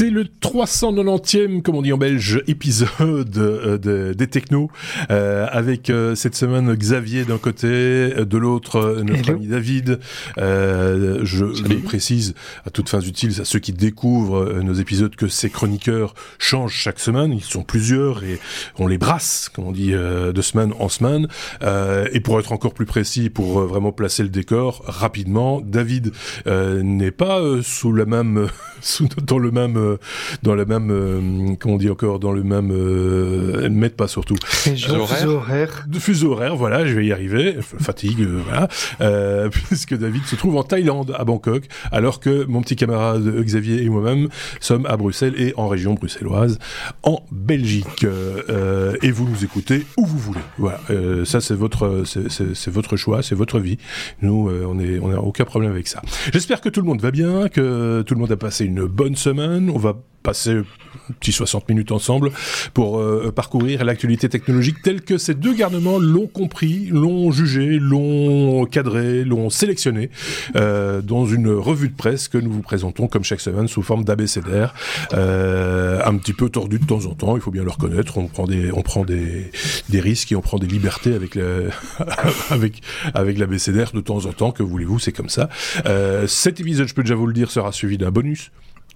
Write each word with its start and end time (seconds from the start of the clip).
C'est 0.00 0.08
le 0.08 0.24
390e, 0.24 1.60
comme 1.60 1.74
on 1.74 1.82
dit 1.82 1.92
en 1.92 1.98
belge, 1.98 2.42
épisode 2.46 3.36
euh, 3.36 4.14
des 4.14 4.26
Technos, 4.28 4.70
euh, 5.10 5.46
avec 5.52 5.90
euh, 5.90 6.14
cette 6.14 6.34
semaine 6.34 6.74
Xavier 6.74 7.26
d'un 7.26 7.36
côté, 7.36 7.68
de 7.68 8.38
l'autre 8.38 9.02
notre 9.02 9.32
ami 9.32 9.46
David. 9.46 10.00
je 10.38 11.44
le 11.44 11.82
précise 11.82 12.34
à 12.64 12.70
toutes 12.70 12.88
fins 12.88 13.02
utiles 13.02 13.42
à 13.42 13.44
ceux 13.44 13.58
qui 13.58 13.74
découvrent 13.74 14.62
nos 14.62 14.72
épisodes 14.72 15.14
que 15.14 15.28
ces 15.28 15.50
chroniqueurs 15.50 16.14
changent 16.38 16.72
chaque 16.72 16.98
semaine. 16.98 17.34
Ils 17.34 17.42
sont 17.42 17.62
plusieurs 17.62 18.24
et 18.24 18.38
on 18.78 18.86
les 18.86 18.96
brasse, 18.96 19.50
comme 19.54 19.66
on 19.66 19.72
dit, 19.72 19.90
de 19.92 20.40
semaine 20.40 20.72
en 20.78 20.88
semaine. 20.88 21.28
et 22.10 22.20
pour 22.20 22.40
être 22.40 22.52
encore 22.52 22.72
plus 22.72 22.86
précis, 22.86 23.28
pour 23.28 23.60
vraiment 23.60 23.92
placer 23.92 24.22
le 24.22 24.30
décor 24.30 24.82
rapidement, 24.86 25.60
David 25.60 26.12
n'est 26.46 27.10
pas 27.10 27.42
sous 27.62 27.92
la 27.92 28.06
même, 28.06 28.48
sous, 28.80 29.06
dans 29.26 29.38
le 29.38 29.50
même 29.50 29.89
euh, 29.90 29.98
dans 30.42 30.54
le 30.54 30.64
même, 30.64 30.90
euh, 30.90 31.54
comment 31.58 31.74
on 31.74 31.78
dit 31.78 31.90
encore, 31.90 32.18
dans 32.18 32.32
le 32.32 32.42
même, 32.42 32.70
euh, 32.72 33.68
mettre 33.70 33.96
pas 33.96 34.08
surtout. 34.08 34.36
Fuseau 34.42 34.96
horaire. 34.96 35.86
De 35.88 35.98
fuseau 35.98 36.32
horaire, 36.32 36.56
voilà, 36.56 36.86
je 36.86 36.94
vais 36.94 37.06
y 37.06 37.12
arriver. 37.12 37.56
Fatigue, 37.60 38.26
voilà. 38.26 38.68
puisque 39.68 39.96
David 39.96 40.24
se 40.24 40.36
trouve 40.36 40.56
en 40.56 40.62
Thaïlande, 40.62 41.14
à 41.18 41.24
Bangkok, 41.24 41.64
alors 41.92 42.20
que 42.20 42.44
mon 42.44 42.62
petit 42.62 42.76
camarade 42.76 43.24
Xavier 43.42 43.82
et 43.82 43.88
moi-même 43.88 44.28
sommes 44.60 44.86
à 44.86 44.96
Bruxelles 44.96 45.34
et 45.36 45.54
en 45.56 45.68
région 45.68 45.94
bruxelloise, 45.94 46.58
en 47.02 47.22
Belgique. 47.30 48.04
et 49.02 49.10
vous 49.10 49.28
nous 49.28 49.44
écoutez 49.44 49.86
où 49.96 50.06
vous 50.06 50.18
voulez. 50.18 50.40
Voilà. 50.58 50.80
ça, 51.24 51.40
c'est 51.40 51.54
votre, 51.54 52.04
c'est 52.04 52.70
votre 52.70 52.96
choix, 52.96 53.22
c'est 53.22 53.34
votre 53.34 53.58
vie. 53.58 53.78
Nous, 54.22 54.50
on 54.50 54.78
est, 54.78 54.98
on 54.98 55.08
n'a 55.08 55.20
aucun 55.20 55.44
problème 55.44 55.70
avec 55.70 55.88
ça. 55.88 56.02
J'espère 56.32 56.60
que 56.60 56.68
tout 56.68 56.80
le 56.80 56.86
monde 56.86 57.00
va 57.00 57.10
bien, 57.10 57.48
que 57.48 58.02
tout 58.02 58.14
le 58.14 58.20
monde 58.20 58.32
a 58.32 58.36
passé 58.36 58.64
une 58.64 58.86
bonne 58.86 59.16
semaine. 59.16 59.70
On 59.70 59.78
va 59.80 59.96
passer 60.22 60.60
petit 61.18 61.32
60 61.32 61.68
minutes 61.68 61.92
ensemble 61.92 62.30
pour 62.74 62.98
euh, 62.98 63.32
parcourir 63.34 63.84
l'actualité 63.84 64.28
technologique 64.28 64.82
telle 64.82 65.02
que 65.02 65.18
ces 65.18 65.34
deux 65.34 65.54
garnements 65.54 65.98
l'ont 65.98 66.26
compris, 66.26 66.88
l'ont 66.90 67.30
jugé, 67.30 67.78
l'ont 67.78 68.64
cadré, 68.66 69.24
l'ont 69.24 69.50
sélectionné 69.50 70.10
euh, 70.56 71.00
dans 71.00 71.26
une 71.26 71.48
revue 71.48 71.88
de 71.88 71.94
presse 71.94 72.28
que 72.28 72.38
nous 72.38 72.52
vous 72.52 72.62
présentons 72.62 73.08
comme 73.08 73.24
chaque 73.24 73.40
semaine 73.40 73.68
sous 73.68 73.82
forme 73.82 74.04
d'abécédaire, 74.04 74.74
euh, 75.14 76.00
un 76.04 76.16
petit 76.16 76.32
peu 76.32 76.48
tordu 76.48 76.78
de 76.78 76.86
temps 76.86 77.06
en 77.06 77.14
temps, 77.14 77.36
il 77.36 77.42
faut 77.42 77.50
bien 77.50 77.64
le 77.64 77.70
reconnaître, 77.70 78.18
on 78.18 78.26
prend 78.26 78.46
des, 78.46 78.70
on 78.72 78.82
prend 78.82 79.04
des, 79.04 79.50
des 79.88 80.00
risques 80.00 80.32
et 80.32 80.36
on 80.36 80.42
prend 80.42 80.58
des 80.58 80.66
libertés 80.66 81.14
avec, 81.14 81.34
le, 81.34 81.70
avec, 82.50 82.82
avec 83.14 83.38
l'abécédaire 83.38 83.92
de 83.92 84.00
temps 84.00 84.26
en 84.26 84.32
temps, 84.32 84.52
que 84.52 84.62
voulez-vous, 84.62 84.98
c'est 84.98 85.12
comme 85.12 85.28
ça. 85.28 85.48
Cet 86.26 86.60
épisode, 86.60 86.88
je 86.88 86.94
peux 86.94 87.02
déjà 87.02 87.14
vous 87.14 87.26
le 87.26 87.32
dire, 87.32 87.50
sera 87.50 87.72
suivi 87.72 87.98
d'un 87.98 88.10
bonus 88.10 88.50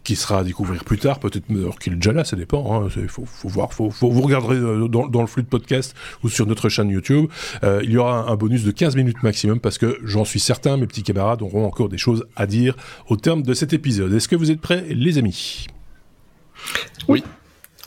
qui 0.05 0.17
sera 0.17 0.41
à 0.41 0.45
découvrir 0.45 0.85
plus 0.85 0.99
tard, 0.99 1.19
peut-être 1.19 1.47
qu'il 1.81 1.95
est 1.95 1.97
déjà 1.97 2.13
là, 2.13 2.25
ça 2.25 2.37
dépend. 2.37 2.87
Il 2.87 3.03
hein, 3.03 3.07
faut, 3.09 3.25
faut, 3.25 3.49
voir, 3.49 3.73
faut, 3.73 3.91
faut, 3.91 4.11
vous 4.11 4.21
regarderez 4.21 4.57
euh, 4.57 4.87
dans, 4.87 5.09
dans, 5.09 5.23
le 5.23 5.27
flux 5.27 5.43
de 5.43 5.49
podcast 5.49 5.97
ou 6.23 6.29
sur 6.29 6.47
notre 6.47 6.69
chaîne 6.69 6.91
YouTube. 6.91 7.27
Euh, 7.65 7.81
il 7.83 7.91
y 7.91 7.97
aura 7.97 8.31
un, 8.31 8.37
bonus 8.37 8.65
de 8.65 8.71
15 8.71 8.97
minutes 8.97 9.23
maximum 9.23 9.61
parce 9.61 9.79
que 9.79 9.99
j'en 10.05 10.25
suis 10.25 10.41
certain, 10.41 10.77
mes 10.77 10.87
petits 10.87 11.03
camarades 11.03 11.43
auront 11.43 11.67
encore 11.67 11.89
des 11.89 11.99
choses 11.99 12.27
à 12.37 12.47
dire 12.47 12.77
au 13.09 13.17
terme 13.17 13.43
de 13.43 13.55
cet 13.55 13.73
épisode. 13.73 14.13
Est-ce 14.13 14.29
que 14.29 14.37
vous 14.37 14.51
êtes 14.51 14.61
prêts, 14.61 14.85
les 14.91 15.17
amis? 15.17 15.67
Oui. 17.09 17.25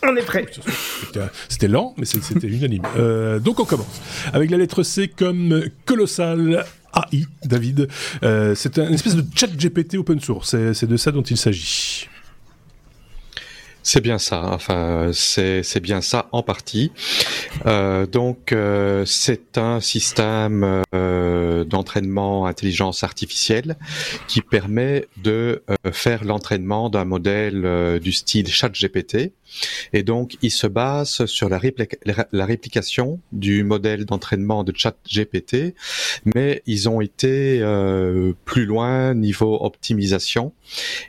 On 0.03 0.15
est 0.15 0.25
prêt. 0.25 0.45
C'était 1.49 1.67
lent, 1.67 1.95
mais 1.97 2.05
c'était 2.05 2.47
unanime. 2.47 2.83
Euh, 2.97 3.39
donc 3.39 3.59
on 3.59 3.65
commence 3.65 4.01
avec 4.31 4.51
la 4.51 4.57
lettre 4.57 4.83
C 4.83 5.07
comme 5.07 5.63
colossal 5.85 6.65
AI, 6.93 7.25
David. 7.43 7.87
Euh, 8.23 8.53
c'est 8.55 8.77
un 8.79 8.91
espèce 8.91 9.15
de 9.15 9.25
chat 9.35 9.47
GPT 9.47 9.95
open 9.95 10.19
source. 10.19 10.55
C'est 10.73 10.87
de 10.87 10.97
ça 10.97 11.11
dont 11.11 11.23
il 11.23 11.37
s'agit. 11.37 12.07
C'est 13.89 14.01
bien 14.01 14.17
ça. 14.17 14.43
Enfin, 14.51 15.11
c'est 15.13 15.79
bien 15.79 16.01
ça 16.01 16.27
en 16.33 16.43
partie. 16.43 16.91
Euh, 17.65 18.05
donc, 18.05 18.51
euh, 18.51 19.05
c'est 19.05 19.57
un 19.57 19.79
système 19.79 20.83
euh, 20.93 21.63
d'entraînement 21.63 22.47
intelligence 22.47 23.05
artificielle 23.05 23.77
qui 24.27 24.41
permet 24.41 25.07
de 25.23 25.63
faire 25.93 26.25
l'entraînement 26.25 26.89
d'un 26.89 27.05
modèle 27.05 27.99
du 28.01 28.11
style 28.11 28.49
ChatGPT. 28.49 29.31
Et 29.93 30.03
donc, 30.03 30.37
il 30.41 30.51
se 30.51 30.67
base 30.67 31.25
sur 31.25 31.49
la, 31.49 31.59
la 32.31 32.45
réplication 32.45 33.19
du 33.31 33.63
modèle 33.63 34.05
d'entraînement 34.05 34.63
de 34.63 34.73
ChatGPT, 34.75 35.75
mais 36.35 36.61
ils 36.65 36.89
ont 36.89 37.01
été 37.01 37.61
plus 38.45 38.65
loin 38.65 39.13
niveau 39.13 39.57
optimisation 39.61 40.53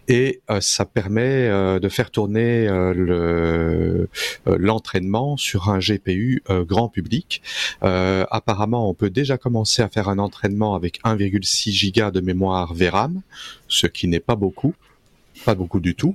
et 0.09 0.41
ça 0.61 0.85
permet 0.85 1.49
de 1.81 1.89
faire 1.89 2.11
tourner 2.11 2.67
le 2.69 4.09
l'entraînement 4.47 5.37
sur 5.37 5.69
un 5.71 5.79
GPU 5.79 6.43
grand 6.49 6.89
public. 6.89 7.43
apparemment, 7.83 8.89
on 8.89 8.95
peut 8.95 9.11
déjà 9.11 9.39
commencer 9.39 9.83
à 9.83 9.89
faire 9.89 10.09
un 10.09 10.19
entraînement 10.19 10.75
avec 10.75 11.01
1,6 11.05 11.71
giga 11.71 12.11
de 12.11 12.21
mémoire 12.21 12.75
VRAM, 12.75 13.23
ce 13.69 13.87
qui 13.87 14.09
n'est 14.09 14.21
pas 14.21 14.37
beaucoup, 14.37 14.75
pas 15.45 15.55
beaucoup 15.55 15.81
du 15.81 15.95
tout. 15.95 16.15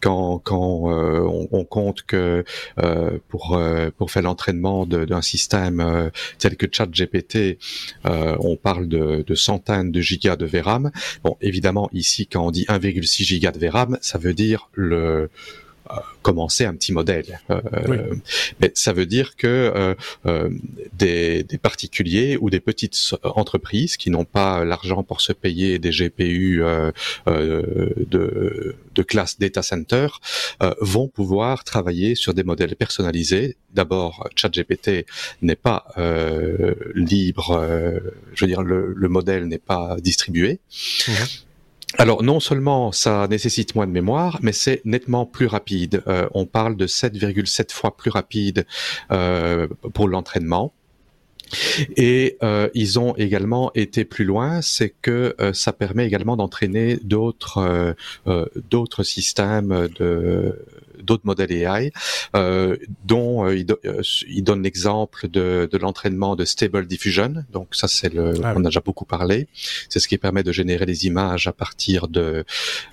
Quand, 0.00 0.42
euh, 0.50 1.44
on, 1.52 1.64
compte 1.64 2.02
que 2.02 2.44
euh, 2.78 3.18
pour 3.28 3.56
euh, 3.56 3.90
pour 3.96 4.10
faire 4.10 4.22
l'entraînement 4.22 4.86
d'un 4.86 5.20
système 5.20 6.10
tel 6.38 6.56
que 6.56 6.66
ChatGPT, 6.70 7.58
on 8.04 8.56
parle 8.56 8.88
de, 8.88 9.22
de, 9.26 9.34
centaines 9.34 9.92
de 9.92 10.00
gigas 10.00 10.36
de 10.36 10.46
VRAM. 10.46 10.90
Bon, 11.22 11.36
évidemment 11.40 11.88
ici 11.92 12.26
quand 12.26 12.46
on 12.46 12.50
dit 12.50 12.64
1,6 12.64 13.24
giga 13.24 13.52
de 13.52 13.58
VRAM, 13.58 13.98
ça 14.00 14.18
veut 14.18 14.34
dire 14.34 14.70
le 14.72 15.28
commencer 16.22 16.64
un 16.64 16.74
petit 16.74 16.92
modèle. 16.92 17.40
Euh, 17.50 18.14
mais 18.60 18.70
ça 18.74 18.92
veut 18.92 19.06
dire 19.06 19.36
que 19.36 19.46
euh, 19.46 19.94
euh, 20.26 20.50
des, 20.92 21.42
des, 21.44 21.58
particuliers 21.58 22.36
ou 22.40 22.50
des 22.50 22.60
petites 22.60 23.14
entreprises 23.22 23.96
qui 23.96 24.10
n'ont 24.10 24.24
pas 24.24 24.64
l'argent 24.64 25.02
pour 25.02 25.20
se 25.20 25.32
payer 25.32 25.78
des 25.78 25.90
GPU 25.90 26.62
de, 27.26 28.76
de, 28.94 29.02
classe 29.02 29.38
data 29.38 29.62
center 29.62 30.08
vont 30.80 31.08
pouvoir 31.08 31.64
travailler 31.64 32.14
sur 32.14 32.34
des 32.34 32.44
modèles 32.44 32.76
personnalisés. 32.76 33.56
D'abord, 33.72 34.28
ChatGPT 34.36 35.06
n'est 35.42 35.56
pas 35.56 35.86
libre, 36.94 37.66
je 38.34 38.44
veux 38.44 38.48
dire, 38.48 38.62
le, 38.62 38.92
le 38.94 39.08
modèle 39.08 39.46
n'est 39.46 39.58
pas 39.58 39.96
distribué. 40.00 40.60
Mmh. 41.08 41.12
Alors 41.98 42.22
non 42.22 42.40
seulement 42.40 42.92
ça 42.92 43.26
nécessite 43.28 43.74
moins 43.74 43.86
de 43.86 43.92
mémoire, 43.92 44.38
mais 44.42 44.52
c'est 44.52 44.80
nettement 44.84 45.26
plus 45.26 45.46
rapide. 45.46 46.02
Euh, 46.06 46.28
on 46.34 46.46
parle 46.46 46.76
de 46.76 46.86
7,7 46.86 47.72
fois 47.72 47.96
plus 47.96 48.10
rapide 48.10 48.64
euh, 49.10 49.66
pour 49.92 50.08
l'entraînement. 50.08 50.72
Et 51.96 52.36
euh, 52.42 52.68
ils 52.74 52.98
ont 52.98 53.14
également 53.16 53.72
été 53.74 54.04
plus 54.04 54.24
loin, 54.24 54.62
c'est 54.62 54.94
que 55.02 55.34
euh, 55.40 55.52
ça 55.52 55.72
permet 55.72 56.06
également 56.06 56.36
d'entraîner 56.36 56.96
d'autres 57.02 57.58
euh, 57.58 57.92
euh 58.26 58.46
d'autres 58.70 59.02
systèmes 59.02 59.88
de 59.98 60.64
d'autres 61.10 61.26
modèles 61.26 61.52
AI, 61.52 61.92
euh, 62.36 62.76
dont 63.04 63.48
il, 63.50 63.66
il, 64.28 64.44
donne 64.44 64.62
l'exemple 64.62 65.28
de, 65.28 65.68
de 65.70 65.78
l'entraînement 65.78 66.36
de 66.36 66.44
Stable 66.44 66.86
Diffusion. 66.86 67.34
Donc 67.52 67.68
ça, 67.72 67.88
c'est 67.88 68.12
le, 68.14 68.34
ah 68.42 68.54
on 68.56 68.60
a 68.60 68.68
déjà 68.68 68.80
beaucoup 68.80 69.04
parlé. 69.04 69.48
C'est 69.88 70.00
ce 70.00 70.08
qui 70.08 70.18
permet 70.18 70.42
de 70.42 70.52
générer 70.52 70.86
des 70.86 71.06
images 71.06 71.46
à 71.46 71.52
partir 71.52 72.08
de 72.08 72.44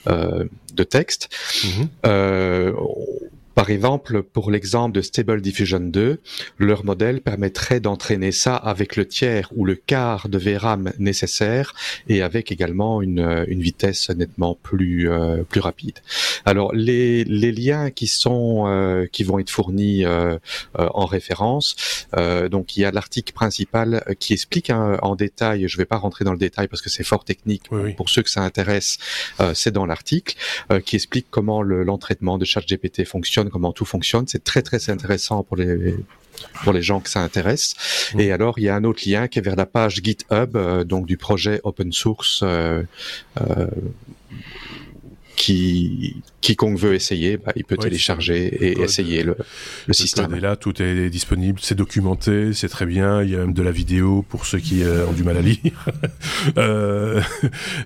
de 0.05 0.83
texte. 0.83 1.29
Mm-hmm. 1.63 2.73
Par 3.57 3.71
exemple, 3.71 4.21
pour 4.21 4.51
l'exemple 4.51 4.95
de 4.95 5.01
Stable 5.01 5.41
Diffusion 5.41 5.79
2, 5.79 6.19
leur 6.59 6.85
modèle 6.85 7.21
permettrait 7.21 7.79
d'entraîner 7.79 8.31
ça 8.31 8.55
avec 8.55 8.95
le 8.95 9.07
tiers 9.07 9.51
ou 9.55 9.65
le 9.65 9.73
quart 9.73 10.29
de 10.29 10.37
VRAM 10.37 10.93
nécessaire 10.99 11.73
et 12.07 12.21
avec 12.21 12.51
également 12.51 13.01
une, 13.01 13.45
une 13.47 13.61
vitesse 13.61 14.11
nettement 14.11 14.53
plus 14.53 15.09
euh, 15.09 15.41
plus 15.41 15.59
rapide. 15.59 15.97
Alors 16.45 16.71
les, 16.75 17.23
les 17.23 17.51
liens 17.51 17.89
qui 17.89 18.05
sont 18.05 18.65
euh, 18.67 19.07
qui 19.11 19.23
vont 19.23 19.39
être 19.39 19.49
fournis 19.49 20.05
euh, 20.05 20.37
en 20.77 21.07
référence, 21.07 21.75
donc 22.51 22.77
il 22.77 22.81
y 22.81 22.85
a 22.85 22.91
l'article 22.91 23.33
principal 23.33 24.03
qui 24.19 24.33
explique 24.33 24.69
hein, 24.69 24.99
en 25.01 25.15
détail. 25.15 25.67
Je 25.67 25.75
ne 25.77 25.81
vais 25.81 25.85
pas 25.85 25.97
rentrer 25.97 26.25
dans 26.25 26.31
le 26.31 26.37
détail 26.37 26.67
parce 26.67 26.83
que 26.83 26.91
c'est 26.91 27.03
fort 27.03 27.25
technique. 27.25 27.63
Pour 27.97 28.09
ceux 28.09 28.21
que 28.21 28.29
ça 28.29 28.41
intéresse, 28.41 28.99
c'est 29.55 29.71
dans 29.71 29.87
l'article 29.87 30.35
qui 30.85 30.95
explique 30.95 31.25
comment 31.31 31.63
l'entraînement 31.63 32.37
de 32.37 32.45
ChatGPT 32.45 33.03
fonctionne 33.03 33.46
comment 33.49 33.71
tout 33.71 33.85
fonctionne. 33.85 34.25
C'est 34.27 34.43
très 34.43 34.61
très 34.61 34.89
intéressant 34.89 35.43
pour 35.43 35.57
les 35.57 35.95
pour 36.63 36.73
les 36.73 36.81
gens 36.81 36.99
que 36.99 37.09
ça 37.09 37.21
intéresse. 37.21 37.73
Mmh. 38.13 38.19
Et 38.19 38.31
alors, 38.31 38.59
il 38.59 38.65
y 38.65 38.69
a 38.69 38.75
un 38.75 38.83
autre 38.83 39.01
lien 39.07 39.27
qui 39.27 39.39
est 39.39 39.41
vers 39.41 39.55
la 39.55 39.65
page 39.65 40.01
GitHub, 40.03 40.55
euh, 40.55 40.83
donc 40.83 41.05
du 41.05 41.17
projet 41.17 41.59
open 41.63 41.91
source 41.91 42.41
euh, 42.43 42.83
euh, 43.41 43.67
qui 45.37 46.23
quiconque 46.41 46.77
veut 46.79 46.95
essayer, 46.95 47.37
bah, 47.37 47.53
il 47.55 47.63
peut 47.63 47.77
télécharger 47.77 48.47
et 48.47 48.81
essayer 48.81 49.21
le, 49.21 49.37
le, 49.85 49.93
système. 49.93 50.33
est 50.33 50.39
là, 50.39 50.55
tout 50.55 50.81
est 50.81 51.09
disponible, 51.09 51.59
c'est 51.61 51.75
documenté, 51.75 52.53
c'est 52.53 52.69
très 52.69 52.85
bien. 52.85 53.21
Il 53.21 53.29
y 53.29 53.35
a 53.35 53.39
même 53.39 53.53
de 53.53 53.61
la 53.61 53.71
vidéo 53.71 54.25
pour 54.27 54.45
ceux 54.45 54.57
qui 54.57 54.81
ont 54.83 55.13
du 55.13 55.23
mal 55.23 55.37
à 55.37 55.41
lire. 55.41 55.85
euh, 56.57 57.21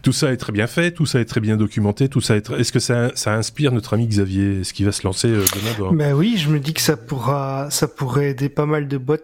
tout 0.01 0.13
ça 0.13 0.31
est 0.31 0.37
très 0.37 0.53
bien 0.53 0.65
fait, 0.65 0.91
tout 0.91 1.05
ça 1.05 1.19
est 1.19 1.25
très 1.25 1.41
bien 1.41 1.57
documenté, 1.57 2.07
tout 2.07 2.21
ça 2.21 2.37
est. 2.37 2.49
Est-ce 2.51 2.71
que 2.71 2.79
ça, 2.79 3.11
ça 3.15 3.33
inspire 3.33 3.73
notre 3.73 3.93
ami 3.93 4.07
Xavier, 4.07 4.63
ce 4.63 4.71
qui 4.73 4.85
va 4.85 4.93
se 4.93 5.03
lancer 5.03 5.27
demain 5.27 5.75
dans... 5.77 5.93
Ben 5.93 6.13
oui, 6.13 6.37
je 6.37 6.49
me 6.49 6.59
dis 6.59 6.73
que 6.73 6.81
ça 6.81 6.95
pourra, 6.95 7.67
ça 7.69 7.89
pourrait 7.89 8.29
aider 8.29 8.47
pas 8.47 8.65
mal 8.65 8.87
de 8.87 8.97
bots, 8.97 9.17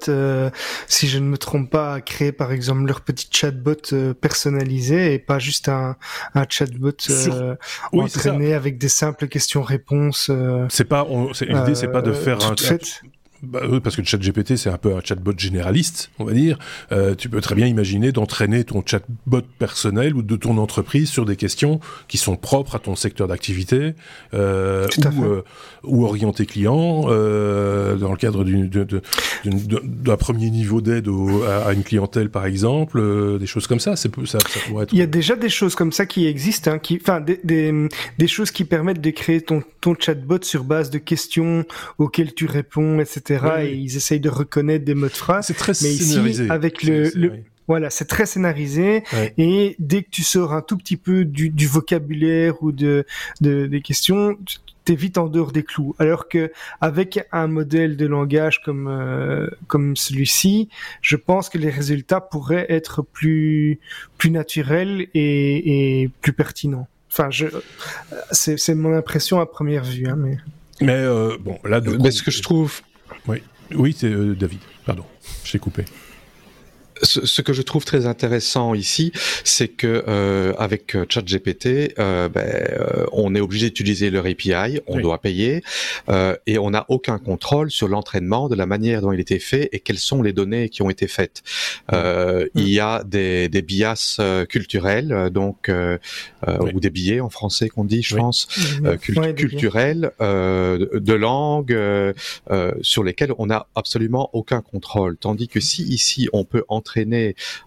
si 0.88 1.08
je 1.08 1.18
ne 1.18 1.26
me 1.26 1.38
trompe 1.38 1.70
pas, 1.70 1.94
à 1.94 2.02
créer 2.02 2.34
par 2.34 2.52
exemple 2.52 2.86
leur 2.86 3.02
petit 3.02 3.30
chatbot 3.32 3.76
personnalisé 4.20 5.14
et 5.14 5.20
pas 5.20 5.40
juste 5.40 5.70
un, 5.70 5.96
un 6.36 6.46
chatbot 6.50 6.92
euh, 7.10 7.56
entraîné 8.18 8.54
avec 8.54 8.78
des 8.78 8.90
simples 8.90 9.28
questions-réponses. 9.28 10.30
Euh, 10.30 10.66
c'est 10.70 10.86
pas, 10.86 11.06
l'idée, 11.42 11.76
c'est 11.76 11.88
pas 11.88 12.02
de 12.02 12.12
euh, 12.12 12.14
faire 12.14 12.38
un, 12.46 12.56
bah, 13.44 13.62
parce 13.84 13.96
que 13.96 14.02
le 14.02 14.08
chat 14.08 14.18
GPT, 14.18 14.56
c'est 14.56 14.70
un 14.70 14.78
peu 14.78 14.96
un 14.96 15.02
chatbot 15.02 15.34
généraliste, 15.38 16.12
on 16.20 16.26
va 16.26 16.34
dire. 16.34 16.58
Euh, 16.92 17.16
tu 17.16 17.30
peux 17.30 17.42
très 17.42 17.56
bien 17.56 17.68
imaginer 17.68 18.12
d'entraîner 18.12 18.64
ton 18.64 18.84
chatbot 18.86 19.42
personnel 19.60 20.16
ou 20.16 20.22
de 20.22 20.36
ton 20.36 20.58
entreprise 20.58 21.10
sur 21.10 21.26
des 21.26 21.36
questions 21.36 21.80
qui 22.08 22.18
sont 22.18 22.36
propres 22.36 22.76
à 22.76 22.80
ton 22.80 22.96
secteur 22.96 23.28
d'activité 23.28 23.94
euh, 24.34 24.88
ou, 25.16 25.24
euh, 25.24 25.44
ou 25.84 26.06
orienté 26.06 26.46
client 26.46 27.06
euh, 27.08 27.96
dans 27.96 28.12
le 28.12 28.18
cadre 28.18 28.44
d'un 29.44 30.18
premier 30.18 30.50
niveau 30.50 30.82
d'aide 30.82 31.10
à, 31.48 31.68
à, 31.68 31.74
une 31.74 31.84
clientèle, 31.84 32.30
par 32.30 32.46
exemple, 32.46 33.00
euh, 33.00 33.38
des 33.38 33.46
choses 33.46 33.68
comme 33.68 33.80
ça. 33.80 33.96
C'est 33.96 34.14
ça, 34.26 34.40
ça 34.40 34.60
pourrait 34.68 34.84
être. 34.84 34.94
Il 34.94 35.00
y 35.00 35.04
a 35.04 35.08
déjà 35.08 35.36
des 35.36 35.50
choses 35.50 35.76
comme 35.76 35.92
ça 35.92 36.06
qui 36.06 36.28
existent, 36.28 36.72
hein, 36.72 36.80
qui, 36.80 37.00
enfin, 37.02 37.22
des, 37.22 37.40
des, 37.44 37.88
des 38.18 38.28
choses 38.28 38.52
qui 38.52 38.66
permettent 38.66 39.02
de 39.02 39.12
créer 39.12 39.42
ton, 39.42 39.62
ton 39.82 39.96
chatbot 39.98 40.40
sur 40.42 40.64
base 40.64 40.90
de 40.90 40.98
questions 40.98 41.66
auxquelles 41.98 42.34
tu 42.34 42.46
réponds, 42.46 43.00
etc. 43.00 43.27
Et 43.30 43.74
ils 43.74 43.96
essayent 43.96 44.20
de 44.20 44.30
reconnaître 44.30 44.86
des 44.86 44.96
mots 44.96 45.08
de 45.08 45.12
phrase. 45.12 45.48
C'est 45.48 45.54
très 45.54 45.72
mais 45.72 45.92
scénarisé. 45.92 46.44
Ici, 46.44 46.52
avec 46.52 46.84
le, 46.84 47.12
le 47.16 47.34
voilà, 47.68 47.90
c'est 47.90 48.06
très 48.06 48.26
scénarisé. 48.26 49.04
Et 49.38 49.76
dès 49.80 50.04
que 50.04 50.10
tu 50.10 50.24
sors 50.24 50.54
un 50.54 50.62
tout 50.62 50.78
petit 50.78 50.98
peu 50.98 51.26
du, 51.26 51.50
du 51.50 51.68
vocabulaire 51.68 52.64
ou 52.64 52.72
de, 52.72 53.06
de 53.42 53.68
des 53.68 53.82
questions, 53.82 54.38
t'es 54.86 54.96
vite 54.96 55.18
en 55.18 55.28
dehors 55.28 55.52
des 55.52 55.64
clous. 55.64 55.94
Alors 56.00 56.30
que 56.30 56.52
avec 56.80 57.20
un 57.34 57.48
modèle 57.48 57.98
de 57.98 58.06
langage 58.06 58.62
comme 58.64 58.88
euh, 58.88 59.50
comme 59.68 59.98
celui-ci, 59.98 60.70
je 61.02 61.18
pense 61.18 61.50
que 61.50 61.58
les 61.58 61.70
résultats 61.70 62.22
pourraient 62.22 62.68
être 62.70 63.02
plus 63.02 63.80
plus 64.18 64.32
naturels 64.32 65.08
et, 65.14 66.04
et 66.04 66.10
plus 66.22 66.32
pertinents. 66.32 66.88
Enfin, 67.12 67.30
je 67.32 67.48
c'est 68.32 68.76
mon 68.76 68.94
impression 68.94 69.42
à 69.42 69.46
première 69.46 69.84
vue, 69.84 70.08
hein, 70.08 70.16
mais. 70.18 70.38
Mais 70.80 70.94
euh, 70.94 71.36
bon, 71.40 71.58
là, 71.64 71.82
mais 71.82 72.12
ce 72.12 72.22
que 72.22 72.30
je 72.30 72.42
trouve 72.44 72.82
oui, 73.28 73.42
oui 73.76 73.96
c'est 73.98 74.12
euh, 74.12 74.36
David. 74.36 74.60
Pardon, 74.86 75.06
je 75.44 75.50
coupé 75.60 75.86
ce, 77.04 77.42
que 77.42 77.54
je 77.54 77.62
trouve 77.62 77.86
très 77.86 78.06
intéressant 78.06 78.74
ici, 78.74 79.12
c'est 79.44 79.68
que 79.68 80.04
euh, 80.08 80.54
avec 80.58 80.96
euh, 80.96 81.06
ChatGPT, 81.08 81.94
euh, 82.00 82.30
ben, 82.30 82.42
euh, 82.46 83.06
on 83.12 83.36
est 83.36 83.40
obligé 83.40 83.68
d'utiliser 83.68 84.10
leur 84.10 84.26
API, 84.26 84.80
on 84.88 85.00
doit 85.00 85.20
payer, 85.20 85.64
euh, 86.10 86.36
et 86.46 86.58
on 86.58 86.72
n'a 86.72 86.86
aucun 86.90 87.18
contrôle 87.18 87.72
sur 87.72 87.88
l'entraînement, 87.88 88.50
de 88.50 88.56
la 88.56 88.66
manière 88.66 89.02
dont 89.02 89.12
il 89.12 89.20
était 89.20 89.40
fait 89.40 89.70
et 89.72 89.80
quelles 89.80 90.00
sont 90.00 90.22
les 90.22 90.34
données 90.34 90.70
qui 90.70 90.82
ont 90.82 90.90
été 90.90 91.08
faites. 91.08 91.44
Euh, 91.94 92.48
Il 92.56 92.70
y 92.70 92.80
a 92.80 93.04
des, 93.04 93.50
des 93.50 93.62
bias 93.62 94.20
culturels, 94.50 95.30
donc 95.32 95.72
ou 96.74 96.80
des 96.80 96.90
billets 96.90 97.20
en 97.20 97.30
français 97.30 97.70
qu'on 97.70 97.84
dit, 97.86 98.04
je 98.04 98.16
pense, 98.16 98.48
culturels, 99.02 100.12
de 100.20 101.14
langue, 101.14 101.78
sur 102.82 103.04
lesquels 103.04 103.34
on 103.38 103.48
n'a 103.48 103.68
absolument 103.76 104.30
aucun 104.34 104.62
contrôle. 104.62 105.18
Tandis 105.18 105.48
que 105.48 105.60
si 105.60 105.84
ici 105.84 106.28
on 106.34 106.44
peut 106.44 106.64
entrer 106.68 106.87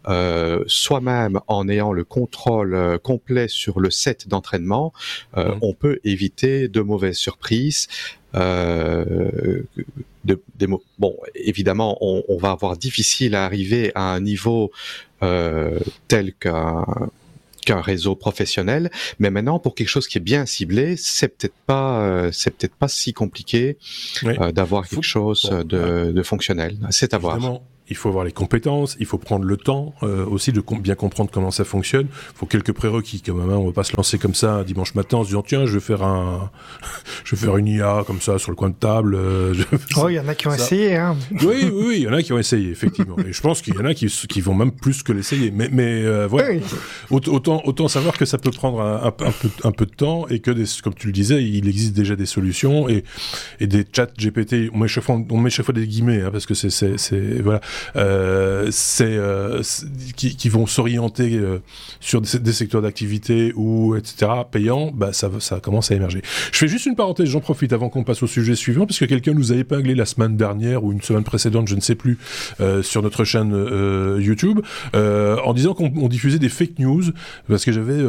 euh, 0.08 0.64
soi-même 0.66 1.40
en 1.46 1.68
ayant 1.68 1.92
le 1.92 2.04
contrôle 2.04 2.74
euh, 2.74 2.98
complet 2.98 3.48
sur 3.48 3.80
le 3.80 3.90
set 3.90 4.28
d'entraînement, 4.28 4.92
euh, 5.36 5.54
mmh. 5.54 5.58
on 5.62 5.74
peut 5.74 6.00
éviter 6.04 6.68
de 6.68 6.80
mauvaises 6.80 7.16
surprises. 7.16 7.88
De, 10.22 10.42
des 10.54 10.66
bon, 10.98 11.16
évidemment, 11.34 11.96
on, 12.00 12.22
on, 12.28 12.36
va 12.36 12.50
avoir 12.50 12.76
difficile 12.76 13.34
à 13.34 13.44
arriver 13.44 13.90
à 13.94 14.12
un 14.12 14.20
niveau 14.20 14.70
tel 15.20 16.34
qu'un 16.34 16.84
qu'un 17.66 17.80
réseau 17.80 18.14
professionnel, 18.14 18.90
mais 19.18 19.30
maintenant 19.30 19.58
pour 19.58 19.74
quelque 19.74 19.88
chose 19.88 20.06
qui 20.06 20.18
est 20.18 20.20
bien 20.20 20.46
ciblé, 20.46 20.96
c'est 20.96 21.28
peut-être 21.28 21.56
pas 21.66 22.30
c'est 22.32 22.56
peut-être 22.56 22.76
pas 22.76 22.88
si 22.88 23.12
compliqué 23.12 23.78
d'avoir 24.52 24.86
quelque 24.86 25.02
chose 25.02 25.50
de, 25.64 26.12
de, 26.12 26.22
fonctionnel. 26.22 26.78
C'est 26.90 27.14
à 27.14 27.18
voir 27.18 27.38
il 27.90 27.96
faut 27.96 28.08
avoir 28.08 28.24
les 28.24 28.32
compétences, 28.32 28.96
il 29.00 29.06
faut 29.06 29.18
prendre 29.18 29.44
le 29.44 29.56
temps 29.56 29.94
euh, 30.02 30.24
aussi 30.24 30.52
de 30.52 30.62
bien 30.80 30.94
comprendre 30.94 31.30
comment 31.32 31.50
ça 31.50 31.64
fonctionne. 31.64 32.06
Il 32.10 32.38
faut 32.38 32.46
quelques 32.46 32.72
prérequis 32.72 33.20
quand 33.20 33.34
même. 33.34 33.50
Hein. 33.50 33.56
On 33.56 33.66
va 33.66 33.72
pas 33.72 33.84
se 33.84 33.96
lancer 33.96 34.18
comme 34.18 34.34
ça 34.34 34.62
dimanche 34.64 34.94
matin 34.94 35.18
en 35.18 35.22
se 35.24 35.28
disant 35.28 35.42
tiens 35.42 35.66
je 35.66 35.74
vais 35.74 35.80
faire 35.80 36.02
un, 36.02 36.50
je 37.24 37.34
vais 37.34 37.46
faire 37.46 37.56
une 37.56 37.66
IA 37.66 38.04
comme 38.06 38.20
ça 38.20 38.38
sur 38.38 38.52
le 38.52 38.56
coin 38.56 38.70
de 38.70 38.74
table. 38.74 39.16
Euh, 39.16 39.54
oh 39.96 40.08
il 40.08 40.14
y 40.14 40.20
en 40.20 40.28
a 40.28 40.34
qui 40.34 40.46
ont 40.46 40.54
essayé. 40.54 40.96
Hein. 40.96 41.16
Oui 41.42 41.70
oui 41.72 41.96
il 41.96 42.02
y 42.02 42.08
en 42.08 42.12
a 42.12 42.22
qui 42.22 42.32
ont 42.32 42.38
essayé 42.38 42.70
effectivement. 42.70 43.16
Et 43.18 43.32
je 43.32 43.40
pense 43.40 43.60
qu'il 43.60 43.74
y 43.74 43.78
en 43.78 43.84
a 43.84 43.94
qui, 43.94 44.06
qui 44.06 44.40
vont 44.40 44.54
même 44.54 44.72
plus 44.72 45.02
que 45.02 45.12
l'essayer. 45.12 45.50
Mais 45.50 45.68
mais 45.70 46.04
euh, 46.04 46.26
voilà. 46.28 46.60
Autant 47.10 47.60
autant 47.64 47.88
savoir 47.88 48.16
que 48.16 48.24
ça 48.24 48.38
peut 48.38 48.52
prendre 48.52 48.80
un, 48.80 49.02
un, 49.04 49.10
peu 49.10 49.26
un 49.64 49.72
peu 49.72 49.86
de 49.86 49.94
temps 49.94 50.28
et 50.28 50.38
que 50.38 50.52
des, 50.52 50.64
comme 50.82 50.94
tu 50.94 51.08
le 51.08 51.12
disais 51.12 51.42
il 51.42 51.68
existe 51.68 51.94
déjà 51.94 52.14
des 52.14 52.26
solutions 52.26 52.88
et 52.88 53.04
et 53.58 53.66
des 53.66 53.84
chats 53.92 54.06
GPT 54.16 54.70
on 54.72 54.78
met 54.78 54.88
chaque 54.88 55.04
fois 55.04 55.20
on 55.28 55.38
met 55.38 55.50
chaque 55.50 55.66
fois 55.66 55.74
des 55.74 55.86
guillemets 55.86 56.22
hein, 56.22 56.30
parce 56.30 56.46
que 56.46 56.54
c'est 56.54 57.40
voilà 57.42 57.60
c'est 58.70 59.16
euh, 59.16 59.62
qui, 60.16 60.36
qui, 60.36 60.48
vont 60.48 60.66
s'orienter 60.66 61.36
euh, 61.36 61.58
sur 62.00 62.20
des, 62.20 62.52
secteurs 62.52 62.82
d'activité 62.82 63.52
ou 63.54 63.96
etc. 63.96 64.30
payants, 64.50 64.90
bah 64.94 65.12
ça, 65.12 65.30
ça 65.38 65.60
commence 65.60 65.90
à 65.90 65.94
émerger. 65.94 66.22
Je 66.52 66.58
fais 66.58 66.68
juste 66.68 66.86
une 66.86 66.96
parenthèse, 66.96 67.28
j'en 67.28 67.40
profite 67.40 67.72
avant 67.72 67.88
qu'on 67.88 68.04
passe 68.04 68.22
au 68.22 68.26
sujet 68.26 68.54
suivant, 68.54 68.86
parce 68.86 68.98
que 68.98 69.04
quelqu'un 69.04 69.34
nous 69.34 69.52
a 69.52 69.56
épinglé 69.56 69.94
la 69.94 70.06
semaine 70.06 70.36
dernière 70.36 70.84
ou 70.84 70.92
une 70.92 71.02
semaine 71.02 71.24
précédente, 71.24 71.68
je 71.68 71.74
ne 71.74 71.80
sais 71.80 71.94
plus, 71.94 72.18
euh, 72.60 72.82
sur 72.82 73.02
notre 73.02 73.24
chaîne 73.24 73.52
euh, 73.54 74.18
YouTube, 74.20 74.60
euh, 74.94 75.36
en 75.44 75.54
disant 75.54 75.74
qu'on 75.74 76.08
diffusait 76.08 76.38
des 76.38 76.48
fake 76.48 76.78
news, 76.78 77.04
parce 77.48 77.64
que 77.64 77.72
j'avais 77.72 78.00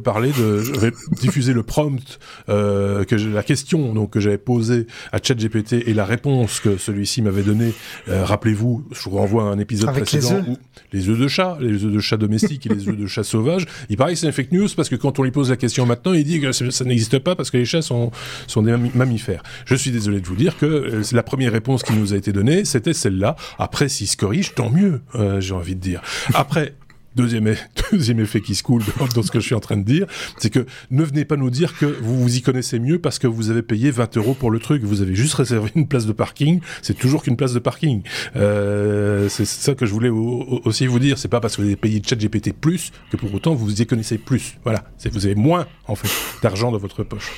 parlé 0.00 0.30
de, 0.32 0.60
j'avais 0.60 0.92
diffusé 1.20 1.52
le 1.52 1.62
prompt, 1.62 2.18
que 2.46 3.14
la 3.32 3.42
question 3.42 3.92
donc 3.94 4.10
que 4.10 4.20
j'avais 4.20 4.38
posée 4.38 4.86
à 5.12 5.18
ChatGPT 5.22 5.74
et 5.86 5.94
la 5.94 6.04
réponse 6.04 6.60
que 6.60 6.76
celui-ci 6.76 7.22
m'avait 7.22 7.42
donnée. 7.42 7.72
Rappelez-vous, 8.06 8.84
je 8.92 9.08
renvoie 9.18 9.44
à 9.44 9.46
un 9.46 9.58
épisode 9.58 9.92
précédent 9.92 10.42
où 10.48 10.56
les 10.92 11.08
œufs 11.08 11.18
de 11.18 11.28
chat, 11.28 11.58
les 11.60 11.84
œufs 11.84 11.92
de 11.92 11.98
chat 12.00 12.16
domestiques 12.16 12.66
et 12.66 12.70
les 12.70 12.88
œufs 12.88 12.96
de 12.96 13.06
chat 13.06 13.24
sauvages, 13.24 13.66
il 13.88 13.96
paraît 13.96 14.14
que 14.14 14.18
c'est 14.18 14.26
une 14.26 14.32
fake 14.32 14.52
news 14.52 14.68
parce 14.76 14.88
que 14.88 14.96
quand 14.96 15.18
on 15.18 15.22
lui 15.22 15.30
pose 15.30 15.50
la 15.50 15.56
question 15.56 15.86
maintenant, 15.86 16.12
il 16.12 16.24
dit 16.24 16.40
que 16.40 16.52
ça 16.52 16.84
n'existe 16.84 17.18
pas 17.18 17.34
parce 17.34 17.50
que 17.50 17.58
les 17.58 17.64
chats 17.64 17.82
sont, 17.82 18.10
sont 18.46 18.62
des 18.62 18.76
mammifères. 18.94 19.42
Je 19.66 19.74
suis 19.74 19.90
désolé 19.90 20.20
de 20.20 20.26
vous 20.26 20.36
dire 20.36 20.56
que 20.56 20.66
euh, 20.66 21.02
la 21.12 21.22
première 21.22 21.52
réponse 21.52 21.82
qui 21.82 21.92
nous 21.92 22.14
a 22.14 22.16
été 22.16 22.32
donnée, 22.32 22.64
c'était 22.64 22.94
celle-là. 22.94 23.36
Après, 23.58 23.88
s'il 23.88 24.08
se 24.08 24.16
corrige, 24.16 24.54
tant 24.54 24.70
mieux, 24.70 25.00
euh, 25.14 25.40
j'ai 25.40 25.54
envie 25.54 25.74
de 25.74 25.80
dire. 25.80 26.02
Après, 26.34 26.74
Deuxième, 27.18 27.52
deuxième 27.92 28.20
effet 28.20 28.40
qui 28.40 28.54
se 28.54 28.62
coule 28.62 28.84
dans, 29.12 29.22
ce 29.22 29.32
que 29.32 29.40
je 29.40 29.44
suis 29.44 29.54
en 29.56 29.60
train 29.60 29.76
de 29.76 29.82
dire, 29.82 30.06
c'est 30.36 30.50
que 30.50 30.66
ne 30.92 31.02
venez 31.02 31.24
pas 31.24 31.34
nous 31.34 31.50
dire 31.50 31.76
que 31.76 31.84
vous 31.84 32.22
vous 32.22 32.36
y 32.36 32.42
connaissez 32.42 32.78
mieux 32.78 33.00
parce 33.00 33.18
que 33.18 33.26
vous 33.26 33.50
avez 33.50 33.62
payé 33.62 33.90
20 33.90 34.16
euros 34.18 34.34
pour 34.34 34.52
le 34.52 34.60
truc. 34.60 34.84
Vous 34.84 35.02
avez 35.02 35.16
juste 35.16 35.34
réservé 35.34 35.72
une 35.74 35.88
place 35.88 36.06
de 36.06 36.12
parking. 36.12 36.60
C'est 36.80 36.96
toujours 36.96 37.24
qu'une 37.24 37.36
place 37.36 37.52
de 37.54 37.58
parking. 37.58 38.02
Euh, 38.36 39.28
c'est 39.28 39.46
ça 39.46 39.74
que 39.74 39.84
je 39.84 39.92
voulais 39.92 40.10
aussi 40.10 40.86
vous 40.86 41.00
dire. 41.00 41.18
C'est 41.18 41.26
pas 41.26 41.40
parce 41.40 41.56
que 41.56 41.62
vous 41.62 41.66
avez 41.66 41.74
payé 41.74 42.00
ChatGPT 42.00 42.52
plus 42.52 42.92
que 43.10 43.16
pour 43.16 43.34
autant 43.34 43.52
vous 43.52 43.66
vous 43.66 43.82
y 43.82 43.86
connaissez 43.86 44.16
plus. 44.16 44.56
Voilà. 44.62 44.84
Vous 45.10 45.26
avez 45.26 45.34
moins 45.34 45.66
en 45.88 45.96
fait 45.96 46.08
d'argent 46.40 46.70
dans 46.70 46.78
votre 46.78 47.02
poche. 47.02 47.32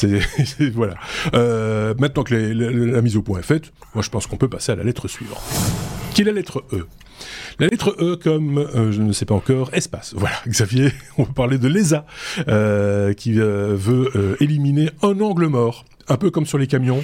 Voilà. 0.74 0.94
Euh, 1.34 1.94
maintenant 1.98 2.22
que 2.22 2.34
la 2.34 3.02
mise 3.02 3.16
au 3.16 3.22
point 3.22 3.40
est 3.40 3.42
faite, 3.42 3.72
moi 3.94 4.04
je 4.04 4.10
pense 4.10 4.28
qu'on 4.28 4.36
peut 4.36 4.48
passer 4.48 4.70
à 4.70 4.76
la 4.76 4.84
lettre 4.84 5.08
suivante. 5.08 5.42
Qui 6.14 6.22
est 6.22 6.24
la 6.24 6.32
lettre 6.32 6.62
E? 6.72 6.86
La 7.58 7.66
lettre 7.66 7.96
E 8.00 8.16
comme, 8.16 8.58
euh, 8.58 8.92
je 8.92 9.02
ne 9.02 9.12
sais 9.12 9.24
pas 9.24 9.34
encore, 9.34 9.70
espace. 9.72 10.14
Voilà, 10.16 10.36
Xavier, 10.48 10.92
on 11.18 11.24
va 11.24 11.32
parler 11.32 11.58
de 11.58 11.68
l'ESA, 11.68 12.06
euh, 12.48 13.12
qui 13.12 13.40
euh, 13.40 13.74
veut 13.74 14.36
éliminer 14.40 14.90
un 15.02 15.20
angle 15.20 15.46
mort 15.46 15.84
un 16.08 16.16
peu 16.16 16.30
comme 16.30 16.46
sur 16.46 16.58
les 16.58 16.66
camions. 16.66 17.02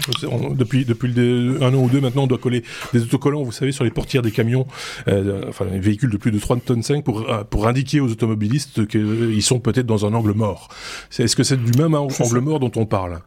depuis 0.52 0.84
depuis 0.84 1.12
un 1.60 1.74
an 1.74 1.82
ou 1.82 1.88
deux 1.88 2.00
maintenant, 2.00 2.24
on 2.24 2.26
doit 2.26 2.38
coller 2.38 2.62
des 2.92 3.02
autocollants, 3.02 3.42
vous 3.42 3.52
savez, 3.52 3.72
sur 3.72 3.84
les 3.84 3.90
portières 3.90 4.22
des 4.22 4.30
camions, 4.30 4.66
euh, 5.08 5.42
enfin 5.48 5.66
les 5.70 5.80
véhicules 5.80 6.10
de 6.10 6.16
plus 6.16 6.30
de 6.30 6.38
3 6.38 6.58
tonnes 6.58 6.82
5 6.82 7.04
pour 7.04 7.30
euh, 7.30 7.44
pour 7.44 7.66
indiquer 7.66 8.00
aux 8.00 8.10
automobilistes 8.10 8.86
qu'ils 8.86 9.42
sont 9.42 9.60
peut-être 9.60 9.86
dans 9.86 10.06
un 10.06 10.14
angle 10.14 10.32
mort. 10.32 10.68
Est-ce 11.18 11.36
que 11.36 11.42
c'est 11.42 11.62
du 11.62 11.78
même 11.78 11.94
angle 11.94 12.40
mort 12.40 12.60
dont 12.60 12.72
on 12.76 12.86
parle? 12.86 13.20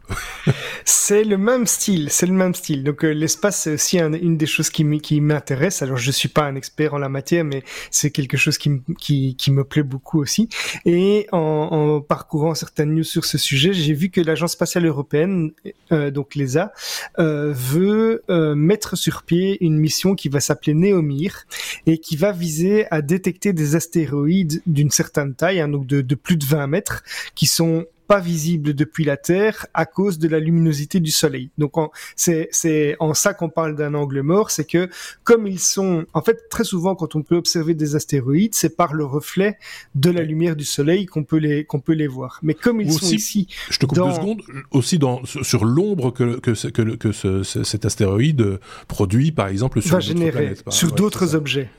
C'est 0.86 1.24
le 1.24 1.38
même 1.38 1.68
style, 1.68 2.10
c'est 2.10 2.26
le 2.26 2.34
même 2.34 2.54
style. 2.54 2.84
Donc 2.84 3.04
euh, 3.04 3.12
l'espace 3.12 3.62
c'est 3.62 3.74
aussi 3.74 4.00
une 4.00 4.38
des 4.38 4.46
choses 4.46 4.70
qui 4.70 4.84
m'intéresse. 5.22 5.82
Alors 5.82 5.98
je 5.98 6.12
suis 6.12 6.30
pas 6.30 6.44
un 6.44 6.56
expert 6.56 6.94
en 6.94 6.98
la 6.98 7.10
matière, 7.10 7.44
mais 7.44 7.64
c'est 7.92 8.12
quelque 8.12 8.38
chose 8.38 8.58
qui, 8.58 8.82
qui, 8.98 9.36
qui 9.36 9.52
me 9.52 9.64
plaît 9.64 9.84
beaucoup 9.84 10.22
aussi. 10.22 10.50
Et 10.86 11.28
en, 11.32 11.38
en 11.40 12.02
parcourant 12.02 12.56
certaines 12.56 12.94
news 12.94 13.04
sur 13.04 13.26
ce 13.26 13.38
sujet, 13.38 13.74
j'ai 13.74 13.94
vu 13.94 14.10
que 14.10 14.22
l'agence 14.22 14.54
spatiale 14.54 14.86
européenne, 14.86 15.52
euh, 15.92 16.12
donc 16.12 16.36
l'ESA, 16.36 16.74
euh, 17.20 17.54
veut 17.56 18.24
euh, 18.30 18.56
mettre 18.56 18.96
sur 18.98 19.24
pied 19.24 19.58
une 19.64 19.78
mission 19.78 20.16
qui 20.16 20.30
va 20.30 20.40
s'appeler 20.40 20.74
Neomir 20.74 21.46
et 21.86 21.98
qui 21.98 22.18
va 22.18 22.32
viser 22.32 22.86
à 22.92 23.02
détecter 23.02 23.54
des 23.54 23.76
astéroïdes 23.76 24.62
d'une 24.66 24.92
certaine 24.92 25.36
taille, 25.36 25.62
hein, 25.62 25.70
donc 25.70 25.86
de, 25.86 26.02
de 26.02 26.16
plus 26.16 26.38
de 26.38 26.46
20 26.46 26.68
mètres, 26.68 27.04
qui 27.36 27.46
sont 27.46 27.86
pas 28.08 28.20
visible 28.20 28.74
depuis 28.74 29.04
la 29.04 29.18
Terre 29.18 29.68
à 29.74 29.86
cause 29.86 30.20
de 30.20 30.28
la 30.28 30.40
luminosité 30.40 31.00
du 31.00 31.12
Soleil. 31.12 31.50
Donc 31.58 31.74
c'est 32.16 32.50
c'est 32.52 32.96
en 33.00 33.14
ça 33.14 33.34
qu'on 33.34 33.50
parle 33.50 33.76
d'un 33.76 33.94
angle 33.94 34.22
mort, 34.22 34.52
c'est 34.52 34.66
que 34.66 34.90
comme 35.24 35.48
ils 35.48 35.60
sont, 35.60 36.06
en 36.14 36.22
fait 36.22 36.50
très 36.50 36.64
souvent 36.64 36.96
quand 36.96 37.16
on 37.16 37.22
peut 37.22 37.36
observer 37.36 37.74
des 37.74 37.96
astéroïdes, 37.96 38.56
c'est 38.56 38.76
par 38.76 38.94
le 38.94 39.06
reflet 39.06 39.58
de 39.96 40.10
la 40.10 40.22
lumière 40.22 40.56
du 40.56 40.66
Soleil 40.66 41.06
qu'on 41.06 41.24
peut 41.24 41.38
les 41.38 41.66
qu'on 41.66 41.80
peut 41.80 41.94
les 41.94 42.08
voir. 42.08 42.40
Mais 42.44 42.54
comme 42.54 42.82
ils 42.82 42.92
sont 42.92 43.08
ici, 43.08 43.48
je 43.70 43.80
te 43.80 43.86
coupe 43.86 43.98
deux 43.98 44.14
secondes, 44.14 44.42
aussi 44.72 45.00
dans 45.00 45.24
sur 45.26 45.66
l'ombre 45.66 46.12
que 46.12 46.40
que 46.40 46.52
que, 46.70 46.96
que 46.96 47.12
ce, 47.12 47.44
cet 47.44 47.86
astéroïde 47.86 48.60
produit 48.88 49.32
par 49.32 49.48
exemple 49.48 49.82
sur 49.82 50.00
générer 50.00 50.56
sur 50.70 50.92
d'autres 50.92 51.36
objets. 51.36 51.70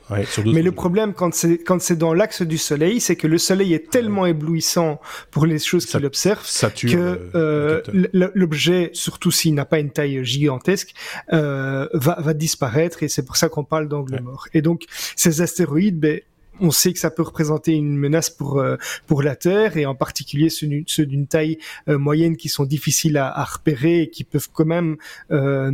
Mais 0.45 0.61
le 0.61 0.71
problème 0.71 1.13
quand 1.13 1.33
c'est 1.33 1.57
quand 1.57 1.81
c'est 1.81 1.97
dans 1.97 2.13
l'axe 2.13 2.41
du 2.41 2.57
Soleil, 2.57 2.99
c'est 2.99 3.15
que 3.15 3.27
le 3.27 3.37
Soleil 3.37 3.73
est 3.73 3.89
tellement 3.89 4.25
éblouissant 4.25 4.99
pour 5.31 5.45
les 5.45 5.59
choses 5.59 5.85
qu'il 5.85 6.05
observe 6.15 6.41
que 6.75 7.29
euh, 7.35 7.81
l'objet, 8.13 8.89
surtout 8.93 9.31
s'il 9.31 9.53
n'a 9.53 9.65
pas 9.65 9.79
une 9.79 9.91
taille 9.91 10.23
gigantesque, 10.23 10.93
euh, 11.33 11.87
va, 11.93 12.17
va 12.19 12.33
disparaître 12.33 13.03
et 13.03 13.07
c'est 13.07 13.25
pour 13.25 13.35
ça 13.35 13.49
qu'on 13.49 13.63
parle 13.63 13.87
d'angle 13.87 14.21
mort. 14.21 14.47
Et 14.53 14.61
donc 14.61 14.85
ces 15.15 15.41
astéroïdes, 15.41 15.99
ben, 15.99 16.21
on 16.59 16.71
sait 16.71 16.93
que 16.93 16.99
ça 16.99 17.11
peut 17.11 17.23
représenter 17.23 17.73
une 17.73 17.97
menace 17.97 18.29
pour 18.29 18.59
euh, 18.59 18.77
pour 19.07 19.21
la 19.23 19.35
Terre 19.35 19.77
et 19.77 19.85
en 19.85 19.95
particulier 19.95 20.49
ceux, 20.49 21.05
d'une 21.05 21.27
taille 21.27 21.57
euh, 21.87 21.97
moyenne 21.97 22.37
qui 22.37 22.49
sont 22.49 22.65
difficiles 22.65 23.17
à, 23.17 23.43
repérer 23.43 24.01
et 24.01 24.09
qui 24.09 24.23
peuvent 24.23 24.49
quand 24.51 24.65
même 24.65 24.97
euh, 25.31 25.71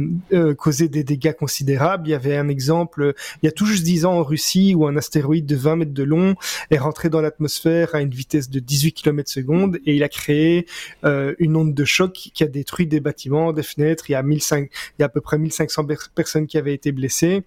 causer 0.55 0.89
des 0.89 1.03
dégâts 1.03 1.33
considérables. 1.33 2.07
Il 2.07 2.11
y 2.11 2.13
avait 2.13 2.37
un 2.37 2.49
exemple 2.49 3.13
il 3.41 3.45
y 3.45 3.49
a 3.49 3.51
tout 3.51 3.65
juste 3.65 3.83
dix 3.83 4.05
ans 4.05 4.13
en 4.13 4.23
Russie 4.23 4.75
où 4.75 4.85
un 4.87 4.97
astéroïde 4.97 5.45
de 5.45 5.55
20 5.55 5.75
mètres 5.77 5.93
de 5.93 6.03
long 6.03 6.35
est 6.69 6.77
rentré 6.77 7.09
dans 7.09 7.21
l'atmosphère 7.21 7.95
à 7.95 8.01
une 8.01 8.09
vitesse 8.09 8.49
de 8.49 8.59
18 8.59 8.93
km 8.93 9.29
seconde 9.29 9.77
et 9.85 9.95
il 9.95 10.03
a 10.03 10.09
créé 10.09 10.65
une 11.03 11.55
onde 11.55 11.73
de 11.73 11.85
choc 11.85 12.13
qui 12.13 12.43
a 12.43 12.47
détruit 12.47 12.87
des 12.87 12.99
bâtiments, 12.99 13.53
des 13.53 13.63
fenêtres. 13.63 14.09
Il 14.09 14.13
y 14.13 14.15
a 14.15 14.23
1500, 14.23 14.57
il 14.57 14.67
y 14.99 15.03
a 15.03 15.05
à 15.05 15.09
peu 15.09 15.21
près 15.21 15.37
1500 15.37 15.85
personnes 16.15 16.47
qui 16.47 16.57
avaient 16.57 16.73
été 16.73 16.91
blessées 16.91 17.43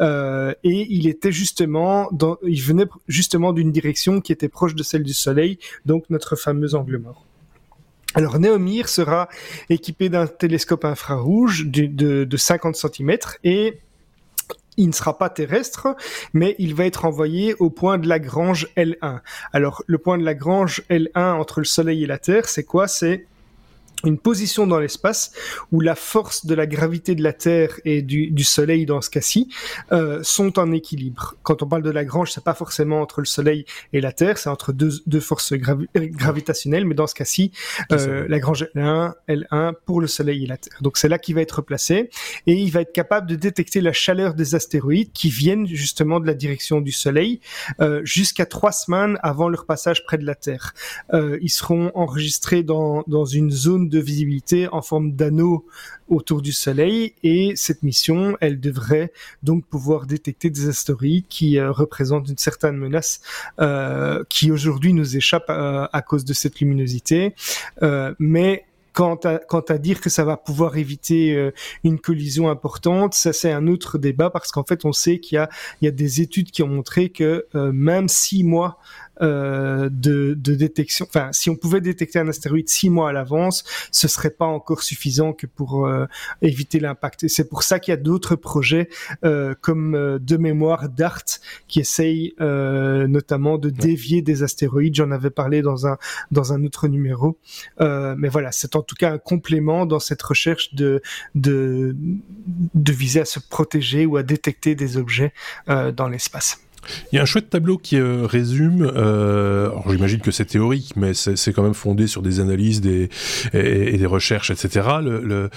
et 0.00 0.56
il 0.64 1.06
était 1.06 1.32
justement 1.32 2.08
dans, 2.12 2.36
il 2.42 2.62
venait 2.62 2.77
justement 3.06 3.52
d'une 3.52 3.72
direction 3.72 4.20
qui 4.20 4.32
était 4.32 4.48
proche 4.48 4.74
de 4.74 4.82
celle 4.82 5.02
du 5.02 5.14
Soleil, 5.14 5.58
donc 5.86 6.04
notre 6.10 6.36
fameux 6.36 6.74
angle 6.74 6.98
mort. 6.98 7.24
Alors 8.14 8.38
Néomir 8.38 8.88
sera 8.88 9.28
équipé 9.68 10.08
d'un 10.08 10.26
télescope 10.26 10.84
infrarouge 10.84 11.66
de, 11.66 12.24
de 12.24 12.36
50 12.36 12.74
cm 12.74 13.18
et 13.44 13.78
il 14.78 14.86
ne 14.86 14.92
sera 14.92 15.18
pas 15.18 15.28
terrestre, 15.28 15.96
mais 16.32 16.54
il 16.58 16.74
va 16.74 16.86
être 16.86 17.04
envoyé 17.04 17.54
au 17.58 17.68
point 17.68 17.98
de 17.98 18.08
Lagrange 18.08 18.68
L1. 18.76 19.20
Alors, 19.52 19.82
le 19.86 19.98
point 19.98 20.16
de 20.16 20.24
Lagrange 20.24 20.82
L1 20.88 21.32
entre 21.32 21.58
le 21.58 21.64
Soleil 21.66 22.04
et 22.04 22.06
la 22.06 22.18
Terre, 22.18 22.48
c'est 22.48 22.62
quoi? 22.62 22.86
C'est 22.86 23.26
une 24.04 24.18
position 24.18 24.66
dans 24.66 24.78
l'espace 24.78 25.32
où 25.72 25.80
la 25.80 25.94
force 25.94 26.46
de 26.46 26.54
la 26.54 26.66
gravité 26.66 27.14
de 27.14 27.22
la 27.22 27.32
Terre 27.32 27.80
et 27.84 28.02
du, 28.02 28.30
du 28.30 28.44
Soleil 28.44 28.86
dans 28.86 29.00
ce 29.00 29.10
cas-ci 29.10 29.48
euh, 29.92 30.20
sont 30.22 30.58
en 30.58 30.72
équilibre. 30.72 31.34
Quand 31.42 31.62
on 31.62 31.66
parle 31.66 31.82
de 31.82 31.90
Lagrange, 31.90 32.32
c'est 32.32 32.44
pas 32.44 32.54
forcément 32.54 33.00
entre 33.00 33.20
le 33.20 33.26
Soleil 33.26 33.64
et 33.92 34.00
la 34.00 34.12
Terre, 34.12 34.38
c'est 34.38 34.48
entre 34.48 34.72
deux, 34.72 34.92
deux 35.06 35.20
forces 35.20 35.52
gravitationnelles, 35.52 36.84
mais 36.84 36.94
dans 36.94 37.06
ce 37.06 37.14
cas-ci, 37.14 37.52
euh, 37.92 38.26
Lagrange 38.28 38.66
L1, 38.74 39.14
L1 39.28 39.72
pour 39.84 40.00
le 40.00 40.06
Soleil 40.06 40.44
et 40.44 40.46
la 40.46 40.56
Terre. 40.56 40.78
Donc 40.80 40.96
c'est 40.96 41.08
là 41.08 41.18
qu'il 41.18 41.34
va 41.34 41.40
être 41.40 41.62
placé 41.62 42.10
et 42.46 42.52
il 42.52 42.70
va 42.70 42.82
être 42.82 42.92
capable 42.92 43.28
de 43.28 43.36
détecter 43.36 43.80
la 43.80 43.92
chaleur 43.92 44.34
des 44.34 44.54
astéroïdes 44.54 45.12
qui 45.12 45.30
viennent 45.30 45.66
justement 45.66 46.20
de 46.20 46.26
la 46.26 46.34
direction 46.34 46.80
du 46.80 46.92
Soleil 46.92 47.40
euh, 47.80 48.00
jusqu'à 48.04 48.46
trois 48.46 48.72
semaines 48.72 49.18
avant 49.22 49.48
leur 49.48 49.66
passage 49.66 50.04
près 50.04 50.18
de 50.18 50.24
la 50.24 50.34
Terre. 50.34 50.74
Euh, 51.12 51.38
ils 51.40 51.50
seront 51.50 51.90
enregistrés 51.94 52.62
dans, 52.62 53.04
dans 53.06 53.24
une 53.24 53.50
zone 53.50 53.87
de 53.88 53.98
visibilité 53.98 54.68
en 54.68 54.82
forme 54.82 55.12
d'anneau 55.12 55.66
autour 56.08 56.42
du 56.42 56.52
Soleil 56.52 57.14
et 57.22 57.54
cette 57.56 57.82
mission, 57.82 58.36
elle 58.40 58.60
devrait 58.60 59.12
donc 59.42 59.64
pouvoir 59.66 60.06
détecter 60.06 60.50
des 60.50 60.68
astéroïdes 60.68 61.26
qui 61.28 61.58
euh, 61.58 61.70
représentent 61.70 62.28
une 62.28 62.38
certaine 62.38 62.76
menace 62.76 63.20
euh, 63.60 64.24
qui 64.28 64.50
aujourd'hui 64.50 64.92
nous 64.92 65.16
échappe 65.16 65.46
euh, 65.50 65.86
à 65.92 66.02
cause 66.02 66.24
de 66.24 66.32
cette 66.32 66.60
luminosité. 66.60 67.34
mais 68.18 68.64
quant 68.92 69.14
à, 69.68 69.78
dire 69.78 70.00
que 70.00 70.10
ça 70.10 70.24
va 70.24 70.36
pouvoir 70.36 70.76
éviter 70.76 71.52
une 71.84 72.00
collision 72.00 72.50
importante, 72.50 73.14
ça 73.14 73.32
c'est 73.32 73.52
un 73.52 73.68
autre 73.68 73.96
débat 73.96 74.28
parce 74.28 74.50
qu'en 74.50 74.64
fait 74.64 74.84
on 74.84 74.92
sait 74.92 75.20
qu'il 75.20 75.36
y 75.82 75.86
a, 75.86 75.90
des 75.92 76.20
études 76.20 76.50
qui 76.50 76.64
ont 76.64 76.68
montré 76.68 77.08
que 77.10 77.46
même 77.54 78.08
six 78.08 78.42
mois 78.42 78.78
de, 79.20 79.88
de, 79.90 80.54
détection. 80.54 81.06
Enfin, 81.08 81.30
si 81.32 81.50
on 81.50 81.56
pouvait 81.56 81.80
détecter 81.80 82.18
un 82.18 82.28
astéroïde 82.28 82.68
six 82.68 82.90
mois 82.90 83.10
à 83.10 83.12
l'avance, 83.12 83.64
ce 83.90 84.08
serait 84.08 84.30
pas 84.30 84.46
encore 84.46 84.82
suffisant 84.82 85.32
que 85.32 85.46
pour 85.46 85.86
euh, 85.86 86.06
éviter 86.42 86.80
l'impact. 86.80 87.24
Et 87.24 87.28
c'est 87.28 87.48
pour 87.48 87.62
ça 87.62 87.78
qu'il 87.78 87.92
y 87.92 87.96
a 87.96 88.00
d'autres 88.00 88.36
projets 88.36 88.88
euh, 89.24 89.54
comme 89.60 89.94
euh, 89.94 90.18
de 90.18 90.36
mémoire 90.36 90.88
DART 90.88 91.24
qui 91.66 91.80
essayent 91.80 92.34
notamment 92.38 93.58
de 93.58 93.70
dévier 93.70 94.22
des 94.22 94.42
astéroïdes. 94.42 94.94
J'en 94.94 95.10
avais 95.10 95.30
parlé 95.30 95.62
dans 95.62 95.86
un 95.86 95.98
dans 96.30 96.52
un 96.52 96.64
autre 96.64 96.88
numéro. 96.88 97.38
mais 97.80 98.28
voilà, 98.28 98.52
c'est 98.52 98.76
en 98.76 98.82
tout 98.82 98.94
cas 98.94 99.12
un 99.12 99.18
complément 99.18 99.86
dans 99.86 99.98
cette 99.98 100.22
recherche 100.22 100.74
de 100.74 101.02
de 101.34 101.96
de 101.96 102.92
viser 102.92 103.20
à 103.20 103.24
se 103.24 103.40
protéger 103.40 104.06
ou 104.06 104.16
à 104.16 104.22
détecter 104.22 104.74
des 104.74 104.96
objets 104.96 105.32
dans 105.66 106.08
l'espace. 106.08 106.67
Il 107.12 107.16
y 107.16 107.18
a 107.18 107.22
un 107.22 107.26
chouette 107.26 107.50
tableau 107.50 107.78
qui 107.78 107.96
euh, 107.96 108.26
résume, 108.26 108.90
euh, 108.94 109.70
j'imagine 109.88 110.20
que 110.20 110.30
c'est 110.30 110.44
théorique, 110.44 110.94
mais 110.96 111.14
c'est 111.14 111.52
quand 111.52 111.62
même 111.62 111.74
fondé 111.74 112.06
sur 112.06 112.22
des 112.22 112.40
analyses 112.40 112.80
des, 112.80 113.08
et, 113.52 113.96
des 113.96 114.06
recherches, 114.06 114.50
etc. 114.50 114.86
Le, 115.02 115.20
le, 115.20 115.50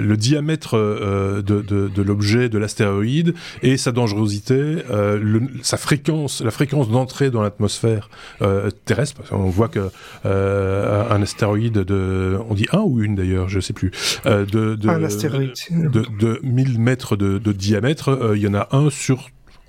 le, 0.00 0.16
diamètre 0.16 0.76
euh, 0.76 1.42
de, 1.42 1.60
de, 1.60 1.88
de 1.88 2.02
l'objet, 2.02 2.48
de 2.48 2.58
l'astéroïde 2.58 3.34
et 3.62 3.76
sa 3.76 3.92
dangerosité, 3.92 4.82
sa 5.62 5.76
fréquence, 5.76 6.42
la 6.42 6.50
fréquence 6.50 6.90
d'entrée 6.90 7.30
dans 7.30 7.42
l'atmosphère 7.42 8.08
terrestre. 8.84 9.16
Parce 9.16 9.32
on 9.32 9.50
voit 9.50 9.68
que 9.68 9.90
un 10.24 11.22
astéroïde 11.22 11.78
de, 11.78 12.38
on 12.48 12.54
dit 12.54 12.66
un 12.72 12.80
ou 12.80 13.02
une 13.02 13.14
d'ailleurs, 13.14 13.48
je 13.48 13.60
sais 13.60 13.72
plus, 13.72 13.90
de, 14.24 14.44
de, 14.74 14.88
un 14.88 15.02
astéroïde. 15.02 15.52
de, 15.70 16.04
de 16.18 16.40
1000 16.42 16.78
mètres 16.78 17.16
de, 17.16 17.38
de 17.38 17.52
diamètre, 17.52 18.32
il 18.34 18.42
y 18.42 18.48
en 18.48 18.54
a 18.54 18.68
un 18.72 18.90
sur 18.90 19.28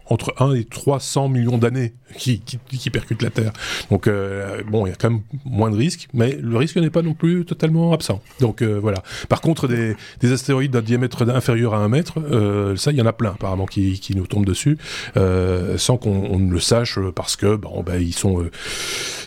entre 0.09 0.33
1 0.39 0.53
et 0.53 0.63
300 0.63 1.29
millions 1.29 1.57
d'années 1.57 1.93
qui, 2.17 2.39
qui, 2.39 2.57
qui, 2.57 2.89
percutent 2.89 3.21
la 3.21 3.29
Terre. 3.29 3.51
Donc 3.91 4.07
euh, 4.07 4.61
bon, 4.69 4.85
il 4.85 4.89
y 4.89 4.93
a 4.93 4.95
quand 4.95 5.09
même 5.09 5.21
moins 5.45 5.69
de 5.69 5.75
risques, 5.75 6.07
mais 6.13 6.37
le 6.41 6.57
risque 6.57 6.77
n'est 6.77 6.89
pas 6.89 7.01
non 7.01 7.13
plus 7.13 7.45
totalement 7.45 7.93
absent. 7.93 8.21
Donc 8.39 8.61
euh, 8.61 8.79
voilà. 8.81 9.03
Par 9.29 9.41
contre, 9.41 9.67
des, 9.67 9.95
des 10.21 10.31
astéroïdes 10.31 10.71
d'un 10.71 10.81
diamètre 10.81 11.27
inférieur 11.29 11.73
à 11.73 11.79
1 11.79 11.89
mètre, 11.89 12.19
euh, 12.19 12.75
ça, 12.75 12.91
il 12.91 12.97
y 12.97 13.01
en 13.01 13.05
a 13.05 13.13
plein 13.13 13.31
apparemment 13.31 13.65
qui, 13.65 13.99
qui 13.99 14.15
nous 14.15 14.27
tombent 14.27 14.45
dessus, 14.45 14.77
sans 15.15 15.97
qu'on 15.97 16.39
ne 16.39 16.51
le 16.51 16.59
sache, 16.59 16.99
parce 17.15 17.35
que 17.35 17.55
bon, 17.55 17.83
ben, 17.83 18.01
ils 18.01 18.13
sont 18.13 18.45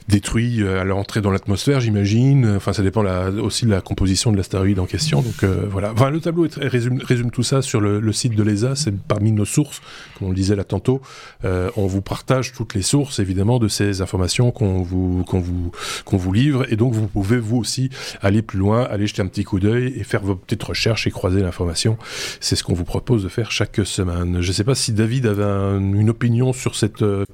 détruits 0.09 0.67
à 0.67 0.85
l'entrée 0.85 1.21
dans 1.21 1.31
l'atmosphère, 1.31 1.81
j'imagine. 1.81 2.57
Enfin, 2.57 2.73
ça 2.73 2.83
dépend 2.83 3.03
la, 3.03 3.31
aussi 3.31 3.67
de 3.67 3.71
la 3.71 3.81
composition 3.81 4.33
de 4.33 4.37
l'astéroïde 4.37 4.79
en 4.79 4.87
question. 4.87 5.23
Donc 5.23 5.45
voilà. 5.71 5.93
Enfin, 5.93 6.11
le 6.11 6.21
tableau 6.21 6.47
résume, 6.57 7.31
tout 7.31 7.43
ça 7.43 7.63
sur 7.63 7.81
le, 7.81 8.01
le 8.01 8.13
site 8.13 8.35
de 8.35 8.43
l'ESA. 8.43 8.75
C'est 8.75 8.97
parmi 8.97 9.33
nos 9.33 9.45
sources, 9.45 9.81
comme 10.19 10.29
on 10.29 10.31
le 10.31 10.37
disait 10.37 10.57
là 10.57 10.65
tantôt. 10.71 11.01
on 11.45 11.87
vous 11.87 12.03
partage 12.03 12.53
toutes 12.53 12.75
les 12.75 12.83
sources 12.83 13.19
évidemment 13.19 13.59
de 13.59 13.69
ces 13.69 14.01
informations 14.03 14.51
qu'on 14.51 14.83
vous 14.83 15.25
qu'on 15.25 15.41
vous 15.41 15.73
qu'on 16.05 16.17
vous 16.17 16.33
livre 16.33 16.71
et 16.73 16.77
donc 16.77 16.95
vous 16.95 17.07
pouvez 17.07 17.39
vous 17.39 17.57
aussi 17.59 17.91
aller 18.21 18.43
plus 18.43 18.59
loin, 18.59 18.85
aller 18.85 19.07
jeter 19.07 19.23
un 19.23 19.27
petit 19.27 19.45
coup 19.45 19.61
d'œil 19.61 19.93
et 19.97 20.05
faire 20.05 20.23
vos 20.23 20.35
petites 20.35 20.63
recherches 20.63 21.07
et 21.07 21.11
croiser 21.11 21.41
l'information. 21.41 21.99
C'est 22.41 22.57
ce 22.57 22.65
qu'on 22.65 22.75
vous 22.75 22.85
propose 22.85 23.23
de 23.23 23.29
faire 23.29 23.51
chaque 23.51 23.81
semaine. 23.85 24.41
Je 24.41 24.49
ne 24.49 24.53
sais 24.53 24.65
pas 24.65 24.75
si 24.75 24.93
David 24.93 25.27
avait 25.27 25.43
une 25.43 26.11
opinion 26.11 26.53
sur 26.53 26.77
cette 26.77 27.03
euh, 27.03 27.25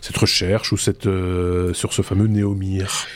cette 0.00 0.16
recherche 0.16 0.72
ou 0.72 0.76
cette 0.76 1.06
euh, 1.06 1.72
sur 1.72 1.92
ce 1.92 2.02
fameux 2.02 2.26
Néomir. 2.26 3.06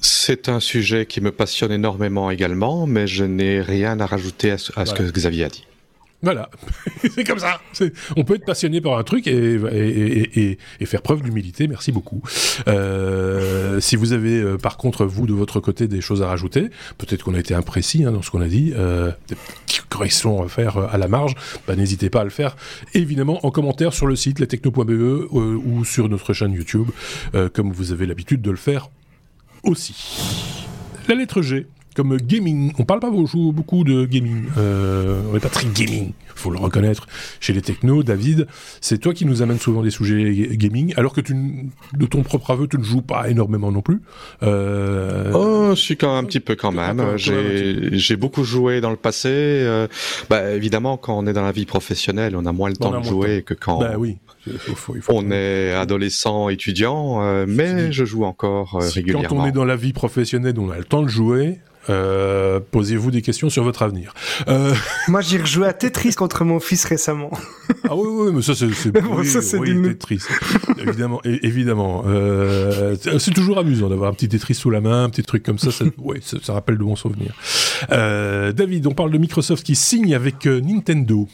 C'est 0.00 0.48
un 0.48 0.58
sujet 0.58 1.06
qui 1.06 1.20
me 1.20 1.30
passionne 1.30 1.70
énormément 1.70 2.30
également, 2.30 2.86
mais 2.86 3.06
je 3.06 3.24
n'ai 3.24 3.60
rien 3.60 4.00
à 4.00 4.06
rajouter 4.06 4.50
à 4.50 4.58
ce, 4.58 4.94
que 4.94 5.02
Xavier 5.08 5.44
a 5.44 5.48
dit. 5.48 5.64
Voilà, 6.22 6.50
c'est 7.14 7.24
comme 7.24 7.38
ça. 7.38 7.60
On 8.16 8.24
peut 8.24 8.36
être 8.36 8.44
passionné 8.44 8.80
par 8.80 8.96
un 8.96 9.02
truc 9.02 9.26
et, 9.26 10.58
faire 10.84 11.02
preuve 11.02 11.22
d'humilité. 11.22 11.66
Merci 11.66 11.90
beaucoup. 11.90 12.22
Euh, 12.68 13.80
si 13.80 13.96
vous 13.96 14.12
avez, 14.12 14.40
euh, 14.40 14.56
par 14.56 14.76
contre, 14.76 15.04
vous 15.04 15.26
de 15.26 15.32
votre 15.32 15.60
côté, 15.60 15.88
des 15.88 16.00
choses 16.00 16.22
à 16.22 16.28
rajouter, 16.28 16.70
peut-être 16.98 17.24
qu'on 17.24 17.34
a 17.34 17.40
été 17.40 17.54
imprécis 17.54 18.04
hein, 18.04 18.12
dans 18.12 18.22
ce 18.22 18.30
qu'on 18.30 18.40
a 18.40 18.48
dit, 18.48 18.72
euh, 18.76 19.10
des 19.28 19.36
corrections 19.88 20.42
à 20.42 20.48
faire 20.48 20.76
à 20.76 20.98
la 20.98 21.08
marge, 21.08 21.34
bah, 21.66 21.76
n'hésitez 21.76 22.10
pas 22.10 22.20
à 22.20 22.24
le 22.24 22.30
faire. 22.30 22.56
Évidemment, 22.94 23.44
en 23.44 23.50
commentaire 23.50 23.92
sur 23.92 24.06
le 24.06 24.16
site 24.16 24.38
lestechno.be 24.38 24.90
euh, 24.90 25.26
ou 25.64 25.84
sur 25.84 26.08
notre 26.08 26.32
chaîne 26.32 26.52
YouTube, 26.52 26.88
euh, 27.34 27.48
comme 27.48 27.72
vous 27.72 27.92
avez 27.92 28.06
l'habitude 28.06 28.42
de 28.42 28.50
le 28.50 28.56
faire 28.56 28.90
aussi. 29.62 29.94
La 31.08 31.14
lettre 31.14 31.42
G 31.42 31.66
comme 31.94 32.16
gaming. 32.16 32.72
On 32.78 32.84
parle 32.84 33.00
pas 33.00 33.10
beaucoup 33.10 33.84
de 33.84 34.04
gaming. 34.06 34.46
Euh, 34.58 35.20
on 35.28 35.34
n'est 35.34 35.40
pas 35.40 35.48
très 35.48 35.66
gaming, 35.66 36.12
faut 36.34 36.50
le 36.50 36.58
reconnaître. 36.58 37.06
Chez 37.40 37.52
les 37.52 37.62
technos, 37.62 38.02
David, 38.02 38.46
c'est 38.80 38.98
toi 38.98 39.14
qui 39.14 39.24
nous 39.24 39.42
amène 39.42 39.58
souvent 39.58 39.82
des 39.82 39.90
sujets 39.90 40.56
gaming, 40.56 40.94
alors 40.96 41.12
que 41.12 41.20
tu, 41.20 41.34
de 41.34 42.06
ton 42.06 42.22
propre 42.22 42.50
aveu, 42.50 42.66
tu 42.66 42.78
ne 42.78 42.84
joues 42.84 43.02
pas 43.02 43.28
énormément 43.28 43.70
non 43.70 43.82
plus. 43.82 44.00
Euh... 44.42 45.32
Oh, 45.34 45.70
je 45.74 45.80
suis 45.80 45.96
quand 45.96 46.14
même 46.14 46.24
un 46.24 46.26
petit 46.26 46.40
peu 46.40 46.56
quand 46.56 46.72
même. 46.72 47.16
J'ai 47.16 48.16
beaucoup 48.16 48.44
joué 48.44 48.80
dans 48.80 48.90
le 48.90 48.96
passé. 48.96 49.28
Euh, 49.30 49.88
bah, 50.28 50.52
évidemment, 50.52 50.96
quand 50.96 51.18
on 51.18 51.26
est 51.26 51.32
dans 51.32 51.42
la 51.42 51.52
vie 51.52 51.66
professionnelle, 51.66 52.36
on 52.36 52.46
a 52.46 52.52
moins 52.52 52.70
le 52.70 52.76
temps 52.76 52.98
de 52.98 53.04
jouer 53.04 53.42
que 53.42 53.54
quand. 53.54 53.78
Bah 53.78 53.94
oui. 53.98 54.18
on 55.08 55.30
est 55.30 55.72
adolescent, 55.72 56.48
étudiant, 56.48 57.22
euh, 57.22 57.44
mais 57.48 57.92
je 57.92 58.04
joue 58.04 58.24
encore 58.24 58.76
euh, 58.76 58.88
régulièrement. 58.88 59.28
Quand 59.28 59.36
on 59.36 59.46
est 59.46 59.52
dans 59.52 59.64
la 59.64 59.76
vie 59.76 59.92
professionnelle, 59.92 60.54
on 60.58 60.70
a 60.70 60.78
le 60.78 60.84
temps 60.84 61.02
de 61.02 61.08
jouer, 61.08 61.60
euh, 61.90 62.60
posez-vous 62.70 63.10
des 63.10 63.22
questions 63.22 63.50
sur 63.50 63.64
votre 63.64 63.82
avenir. 63.82 64.14
Euh... 64.48 64.74
Moi, 65.08 65.20
j'ai 65.20 65.38
rejoué 65.38 65.66
à 65.66 65.72
Tetris 65.72 66.14
contre 66.14 66.44
mon 66.44 66.60
fils 66.60 66.84
récemment. 66.84 67.30
ah 67.88 67.96
oui, 67.96 68.08
oui, 68.08 68.32
mais 68.34 68.42
ça, 68.42 68.54
c'est 68.54 68.66
oui, 69.58 69.72
oui, 69.72 69.88
Tetris. 69.88 70.20
évidemment, 70.78 71.20
évidemment. 71.24 72.04
Euh, 72.06 72.96
c'est 73.18 73.34
toujours 73.34 73.58
amusant 73.58 73.88
d'avoir 73.88 74.10
un 74.10 74.14
petit 74.14 74.28
Tetris 74.28 74.54
sous 74.54 74.70
la 74.70 74.80
main, 74.80 75.04
un 75.04 75.10
petit 75.10 75.22
truc 75.22 75.42
comme 75.42 75.58
ça. 75.58 75.70
Ça, 75.70 75.84
ouais, 75.98 76.20
ça, 76.22 76.38
ça 76.42 76.52
rappelle 76.52 76.78
de 76.78 76.84
bons 76.84 76.96
souvenirs. 76.96 77.34
Euh, 77.90 78.52
David, 78.52 78.86
on 78.86 78.94
parle 78.94 79.10
de 79.10 79.18
Microsoft 79.18 79.64
qui 79.64 79.74
signe 79.74 80.14
avec 80.14 80.46
euh, 80.46 80.60
Nintendo. 80.60 81.28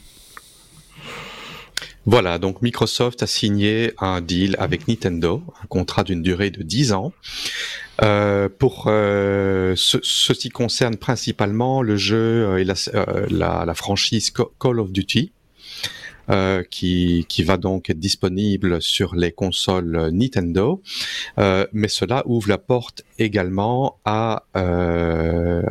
Voilà, 2.07 2.39
donc 2.39 2.63
Microsoft 2.63 3.23
a 3.23 3.27
signé 3.27 3.93
un 3.99 4.23
deal 4.23 4.57
avec 4.59 4.89
Nintendo, 4.89 5.43
un 5.63 5.67
contrat 5.67 6.05
d'une 6.05 6.23
durée 6.23 6.51
de 6.51 6.63
10 6.63 6.93
ans. 6.93 7.13
Euh, 8.01 8.49
pour 8.49 8.85
euh, 8.87 9.75
ce, 9.77 9.99
ceci 10.03 10.51
concerne 10.51 10.97
principalement 10.97 11.83
le 11.83 11.97
jeu 11.97 12.47
euh, 12.47 12.57
et 12.59 12.65
la, 12.65 12.75
la, 13.29 13.65
la 13.67 13.75
franchise 13.75 14.31
Call 14.31 14.79
of 14.79 14.93
Duty. 14.93 15.33
Euh, 16.31 16.63
qui, 16.63 17.25
va 17.43 17.57
donc 17.57 17.89
être 17.89 17.99
disponible 17.99 18.83
sur 18.83 19.15
les 19.15 19.33
consoles 19.33 20.11
Nintendo, 20.13 20.83
euh, 21.39 21.67
mais 21.73 21.89
cela 21.89 22.23
ouvre 22.27 22.49
la 22.49 22.59
porte 22.59 23.05
également 23.19 23.99
à, 24.05 24.45
euh, 24.57 25.63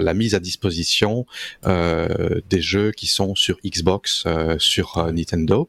la 0.00 0.14
mise 0.14 0.34
à 0.34 0.40
disposition 0.40 1.26
des 1.64 2.60
jeux 2.60 2.92
qui 2.92 3.06
sont 3.06 3.34
sur 3.34 3.58
Xbox, 3.66 4.24
sur 4.58 5.12
Nintendo. 5.12 5.68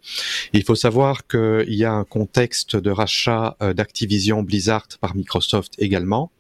Il 0.54 0.64
faut 0.64 0.76
savoir 0.76 1.28
qu'il 1.28 1.74
y 1.74 1.84
a 1.84 1.92
un 1.92 2.06
contexte 2.06 2.76
de 2.76 2.92
rachat 2.92 3.58
d'Activision 3.76 4.44
Blizzard 4.44 4.88
par 5.02 5.16
Microsoft 5.16 5.74
également, 5.80 6.32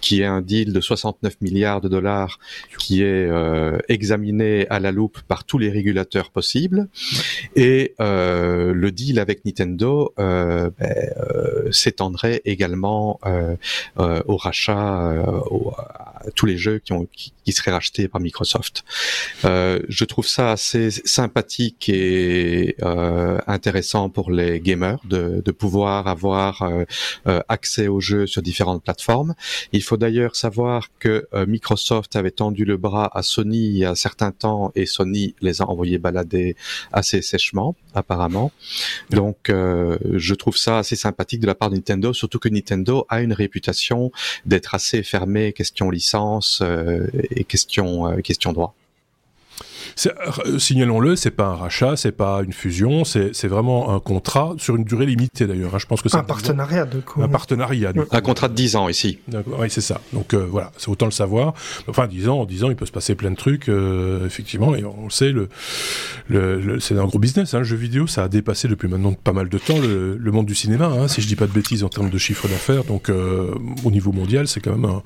qui 0.00 0.22
est 0.22 0.26
un 0.26 0.40
deal 0.40 0.72
de 0.72 0.80
69 0.80 1.40
milliards 1.40 1.80
de 1.80 1.88
dollars 1.88 2.38
qui 2.78 3.02
est 3.02 3.28
examiné 3.88 4.66
à 4.68 4.80
la 4.80 4.92
loupe 4.92 5.20
par 5.28 5.44
tous 5.44 5.58
les 5.58 5.70
régulateurs 5.70 6.30
possibles 6.30 6.88
et 7.54 7.94
euh, 8.00 8.72
le 8.72 8.90
deal 8.92 9.18
avec 9.18 9.44
Nintendo 9.44 10.12
euh, 10.18 10.70
ben, 10.78 10.94
euh, 11.18 11.70
s'étendrait 11.72 12.42
également 12.44 13.20
au 13.96 14.36
rachat, 14.36 14.74
à 14.76 16.30
tous 16.34 16.46
les 16.46 16.56
jeux 16.56 16.78
qui, 16.78 16.92
ont, 16.92 17.06
qui, 17.12 17.52
seraient 17.52 17.70
rachetés 17.70 18.08
par 18.08 18.20
Microsoft. 18.20 18.84
je 19.42 20.04
trouve 20.04 20.26
ça 20.26 20.52
assez 20.52 20.90
sympathique 20.90 21.88
et 21.88 22.76
intéressant 23.46 24.10
pour 24.10 24.30
les 24.30 24.60
gamers 24.60 25.00
de, 25.04 25.42
de 25.44 25.50
pouvoir 25.52 26.08
avoir 26.08 26.68
accès 27.48 27.88
aux 27.88 28.00
jeux 28.00 28.26
sur 28.26 28.42
différentes 28.42 28.82
plateformes. 28.82 29.34
Il 29.72 29.82
faut 29.82 29.96
d'ailleurs 29.96 30.36
savoir 30.36 30.88
que 30.98 31.26
Microsoft 31.46 32.16
avait 32.16 32.30
tendu 32.30 32.64
le 32.64 32.76
bras 32.76 33.10
à 33.12 33.22
Sony 33.22 33.66
il 33.66 33.76
y 33.78 33.84
a 33.84 33.90
un 33.90 33.94
certain 33.94 34.30
temps 34.30 34.72
et 34.74 34.86
Sony 34.86 35.34
les 35.40 35.62
a 35.62 35.66
envoyés 35.66 35.98
balader 35.98 36.56
assez 36.92 37.22
sèchement 37.22 37.74
apparemment. 37.96 38.52
Donc, 39.10 39.50
euh, 39.50 39.98
je 40.12 40.34
trouve 40.34 40.56
ça 40.56 40.78
assez 40.78 40.96
sympathique 40.96 41.40
de 41.40 41.46
la 41.46 41.54
part 41.54 41.70
de 41.70 41.76
Nintendo, 41.76 42.12
surtout 42.12 42.38
que 42.38 42.48
Nintendo 42.48 43.06
a 43.08 43.22
une 43.22 43.32
réputation 43.32 44.12
d'être 44.44 44.74
assez 44.74 45.02
fermé 45.02 45.52
question 45.52 45.90
licence 45.90 46.60
euh, 46.62 47.06
et 47.30 47.44
question 47.44 48.08
euh, 48.08 48.20
question 48.20 48.52
droit. 48.52 48.74
Euh, 50.04 50.58
signalons-le, 50.58 51.16
c'est 51.16 51.30
pas 51.30 51.46
un 51.46 51.54
rachat, 51.54 51.96
c'est 51.96 52.12
pas 52.12 52.42
une 52.42 52.52
fusion, 52.52 53.04
c'est 53.04 53.46
vraiment 53.46 53.94
un 53.94 54.00
contrat 54.00 54.54
sur 54.58 54.76
une 54.76 54.84
durée 54.84 55.06
limitée 55.06 55.46
d'ailleurs. 55.46 55.74
Hein. 55.74 55.78
Je 55.78 55.86
pense 55.86 56.02
que 56.02 56.08
c'est 56.08 56.18
un 56.18 56.22
partenariat 56.22 56.84
de 56.84 57.00
coup. 57.00 57.22
Un 57.22 57.28
partenariat. 57.28 57.92
Un 58.10 58.20
contrat 58.20 58.48
de 58.48 58.54
10 58.54 58.76
ans 58.76 58.88
ici. 58.88 59.18
Oui, 59.58 59.68
c'est 59.70 59.80
ça. 59.80 60.00
Donc 60.12 60.34
euh, 60.34 60.46
voilà, 60.50 60.70
c'est 60.76 60.90
autant 60.90 61.06
le 61.06 61.12
savoir. 61.12 61.54
Enfin, 61.88 62.06
10 62.06 62.28
ans, 62.28 62.40
en 62.40 62.44
10 62.44 62.64
ans, 62.64 62.70
il 62.70 62.76
peut 62.76 62.84
se 62.84 62.92
passer 62.92 63.14
plein 63.14 63.30
de 63.30 63.36
trucs, 63.36 63.68
euh, 63.68 64.26
effectivement, 64.26 64.74
et 64.74 64.84
on 64.84 65.04
le 65.04 65.10
sait, 65.10 65.32
le, 65.32 65.48
le, 66.28 66.78
c'est 66.78 66.98
un 66.98 67.06
gros 67.06 67.18
business. 67.18 67.54
Hein, 67.54 67.58
le 67.58 67.64
jeu 67.64 67.76
vidéo, 67.76 68.06
ça 68.06 68.24
a 68.24 68.28
dépassé 68.28 68.68
depuis 68.68 68.88
maintenant 68.88 69.14
pas 69.14 69.32
mal 69.32 69.48
de 69.48 69.58
temps 69.58 69.78
le, 69.78 70.16
le 70.16 70.32
monde 70.32 70.46
du 70.46 70.54
cinéma, 70.54 70.86
hein, 70.86 71.08
si 71.08 71.22
je 71.22 71.26
dis 71.26 71.36
pas 71.36 71.46
de 71.46 71.52
bêtises 71.52 71.84
en 71.84 71.88
termes 71.88 72.10
de 72.10 72.18
chiffre 72.18 72.48
d'affaires. 72.48 72.84
Donc 72.84 73.10
au 73.10 73.90
niveau 73.90 74.12
mondial, 74.12 74.46
c'est 74.46 74.60
quand 74.60 74.76
même 74.76 74.84
un, 74.84 75.02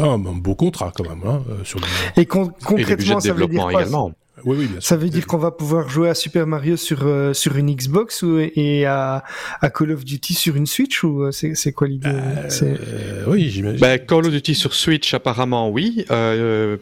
un, 0.00 0.18
beau 0.18 0.54
contrat 0.54 0.92
quand 0.94 1.08
même. 1.08 1.22
Hein, 1.26 1.42
sur 1.64 1.80
Et 2.16 2.26
concrètement, 2.26 3.18
ça 3.18 3.32
veut 3.32 3.48
dire 3.48 3.62
quoi 3.62 3.72
également. 3.72 4.12
Oui, 4.44 4.56
oui, 4.58 4.66
bien 4.66 4.80
sûr. 4.80 4.88
Ça 4.88 4.96
veut 4.96 5.08
dire 5.08 5.26
qu'on 5.26 5.38
va 5.38 5.50
pouvoir 5.50 5.88
jouer 5.88 6.08
à 6.08 6.14
Super 6.14 6.46
Mario 6.46 6.76
sur 6.76 7.06
euh, 7.06 7.32
sur 7.32 7.56
une 7.56 7.74
Xbox 7.74 8.22
ou, 8.22 8.38
et 8.38 8.86
à, 8.86 9.24
à, 9.60 9.70
Call 9.70 9.92
of 9.92 10.04
Duty 10.04 10.34
sur 10.34 10.56
une 10.56 10.66
Switch 10.66 11.04
ou 11.04 11.24
euh, 11.24 11.32
c'est 11.32 11.72
quoi 11.72 11.88
l'idée 11.88 12.08
euh, 12.10 13.24
Oui, 13.26 13.50
j'imagine. 13.50 13.80
Bah, 13.80 13.98
Call 13.98 14.26
of 14.26 14.32
Duty 14.32 14.54
sur 14.54 14.74
Switch 14.74 15.14
apparemment 15.14 15.68
oui. 15.70 16.04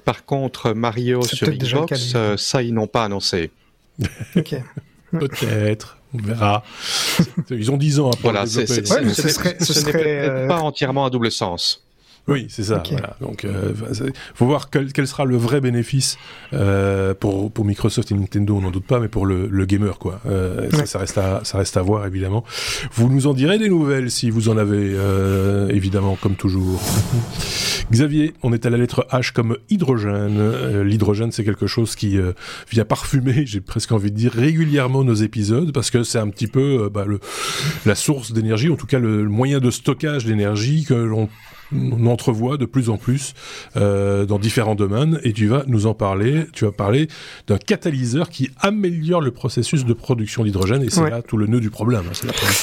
par 0.05 0.25
contre 0.25 0.73
Mario 0.73 1.23
sur 1.23 1.49
Xbox, 1.49 2.15
ça 2.37 2.63
ils 2.63 2.75
n'ont 2.75 2.87
pas 2.87 3.05
annoncé. 3.05 3.51
ok. 4.37 4.57
Peut-être. 5.13 5.99
On 6.15 6.19
verra. 6.19 6.63
Ils 7.51 7.71
ont 7.71 7.77
10 7.77 8.01
ans 8.01 8.09
après. 8.09 8.23
Voilà, 8.23 8.47
ce, 8.47 8.67
serait, 8.67 9.57
ce 9.61 9.73
serait, 9.73 10.47
pas 10.47 10.61
entièrement 10.61 11.05
à 11.05 11.11
double 11.11 11.31
sens. 11.31 11.86
Oui, 12.29 12.47
c'est 12.49 12.65
ça. 12.65 12.83
Voilà. 12.91 13.17
Donc, 13.21 13.45
euh, 13.45 13.73
faut 14.35 14.47
voir 14.47 14.69
quel, 14.69 14.93
quel, 14.93 15.07
sera 15.07 15.25
le 15.25 15.37
vrai 15.37 15.61
bénéfice 15.61 16.19
euh, 16.53 17.15
pour, 17.15 17.53
pour 17.53 17.65
Microsoft 17.65 18.11
et 18.11 18.15
Nintendo, 18.15 18.57
on 18.57 18.63
n'en 18.63 18.73
doute 18.73 18.87
pas, 18.87 18.99
mais 18.99 19.07
pour 19.07 19.27
le, 19.27 19.47
le 19.47 19.65
gamer, 19.65 19.97
quoi. 19.99 20.21
Euh, 20.27 20.69
ça, 20.71 20.87
ça, 20.87 20.99
reste 20.99 21.19
à, 21.19 21.41
ça 21.45 21.59
reste 21.59 21.77
à 21.77 21.83
voir, 21.83 22.05
évidemment. 22.05 22.45
Vous 22.93 23.09
nous 23.09 23.29
en 23.29 23.35
direz 23.35 23.59
des 23.59 23.69
nouvelles 23.69 24.11
si 24.11 24.31
vous 24.31 24.49
en 24.49 24.57
avez, 24.57 24.93
euh, 24.95 25.69
évidemment, 25.69 26.19
comme 26.21 26.35
toujours. 26.35 26.83
Xavier, 27.93 28.35
on 28.43 28.53
est 28.53 28.67
à 28.67 28.71
la 28.71 28.79
lettre 28.79 29.07
H 29.13 29.33
comme 29.33 29.57
hydrogène. 29.71 30.39
Euh, 30.39 30.83
l'hydrogène, 30.83 31.31
c'est 31.31 31.45
quelque 31.45 31.69
chose 31.69 31.95
qui 31.95 32.19
euh, 32.19 32.33
vient 32.69 32.85
parfumer, 32.85 33.43
j'ai 33.47 33.61
presque 33.61 33.93
envie 33.93 34.11
de 34.11 34.17
dire, 34.17 34.33
régulièrement 34.33 35.05
nos 35.05 35.15
épisodes, 35.15 35.71
parce 35.73 35.93
que 35.93 36.03
c'est 36.03 36.19
un 36.19 36.29
petit 36.29 36.49
peu 36.49 36.91
bah, 36.93 37.05
le, 37.07 37.21
la 37.85 37.95
source 37.95 38.33
d'énergie, 38.33 38.69
en 38.69 38.77
tout 38.77 38.87
cas 38.87 38.99
le 38.99 39.29
moyen 39.29 39.61
de 39.61 39.71
stockage 39.71 40.25
d'énergie 40.25 40.85
que 40.85 40.95
l'on 40.95 41.29
on 41.73 42.07
entrevoit 42.07 42.57
de 42.57 42.65
plus 42.65 42.91
en 42.91 42.97
plus 42.97 43.35
euh, 43.77 44.27
dans 44.27 44.39
différents 44.39 44.75
domaines 44.75 45.21
et 45.25 45.33
tu 45.33 45.47
vas 45.47 45.65
nous 45.67 45.87
en 45.87 45.95
parler. 45.95 46.47
Tu 46.53 46.65
vas 46.65 46.73
parler 46.73 47.09
d'un 47.47 47.59
catalyseur 47.59 48.31
qui 48.31 48.51
améliore 48.61 49.21
le 49.21 49.31
processus 49.31 49.85
de 49.85 49.93
production 49.93 50.45
d'hydrogène 50.45 50.83
et 50.83 50.91
c'est 50.91 51.09
là 51.09 51.23
tout 51.23 51.37
le 51.37 51.47
nœud 51.47 51.61
du 51.61 51.71
problème. 51.71 52.05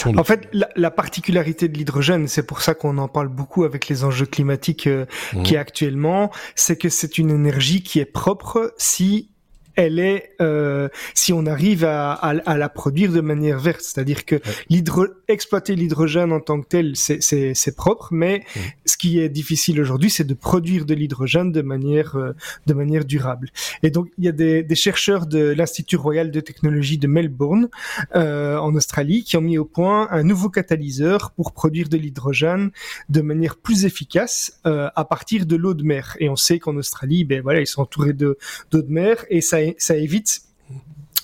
Hein, 0.05 0.13
en 0.17 0.23
fait, 0.23 0.49
la, 0.53 0.91
particularité 0.91 1.67
de 1.67 1.77
l'hydrogène, 1.77 2.27
c'est 2.27 2.45
pour 2.45 2.61
ça 2.61 2.73
qu'on 2.73 2.97
en 2.97 3.07
parle 3.07 3.27
beaucoup 3.27 3.63
avec 3.63 3.87
les 3.87 4.03
enjeux 4.03 4.25
climatiques 4.25 4.87
euh, 4.87 5.05
mmh. 5.33 5.43
qui 5.43 5.57
actuellement, 5.57 6.31
c'est 6.55 6.77
que 6.77 6.89
c'est 6.89 7.17
une 7.17 7.31
énergie 7.31 7.81
qui 7.81 7.99
est 7.99 8.05
propre 8.05 8.73
si 8.77 9.29
elle 9.75 9.99
est 9.99 10.35
euh, 10.41 10.89
si 11.13 11.33
on 11.33 11.45
arrive 11.45 11.85
à, 11.85 12.13
à, 12.13 12.29
à, 12.45 12.57
la 12.57 12.69
produire 12.69 13.11
de 13.11 13.21
manière 13.21 13.59
verte, 13.59 13.81
c'est-à-dire 13.81 14.25
que 14.25 14.39
l'hydro 14.69 15.05
exploiter 15.27 15.75
l'hydrogène 15.75 16.31
en 16.31 16.39
tant 16.39 16.61
que 16.61 16.67
tel, 16.67 16.95
c'est 16.95 17.75
propre, 17.75 18.09
mais 18.11 18.43
ce 18.85 18.97
qui 18.97 19.19
est 19.19 19.29
difficile 19.29 19.81
aujourd'hui, 19.81 20.09
c'est 20.09 20.23
de 20.23 20.33
produire 20.33 20.85
de 20.85 20.93
l'hydrogène 20.93 21.51
de 21.51 21.61
manière 21.61 22.15
euh, 22.15 22.33
de 22.67 22.73
manière 22.73 23.05
durable. 23.05 23.49
Et 23.81 23.89
donc 23.89 24.09
il 24.17 24.25
y 24.25 24.27
a 24.27 24.31
des, 24.31 24.63
des 24.63 24.75
chercheurs 24.75 25.25
de 25.25 25.39
l'Institut 25.39 25.95
royal 25.95 26.31
de 26.31 26.39
technologie 26.39 26.97
de 26.97 27.07
Melbourne 27.07 27.69
euh, 28.15 28.57
en 28.57 28.75
Australie 28.75 29.23
qui 29.23 29.37
ont 29.37 29.41
mis 29.41 29.57
au 29.57 29.65
point 29.65 30.07
un 30.11 30.23
nouveau 30.23 30.49
catalyseur 30.49 31.31
pour 31.31 31.53
produire 31.53 31.89
de 31.89 31.97
l'hydrogène 31.97 32.71
de 33.09 33.21
manière 33.21 33.55
plus 33.57 33.85
efficace 33.85 34.59
euh, 34.65 34.89
à 34.95 35.05
partir 35.05 35.45
de 35.45 35.55
l'eau 35.55 35.73
de 35.73 35.83
mer. 35.83 36.15
Et 36.19 36.29
on 36.29 36.35
sait 36.35 36.59
qu'en 36.59 36.75
Australie, 36.75 37.23
ben 37.25 37.41
voilà, 37.41 37.61
ils 37.61 37.67
sont 37.67 37.81
entourés 37.81 38.13
de 38.13 38.37
d'eau 38.71 38.81
de 38.81 38.91
mer 38.91 39.25
et 39.29 39.41
ça 39.41 39.62
ça 39.77 39.95
évite 39.95 40.41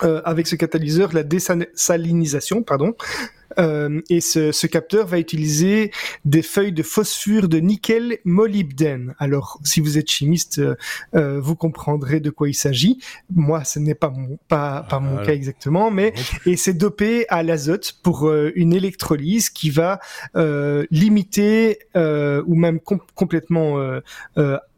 euh, 0.04 0.21
avec 0.23 0.47
ce 0.47 0.56
catalyseur 0.56 1.13
la 1.13 1.23
désalinisation, 1.23 2.63
pardon. 2.63 2.95
Euh, 3.58 3.99
et 4.10 4.21
ce, 4.21 4.54
ce, 4.54 4.65
capteur 4.65 5.08
va 5.08 5.19
utiliser 5.19 5.91
des 6.23 6.41
feuilles 6.41 6.71
de 6.71 6.84
phosphure 6.84 7.49
de 7.49 7.58
nickel 7.58 8.19
molybdène. 8.23 9.13
Alors, 9.19 9.60
si 9.65 9.82
vous 9.82 9.97
êtes 9.97 10.10
chimiste, 10.10 10.62
euh, 11.15 11.41
vous 11.41 11.56
comprendrez 11.56 12.21
de 12.21 12.30
quoi 12.30 12.47
il 12.47 12.54
s'agit. 12.54 12.99
Moi, 13.36 13.65
ce 13.65 13.80
n'est 13.80 13.95
pas 13.95 14.10
mon 14.10 14.38
pas, 14.47 14.84
pas 14.84 15.02
mon 15.02 15.17
ah, 15.17 15.25
cas 15.25 15.34
exactement, 15.34 15.91
mais 15.91 16.13
et 16.45 16.56
c'est 16.56 16.75
dopé 16.75 17.25
à 17.28 17.43
l'azote 17.43 17.97
pour 18.02 18.32
une 18.32 18.71
électrolyse 18.71 19.49
qui 19.49 19.69
va 19.69 19.99
limiter 20.91 21.80
ou 21.95 22.56
même 22.56 22.80
complètement 23.15 23.99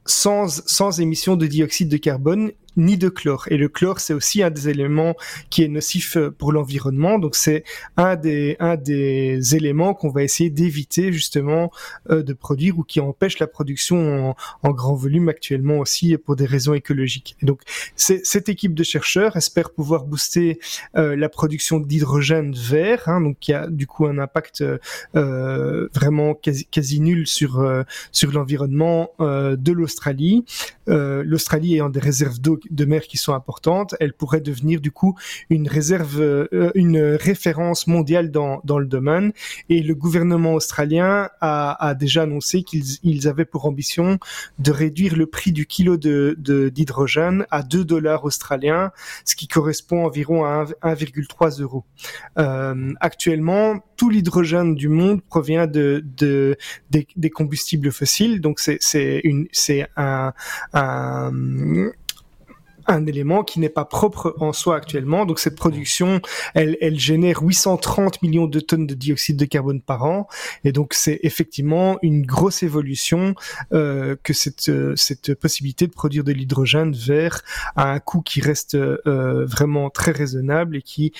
sans, 0.05 0.63
sans 0.65 0.99
émission 0.99 1.35
de 1.35 1.45
dioxyde 1.45 1.89
de 1.89 1.97
carbone 1.97 2.51
ni 2.77 2.97
de 2.97 3.09
chlore. 3.09 3.45
Et 3.49 3.57
le 3.57 3.67
chlore, 3.69 3.99
c'est 3.99 4.13
aussi 4.13 4.43
un 4.43 4.49
des 4.49 4.69
éléments 4.69 5.15
qui 5.49 5.63
est 5.63 5.67
nocif 5.67 6.17
euh, 6.17 6.31
pour 6.31 6.51
l'environnement. 6.51 7.19
Donc 7.19 7.35
c'est 7.35 7.63
un 7.97 8.15
des, 8.15 8.55
un 8.59 8.75
des 8.75 9.55
éléments 9.55 9.93
qu'on 9.93 10.09
va 10.09 10.23
essayer 10.23 10.49
d'éviter 10.49 11.11
justement 11.11 11.71
euh, 12.09 12.23
de 12.23 12.33
produire 12.33 12.79
ou 12.79 12.83
qui 12.83 12.99
empêche 12.99 13.39
la 13.39 13.47
production 13.47 14.35
en, 14.63 14.71
grand 14.71 14.95
volume 14.95 15.27
actuellement 15.27 15.79
aussi 15.79 16.17
pour 16.17 16.37
des 16.37 16.45
raisons 16.45 16.73
écologiques. 16.73 17.35
Et 17.41 17.45
donc 17.45 17.61
cette 17.95 18.47
équipe 18.47 18.73
de 18.73 18.83
chercheurs 18.83 19.35
espère 19.35 19.71
pouvoir 19.71 20.05
booster 20.05 20.59
euh, 20.95 21.15
la 21.17 21.27
production 21.27 21.79
d'hydrogène 21.79 22.53
vert, 22.53 23.09
hein, 23.09 23.19
donc 23.19 23.37
qui 23.39 23.53
a 23.53 23.67
du 23.67 23.85
coup 23.85 24.05
un 24.05 24.17
impact 24.17 24.63
vraiment 25.13 26.33
quasi, 26.35 26.65
quasi, 26.65 27.01
nul 27.01 27.27
sur, 27.27 27.63
sur 28.11 28.31
l'environnement 28.31 29.11
de 29.19 29.71
l'Australie. 29.71 30.45
L'Australie 30.87 31.75
ayant 31.75 31.89
des 31.89 31.99
réserves 31.99 32.39
d'eau 32.39 32.60
de 32.69 32.85
mer 32.85 33.03
qui 33.03 33.17
sont 33.17 33.33
importantes, 33.33 33.95
elle 33.99 34.13
pourrait 34.13 34.41
devenir 34.41 34.81
du 34.81 34.91
coup 34.91 35.17
une 35.49 35.67
réserve, 35.67 36.21
euh, 36.21 36.71
une 36.75 36.99
référence 36.99 37.87
mondiale 37.87 38.31
dans, 38.31 38.61
dans 38.63 38.79
le 38.79 38.85
domaine. 38.85 39.33
Et 39.69 39.81
le 39.81 39.95
gouvernement 39.95 40.53
australien 40.53 41.29
a, 41.39 41.87
a 41.87 41.95
déjà 41.95 42.23
annoncé 42.23 42.63
qu'ils 42.63 42.99
ils 43.03 43.27
avaient 43.27 43.45
pour 43.45 43.65
ambition 43.65 44.19
de 44.59 44.71
réduire 44.71 45.15
le 45.15 45.25
prix 45.25 45.51
du 45.51 45.65
kilo 45.65 45.97
de 45.97 46.35
d'hydrogène 46.69 47.45
à 47.51 47.63
2 47.63 47.85
dollars 47.85 48.25
australiens, 48.25 48.91
ce 49.25 49.35
qui 49.35 49.47
correspond 49.47 50.05
environ 50.05 50.45
à 50.45 50.65
1,3 50.83 51.61
euros. 51.61 51.85
Euh, 52.37 52.93
actuellement, 52.99 53.79
tout 53.97 54.09
l'hydrogène 54.09 54.75
du 54.75 54.89
monde 54.89 55.21
provient 55.21 55.67
de, 55.67 56.03
de 56.17 56.57
des, 56.89 57.07
des 57.15 57.29
combustibles 57.29 57.91
fossiles, 57.91 58.41
donc 58.41 58.59
c'est 58.59 58.77
c'est 58.81 59.21
c'est 59.51 59.87
un, 59.95 60.33
un 60.73 61.31
un 62.91 63.05
élément 63.05 63.43
qui 63.43 63.59
n'est 63.59 63.69
pas 63.69 63.85
propre 63.85 64.35
en 64.39 64.53
soi 64.53 64.75
actuellement. 64.75 65.25
Donc 65.25 65.39
cette 65.39 65.55
production, 65.55 66.21
elle, 66.53 66.77
génère 66.99 67.41
830 67.41 68.21
millions 68.21 68.47
de 68.47 68.59
tonnes 68.59 68.87
de 68.87 68.93
dioxyde 68.93 69.37
de 69.37 69.45
carbone 69.45 69.81
par 69.81 70.03
an. 70.03 70.27
Et 70.63 70.71
donc 70.71 70.93
c'est 70.93 71.19
effectivement 71.23 71.97
une 72.01 72.25
grosse 72.25 72.63
évolution 72.63 73.35
euh, 73.73 74.15
que 74.23 74.33
cette, 74.33 74.69
euh, 74.69 74.93
cette 74.95 75.33
possibilité 75.35 75.87
de 75.87 75.91
produire 75.91 76.23
de 76.23 76.31
l'hydrogène 76.31 76.93
vert 76.93 77.41
à 77.75 77.91
un 77.91 77.99
coût 77.99 78.21
qui 78.21 78.41
reste 78.41 78.75
euh, 78.75 79.45
vraiment 79.45 79.89
très 79.89 80.11
raisonnable 80.11 80.77
et 80.77 80.81
qui, 80.81 81.13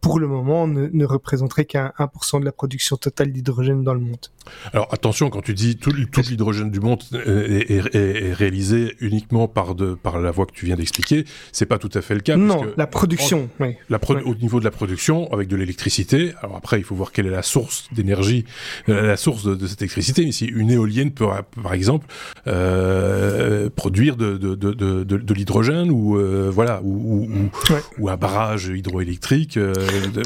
pour 0.00 0.18
le 0.18 0.26
moment, 0.26 0.66
ne, 0.66 1.04
représenterait 1.04 1.64
qu'un 1.64 1.92
1% 1.98 2.40
de 2.40 2.44
la 2.44 2.52
production 2.52 2.96
totale 2.96 3.32
d'hydrogène 3.32 3.82
dans 3.82 3.94
le 3.94 4.00
monde. 4.00 4.26
Alors 4.72 4.88
attention, 4.92 5.30
quand 5.30 5.42
tu 5.42 5.54
dis 5.54 5.76
tout, 5.76 5.92
tout 6.10 6.22
l'hydrogène 6.22 6.70
du 6.70 6.80
monde 6.80 7.02
est, 7.12 8.32
réalisé 8.32 8.96
uniquement 9.00 9.48
par, 9.48 9.74
par 10.02 10.20
la 10.20 10.30
voie 10.30 10.46
que 10.46 10.52
tu 10.52 10.63
viens 10.64 10.76
d'expliquer, 10.76 11.24
c'est 11.52 11.66
pas 11.66 11.78
tout 11.78 11.90
à 11.94 12.00
fait 12.00 12.14
le 12.14 12.20
cas. 12.20 12.36
Non, 12.36 12.66
la 12.76 12.86
production. 12.86 13.48
oui. 13.60 13.76
La 13.88 13.98
Au 14.24 14.34
niveau 14.34 14.60
de 14.60 14.64
la 14.64 14.70
production, 14.70 15.32
avec 15.32 15.48
de 15.48 15.56
l'électricité. 15.56 16.32
Alors 16.42 16.56
après, 16.56 16.78
il 16.78 16.84
faut 16.84 16.94
voir 16.94 17.12
quelle 17.12 17.26
est 17.26 17.30
la 17.30 17.42
source 17.42 17.88
d'énergie, 17.92 18.44
euh, 18.88 19.06
la 19.06 19.16
source 19.16 19.44
de, 19.44 19.54
de, 19.54 19.66
cette 19.66 19.82
électricité. 19.82 20.22
Ici, 20.22 20.46
une 20.46 20.70
éolienne 20.70 21.10
peut, 21.10 21.26
par 21.62 21.72
exemple, 21.72 22.06
euh, 22.46 23.70
produire 23.74 24.16
de, 24.16 24.36
de, 24.36 24.54
de, 24.54 25.04
de 25.04 25.34
l'hydrogène 25.34 25.90
ou 25.90 26.16
euh, 26.16 26.50
voilà, 26.52 26.80
ou, 26.82 27.24
ou, 27.24 27.72
ouais. 27.72 27.80
ou, 27.98 28.08
un 28.08 28.16
barrage 28.16 28.66
hydroélectrique. 28.66 29.56
Euh, 29.56 29.74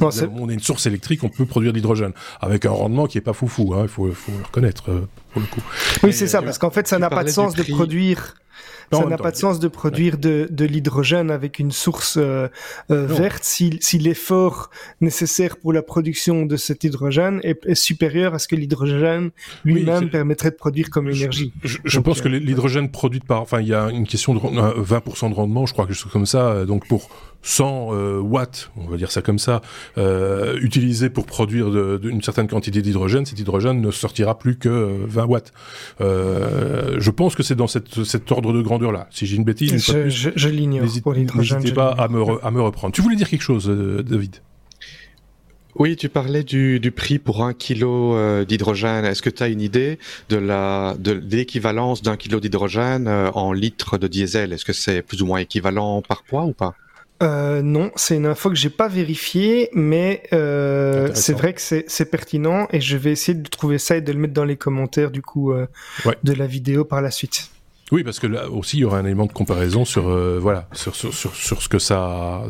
non, 0.01 0.11
on 0.37 0.49
a 0.49 0.53
une 0.53 0.61
source 0.61 0.87
électrique, 0.87 1.25
on 1.25 1.29
peut 1.29 1.47
produire 1.47 1.73
de 1.73 1.79
l'hydrogène 1.79 2.13
avec 2.41 2.67
un 2.67 2.71
rendement 2.71 3.07
qui 3.07 3.19
est 3.19 3.23
pas 3.23 3.33
foufou. 3.33 3.75
Hein, 3.75 3.83
il 3.83 3.89
faut, 3.89 4.11
faut 4.13 4.33
le 4.33 4.45
reconnaître 4.45 4.91
euh, 4.91 5.09
pour 5.33 5.41
le 5.43 5.47
coup. 5.47 5.63
Oui, 6.03 6.13
c'est 6.13 6.27
ça, 6.29 6.43
parce 6.43 6.59
qu'en 6.59 6.71
fait, 6.71 6.87
ça 6.89 6.99
n'a 6.99 7.11
pas 7.11 7.25
de 7.25 7.31
sens 7.31 7.55
de 7.55 7.63
produire 7.63 8.35
ça 8.93 9.05
n'a 9.07 9.19
pas 9.19 9.31
de 9.31 9.37
sens 9.37 9.59
de 9.59 9.69
produire 9.69 10.19
de, 10.19 10.49
de 10.51 10.65
l'hydrogène 10.65 11.31
avec 11.31 11.59
une 11.59 11.73
source 11.73 12.17
euh, 12.17 12.49
euh, 12.91 13.07
verte 13.07 13.45
si, 13.45 13.79
si 13.81 13.99
l'effort 13.99 14.71
nécessaire 15.01 15.57
pour 15.57 15.73
la 15.73 15.83
production 15.83 16.47
de 16.47 16.57
cet 16.57 16.85
hydrogène 16.85 17.41
est, 17.43 17.65
est 17.67 17.75
supérieur 17.75 18.35
à 18.35 18.39
ce 18.39 18.49
que 18.49 18.57
l'hydrogène 18.57 19.31
lui-même 19.65 20.05
oui, 20.05 20.11
permettrait 20.11 20.51
de 20.51 20.57
produire 20.57 20.91
comme 20.91 21.09
énergie. 21.11 21.53
Je, 21.63 21.69
je, 21.69 21.79
je 21.85 22.01
pense 22.01 22.21
que 22.21 22.29
euh, 22.29 22.39
l'hydrogène 22.39 22.91
produit 22.91 23.21
par, 23.21 23.43
enfin, 23.43 23.61
il 23.61 23.69
y 23.69 23.75
a 23.75 23.91
une 23.91 24.07
question 24.07 24.35
de 24.35 24.41
20% 24.41 25.31
de 25.31 25.35
rendement, 25.35 25.67
je 25.67 25.73
crois 25.73 25.87
quelque 25.87 25.97
chose 25.97 26.13
comme 26.13 26.27
ça. 26.27 26.65
Donc 26.65 26.87
pour 26.89 27.11
100 27.43 27.91
euh, 27.93 28.21
watts, 28.21 28.71
on 28.77 28.87
va 28.87 28.97
dire 28.97 29.11
ça 29.11 29.23
comme 29.23 29.39
ça, 29.39 29.61
euh, 29.97 30.59
utilisé 30.61 31.09
pour 31.09 31.27
produire 31.27 31.71
de, 31.71 31.99
de, 31.99 32.11
une 32.11 32.23
certaine 32.23 32.49
quantité 32.49 32.83
d'hydrogène, 32.83 33.27
cet 33.27 33.39
hydrogène 33.39 33.81
ne 33.81 33.91
sortira 33.91 34.39
plus 34.39 34.57
que 34.57 35.05
20 35.07 35.25
watts. 35.25 35.53
Euh, 36.01 36.97
je 36.99 37.11
pense 37.11 37.35
que 37.35 37.43
c'est 37.43 37.55
dans 37.55 37.67
cette, 37.67 38.05
cet 38.05 38.31
ordre 38.33 38.53
de 38.53 38.61
grandeur-là. 38.61 39.09
Si 39.11 39.27
j'ai 39.27 39.37
une 39.37 39.45
bêtise, 39.45 39.73
une 39.73 39.79
je, 39.79 39.93
plus, 39.93 40.11
je, 40.11 40.31
je 40.35 40.49
l'ignore 40.49 40.87
pour 41.03 41.13
l'hydrogène. 41.13 41.59
N'hésitez 41.59 41.75
pas 41.75 41.91
à 41.91 42.09
me, 42.09 42.21
re, 42.21 42.41
à 42.45 42.51
me 42.51 42.61
reprendre. 42.61 42.93
Tu 42.95 43.03
voulais 43.03 43.17
dire 43.17 43.29
quelque 43.29 43.43
chose, 43.43 43.69
euh, 43.69 44.03
David? 44.03 44.37
Oui, 45.79 45.95
tu 45.95 46.09
parlais 46.09 46.43
du, 46.43 46.81
du, 46.81 46.91
prix 46.91 47.21
pour 47.21 47.45
un 47.45 47.53
kilo 47.55 48.17
euh, 48.17 48.45
d'hydrogène. 48.45 49.05
Est-ce 49.05 49.23
que 49.23 49.31
tu 49.31 49.45
as 49.45 49.49
une 49.49 49.61
idée 49.61 50.01
de 50.29 50.37
la 50.37 50.97
de 50.99 51.13
l'équivalence 51.13 52.03
d'un 52.03 52.17
kilo 52.17 52.41
d'hydrogène 52.41 53.07
euh, 53.07 53.31
en 53.33 53.53
litres 53.53 53.97
de 53.97 54.09
diesel? 54.09 54.53
Est-ce 54.53 54.65
que 54.65 54.73
c'est 54.73 55.03
plus 55.03 55.23
ou 55.23 55.27
moins 55.27 55.39
équivalent 55.39 56.03
par 56.03 56.25
poids 56.25 56.45
ou 56.45 56.53
pas? 56.53 56.75
Euh, 57.23 57.63
non, 57.63 57.91
c'est 57.97 58.17
une 58.17 58.27
info 58.27 58.49
que 58.49 58.55
j'ai 58.55 58.71
pas 58.71 58.89
vérifiée, 58.89 59.71
mais 59.73 60.23
euh, 60.33 61.11
c'est 61.15 61.33
vrai 61.33 61.53
que 61.53 61.61
c'est 61.61 62.11
pertinent 62.11 62.69
et 62.73 62.81
je 62.81 62.97
vais 62.97 63.11
essayer 63.11 63.37
de 63.37 63.49
trouver 63.49 63.79
ça 63.79 63.97
et 63.97 64.01
de 64.01 64.13
le 64.13 64.19
mettre 64.19 64.35
dans 64.35 64.45
les 64.45 64.57
commentaires 64.57 65.11
du 65.11 65.23
coup 65.23 65.53
euh, 65.53 65.67
ouais. 66.05 66.17
de 66.23 66.33
la 66.33 66.47
vidéo 66.47 66.85
par 66.85 67.03
la 67.03 67.11
suite. 67.11 67.51
Oui, 67.91 68.05
parce 68.05 68.19
que 68.19 68.27
là 68.27 68.51
aussi, 68.51 68.77
il 68.77 68.81
y 68.81 68.85
aura 68.85 68.99
un 68.99 69.05
élément 69.05 69.27
de 69.27 69.33
comparaison 69.33 69.85
sur, 69.85 70.09
euh, 70.09 70.39
voilà, 70.41 70.69
sur, 70.73 70.95
sur, 70.95 71.15
sur, 71.15 71.35
sur, 71.35 71.63
ce 71.63 71.69
que 71.69 71.79
ça, 71.79 72.43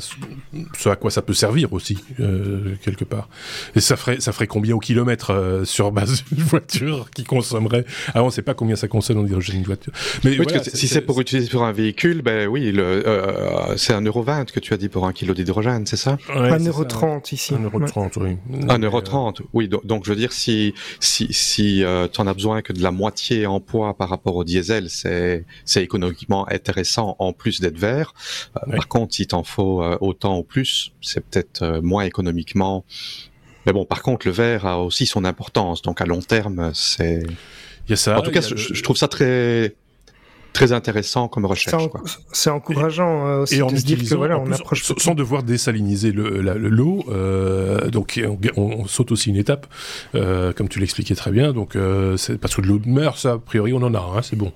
ce 0.77 0.89
à 0.89 0.97
quoi 0.97 1.11
ça 1.11 1.23
peut 1.23 1.35
servir 1.35 1.73
aussi, 1.73 1.99
euh, 2.19 2.75
quelque 2.83 3.05
part. 3.05 3.29
Et 3.77 3.81
ça 3.81 3.97
ferait, 3.97 4.21
ça 4.21 4.33
ferait 4.33 4.47
combien 4.47 4.75
au 4.75 4.81
kilomètre 4.81 5.31
euh, 5.33 5.65
sur 5.65 5.93
base 5.93 6.25
d'une 6.33 6.45
voiture 6.45 7.09
qui 7.15 7.25
consommerait? 7.25 7.85
Ah, 8.15 8.25
on 8.25 8.31
sait 8.31 8.43
pas 8.43 8.55
combien 8.55 8.75
ça 8.75 8.89
consomme 8.89 9.19
en 9.19 9.27
hydrogène 9.27 9.59
une 9.59 9.65
voiture. 9.65 9.93
Mais 10.25 10.31
oui, 10.31 10.41
voilà, 10.43 10.63
si 10.65 10.89
c'est 10.89 11.03
pour 11.03 11.21
utiliser 11.21 11.49
sur 11.49 11.63
un 11.63 11.73
véhicule, 11.73 12.23
ben 12.23 12.49
oui, 12.49 12.73
le, 12.73 13.07
euh, 13.07 13.77
c'est 13.77 13.93
un 13.93 14.03
euro 14.03 14.23
vingt 14.23 14.51
que 14.51 14.61
tu 14.61 14.75
as 14.75 14.77
dit 14.77 14.89
pour 14.89 15.07
un 15.07 15.13
kilo 15.13 15.35
d'hydrogène, 15.35 15.87
c'est 15.87 15.97
ça? 15.97 16.19
Ouais, 16.31 16.51
Un 16.51 16.65
euro 16.65 16.85
trente 16.85 17.33
ici. 17.33 17.55
Un 17.55 17.63
euro 17.63 17.81
trente, 17.81 18.17
oui. 18.17 18.37
Un 18.69 18.79
euro 18.81 19.01
trente, 19.01 19.43
oui. 19.53 19.69
Donc, 19.69 19.87
donc, 19.87 20.05
je 20.05 20.11
veux 20.11 20.17
dire, 20.17 20.33
si 20.33 20.75
si 21.01 21.29
si 21.33 21.85
euh, 21.85 22.09
tu 22.09 22.21
en 22.21 22.27
as 22.27 22.35
besoin 22.35 22.63
que 22.63 22.73
de 22.73 22.83
la 22.83 22.91
moitié 22.91 23.47
en 23.47 23.61
poids 23.61 23.95
par 23.95 24.09
rapport 24.09 24.37
au 24.37 24.45
diesel, 24.45 24.91
c'est 24.91 25.28
c'est 25.65 25.83
économiquement 25.83 26.49
intéressant 26.49 27.17
en 27.19 27.33
plus 27.33 27.61
d'être 27.61 27.79
vert. 27.79 28.15
Euh, 28.57 28.61
oui. 28.67 28.77
Par 28.77 28.89
contre, 28.89 29.15
si 29.15 29.27
t'en 29.27 29.43
faut 29.43 29.83
euh, 29.83 29.97
autant 30.01 30.39
ou 30.39 30.43
plus, 30.43 30.93
c'est 31.01 31.21
peut-être 31.21 31.63
euh, 31.63 31.81
moins 31.83 32.05
économiquement. 32.05 32.85
Mais 33.67 33.73
bon, 33.73 33.85
par 33.85 34.03
contre, 34.03 34.27
le 34.27 34.33
vert 34.33 34.67
a 34.67 34.83
aussi 34.83 35.07
son 35.07 35.25
importance. 35.25 35.83
Donc 35.83 36.01
à 36.01 36.07
long 36.07 36.21
terme, 36.21 36.73
c'est. 36.75 37.23
Il 37.87 37.91
y 37.91 37.93
a 37.95 37.97
ça. 37.97 38.19
En 38.19 38.23
tout 38.23 38.31
cas, 38.31 38.41
je, 38.41 38.55
je, 38.57 38.83
trouve 38.83 38.97
ça 38.97 39.09
très 39.09 39.75
très 40.59 40.73
intéressant 40.73 41.29
comme 41.29 41.47
recherche. 41.47 41.85
C'est 42.33 42.51
encourageant 42.51 43.45
et, 43.45 43.63
aussi 43.63 43.63
de 43.63 43.77
se 43.77 43.85
dire 43.85 43.99
que 43.99 44.15
voilà, 44.15 44.39
on 44.39 44.51
approche 44.53 44.83
sans 44.83 45.15
devoir 45.15 45.43
désaliniser 45.43 46.13
le 46.13 46.69
l'eau. 46.69 47.05
Euh, 47.09 47.89
donc 47.91 48.21
on, 48.57 48.87
saute 48.87 49.13
aussi 49.13 49.31
une 49.31 49.37
étape, 49.37 49.67
euh, 50.15 50.53
comme 50.53 50.69
tu 50.69 50.79
l'expliquais 50.79 51.15
très 51.15 51.31
bien. 51.31 51.53
Donc 51.53 51.77
euh, 51.77 52.17
c'est 52.17 52.39
parce 52.39 52.55
que 52.55 52.63
de 52.63 52.67
l'eau 52.67 52.79
de 52.79 52.89
mer, 52.89 53.17
ça 53.17 53.33
a 53.33 53.39
priori 53.39 53.73
on 53.73 53.83
en 53.83 53.95
a, 53.95 53.99
hein, 53.99 54.23
c'est 54.23 54.37
bon. 54.37 54.53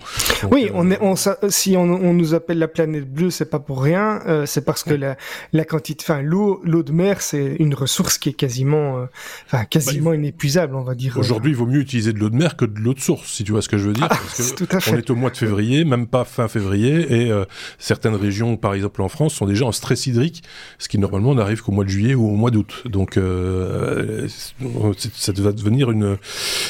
oui, 0.51 0.71
on 0.75 0.91
est, 0.91 0.99
on, 1.01 1.15
si 1.49 1.77
on, 1.77 1.83
on, 1.83 2.13
nous 2.13 2.35
appelle 2.35 2.59
la 2.59 2.69
planète 2.69 3.13
bleue, 3.13 3.31
c'est 3.31 3.51
pas 3.51 3.59
pour 3.59 3.83
rien. 3.83 4.21
c'est 4.47 4.65
parce 4.65 4.85
que 4.85 4.95
la, 4.95 5.17
la 5.53 5.65
quantité, 5.65 6.05
enfin 6.05 6.23
l'eau, 6.23 6.61
l'eau 6.65 6.83
de 6.83 6.93
mer, 6.93 7.21
c'est 7.21 7.57
une 7.59 7.75
ressource 7.75 8.19
qui 8.19 8.31
est 8.31 8.35
quasiment, 8.35 9.07
enfin 9.47 9.65
quasiment 9.65 10.11
bah, 10.11 10.17
inépuisable, 10.17 10.75
on 10.75 10.83
va 10.83 10.95
dire. 10.95 11.17
Aujourd'hui, 11.17 11.53
il 11.53 11.57
vaut 11.57 11.67
mieux 11.67 11.81
utiliser 11.81 12.13
de 12.13 12.19
l'eau 12.19 12.31
de 12.31 12.37
mer 12.37 12.57
que 12.57 12.65
de 12.65 12.79
l'eau 12.79 12.95
de 12.95 13.01
source, 13.01 13.33
si 13.33 13.45
tu 13.45 13.53
vois 13.53 13.63
ce 13.63 13.69
que 13.69 13.79
je 13.79 13.89
veux 13.89 13.95
dire. 13.95 14.09
Ah, 14.11 14.17
parce 14.17 14.53
que 14.53 14.57
tout 14.57 14.77
à 14.77 14.81
fait. 14.81 14.93
On 14.93 14.97
est 14.97 15.11
au 15.11 15.15
mois 15.15 15.31
de 15.31 15.37
février, 15.37 15.85
même 15.93 16.07
pas 16.07 16.25
fin 16.25 16.49
février, 16.49 17.27
et 17.27 17.33
certaines 17.79 18.15
régions, 18.15 18.57
par 18.57 18.75
exemple 18.75 19.03
en 19.03 19.09
France, 19.09 19.35
sont 19.35 19.47
déjà 19.47 19.67
en 19.67 19.73
stress 19.73 20.07
hydrique, 20.07 20.43
ce 20.79 20.89
qui 20.89 20.99
normalement 20.99 21.35
n'arrive 21.35 21.61
qu'au 21.63 21.73
mois 21.73 21.85
de 21.85 21.91
juillet 21.91 22.15
ou 22.15 22.27
au 22.27 22.37
mois 22.37 22.51
d'août. 22.51 22.85
Donc 22.87 23.17
euh, 23.17 24.27
ça 25.15 25.33
va 25.33 25.53
devenir 25.53 25.91
une, 25.91 26.17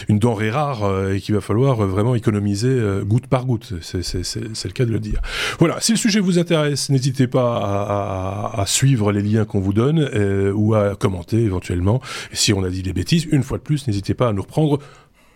une 0.08 0.18
denrée 0.18 0.50
rare 0.50 0.84
euh, 0.84 1.14
et 1.14 1.20
qu'il 1.20 1.34
va 1.34 1.40
falloir 1.40 1.76
vraiment 1.86 2.14
économiser 2.14 2.68
euh, 2.68 3.04
goutte 3.04 3.26
par 3.26 3.46
goutte. 3.46 3.74
C'est 3.80 4.64
le 4.64 4.72
cas 4.72 4.84
de 4.84 4.90
le 4.90 5.00
dire. 5.00 5.20
Voilà, 5.58 5.80
si 5.80 5.92
le 5.92 5.98
sujet 5.98 6.20
vous 6.20 6.38
intéresse, 6.38 6.90
n'hésitez 6.90 7.26
pas 7.26 7.56
à, 7.56 8.60
à, 8.60 8.66
suivre 8.66 9.12
les 9.12 9.22
liens 9.22 9.44
qu'on 9.44 9.60
vous 9.60 9.72
donne 9.72 10.08
ou 10.54 10.74
à 10.74 10.96
commenter 10.96 11.38
éventuellement. 11.38 12.00
Et 12.32 12.36
si 12.36 12.52
on 12.52 12.62
a 12.64 12.70
dit 12.70 12.82
des 12.82 12.92
bêtises, 12.92 13.26
une 13.30 13.42
fois 13.42 13.58
de 13.58 13.62
plus, 13.62 13.86
n'hésitez 13.86 14.14
pas 14.14 14.28
à 14.28 14.32
nous 14.32 14.42
reprendre 14.42 14.78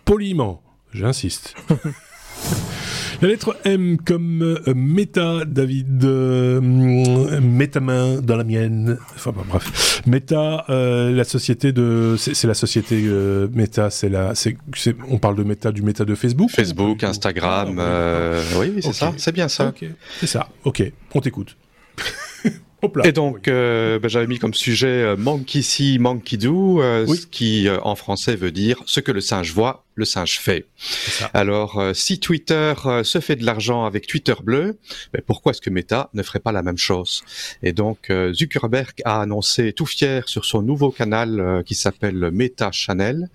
poliment. 0.04 0.62
J'insiste. 0.92 1.54
La 3.22 3.28
lettre 3.28 3.56
M 3.64 3.96
comme 3.96 4.42
euh, 4.42 4.74
méta, 4.74 5.46
David. 5.46 6.04
Euh, 6.04 6.60
méta 6.60 7.80
main 7.80 8.20
dans 8.20 8.36
la 8.36 8.44
mienne. 8.44 8.98
Enfin 9.14 9.32
bref. 9.32 10.02
Méta, 10.06 10.66
euh, 10.68 11.10
la 11.12 11.24
société 11.24 11.72
de, 11.72 12.16
c'est 12.18 12.46
la 12.46 12.52
société 12.54 13.04
euh, 13.06 13.48
Meta, 13.54 13.88
c'est 13.88 14.10
la, 14.10 14.34
c'est, 14.34 14.56
on 15.08 15.18
parle 15.18 15.36
de 15.36 15.44
Meta 15.44 15.72
du 15.72 15.80
Meta 15.80 16.04
de 16.04 16.14
Facebook. 16.14 16.50
Facebook, 16.50 17.04
Instagram. 17.04 17.78
Ah, 17.78 18.32
oui, 18.58 18.72
oui 18.76 18.82
c'est 18.82 18.92
ça, 18.92 19.14
c'est 19.16 19.32
bien 19.32 19.48
ça. 19.48 19.72
C'est 20.20 20.26
ça. 20.26 20.50
Ok, 20.64 20.82
on 21.14 21.20
t'écoute. 21.20 21.56
Et 23.04 23.12
donc, 23.12 23.48
euh, 23.48 23.98
ben, 23.98 24.08
j'avais 24.08 24.26
mis 24.26 24.38
comme 24.38 24.54
sujet 24.54 24.86
euh, 24.86 25.16
Monkey 25.16 25.62
see, 25.62 25.98
Monkey 25.98 26.36
do, 26.36 26.82
euh, 26.82 27.06
ce 27.06 27.26
qui 27.26 27.68
en 27.82 27.96
français 27.96 28.36
veut 28.36 28.52
dire 28.52 28.82
ce 28.86 29.00
que 29.00 29.12
le 29.12 29.20
singe 29.20 29.52
voit, 29.52 29.85
le 29.96 30.04
singe 30.04 30.38
fait. 30.38 30.66
Alors, 31.34 31.82
si 31.94 32.20
Twitter 32.20 32.74
se 33.02 33.20
fait 33.20 33.36
de 33.36 33.44
l'argent 33.44 33.84
avec 33.84 34.06
Twitter 34.06 34.34
bleu, 34.42 34.78
ben, 35.12 35.22
pourquoi 35.26 35.50
est-ce 35.50 35.60
que 35.60 35.70
Meta 35.70 36.10
ne 36.14 36.22
ferait 36.22 36.40
pas 36.40 36.52
la 36.52 36.62
même 36.62 36.78
chose? 36.78 37.24
Et 37.62 37.72
donc, 37.72 38.12
Zuckerberg 38.32 38.94
a 39.04 39.22
annoncé 39.22 39.72
tout 39.72 39.86
fier 39.86 40.28
sur 40.28 40.44
son 40.44 40.62
nouveau 40.62 40.90
canal 40.90 41.62
qui 41.66 41.74
s'appelle 41.74 42.30
Meta 42.30 42.70
Channel, 42.72 43.28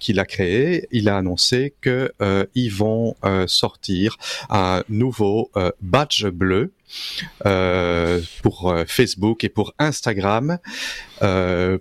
qu'il 0.00 0.18
a 0.18 0.24
créé. 0.24 0.88
Il 0.90 1.08
a 1.08 1.16
annoncé 1.16 1.74
que 1.80 2.12
ils 2.54 2.72
vont 2.72 3.14
sortir 3.46 4.16
un 4.50 4.82
nouveau 4.88 5.50
badge 5.80 6.26
bleu 6.26 6.72
euh, 7.46 8.20
pour 8.42 8.70
euh, 8.70 8.84
Facebook 8.86 9.44
et 9.44 9.48
pour 9.48 9.74
Instagram, 9.78 10.58
euh, 11.22 11.78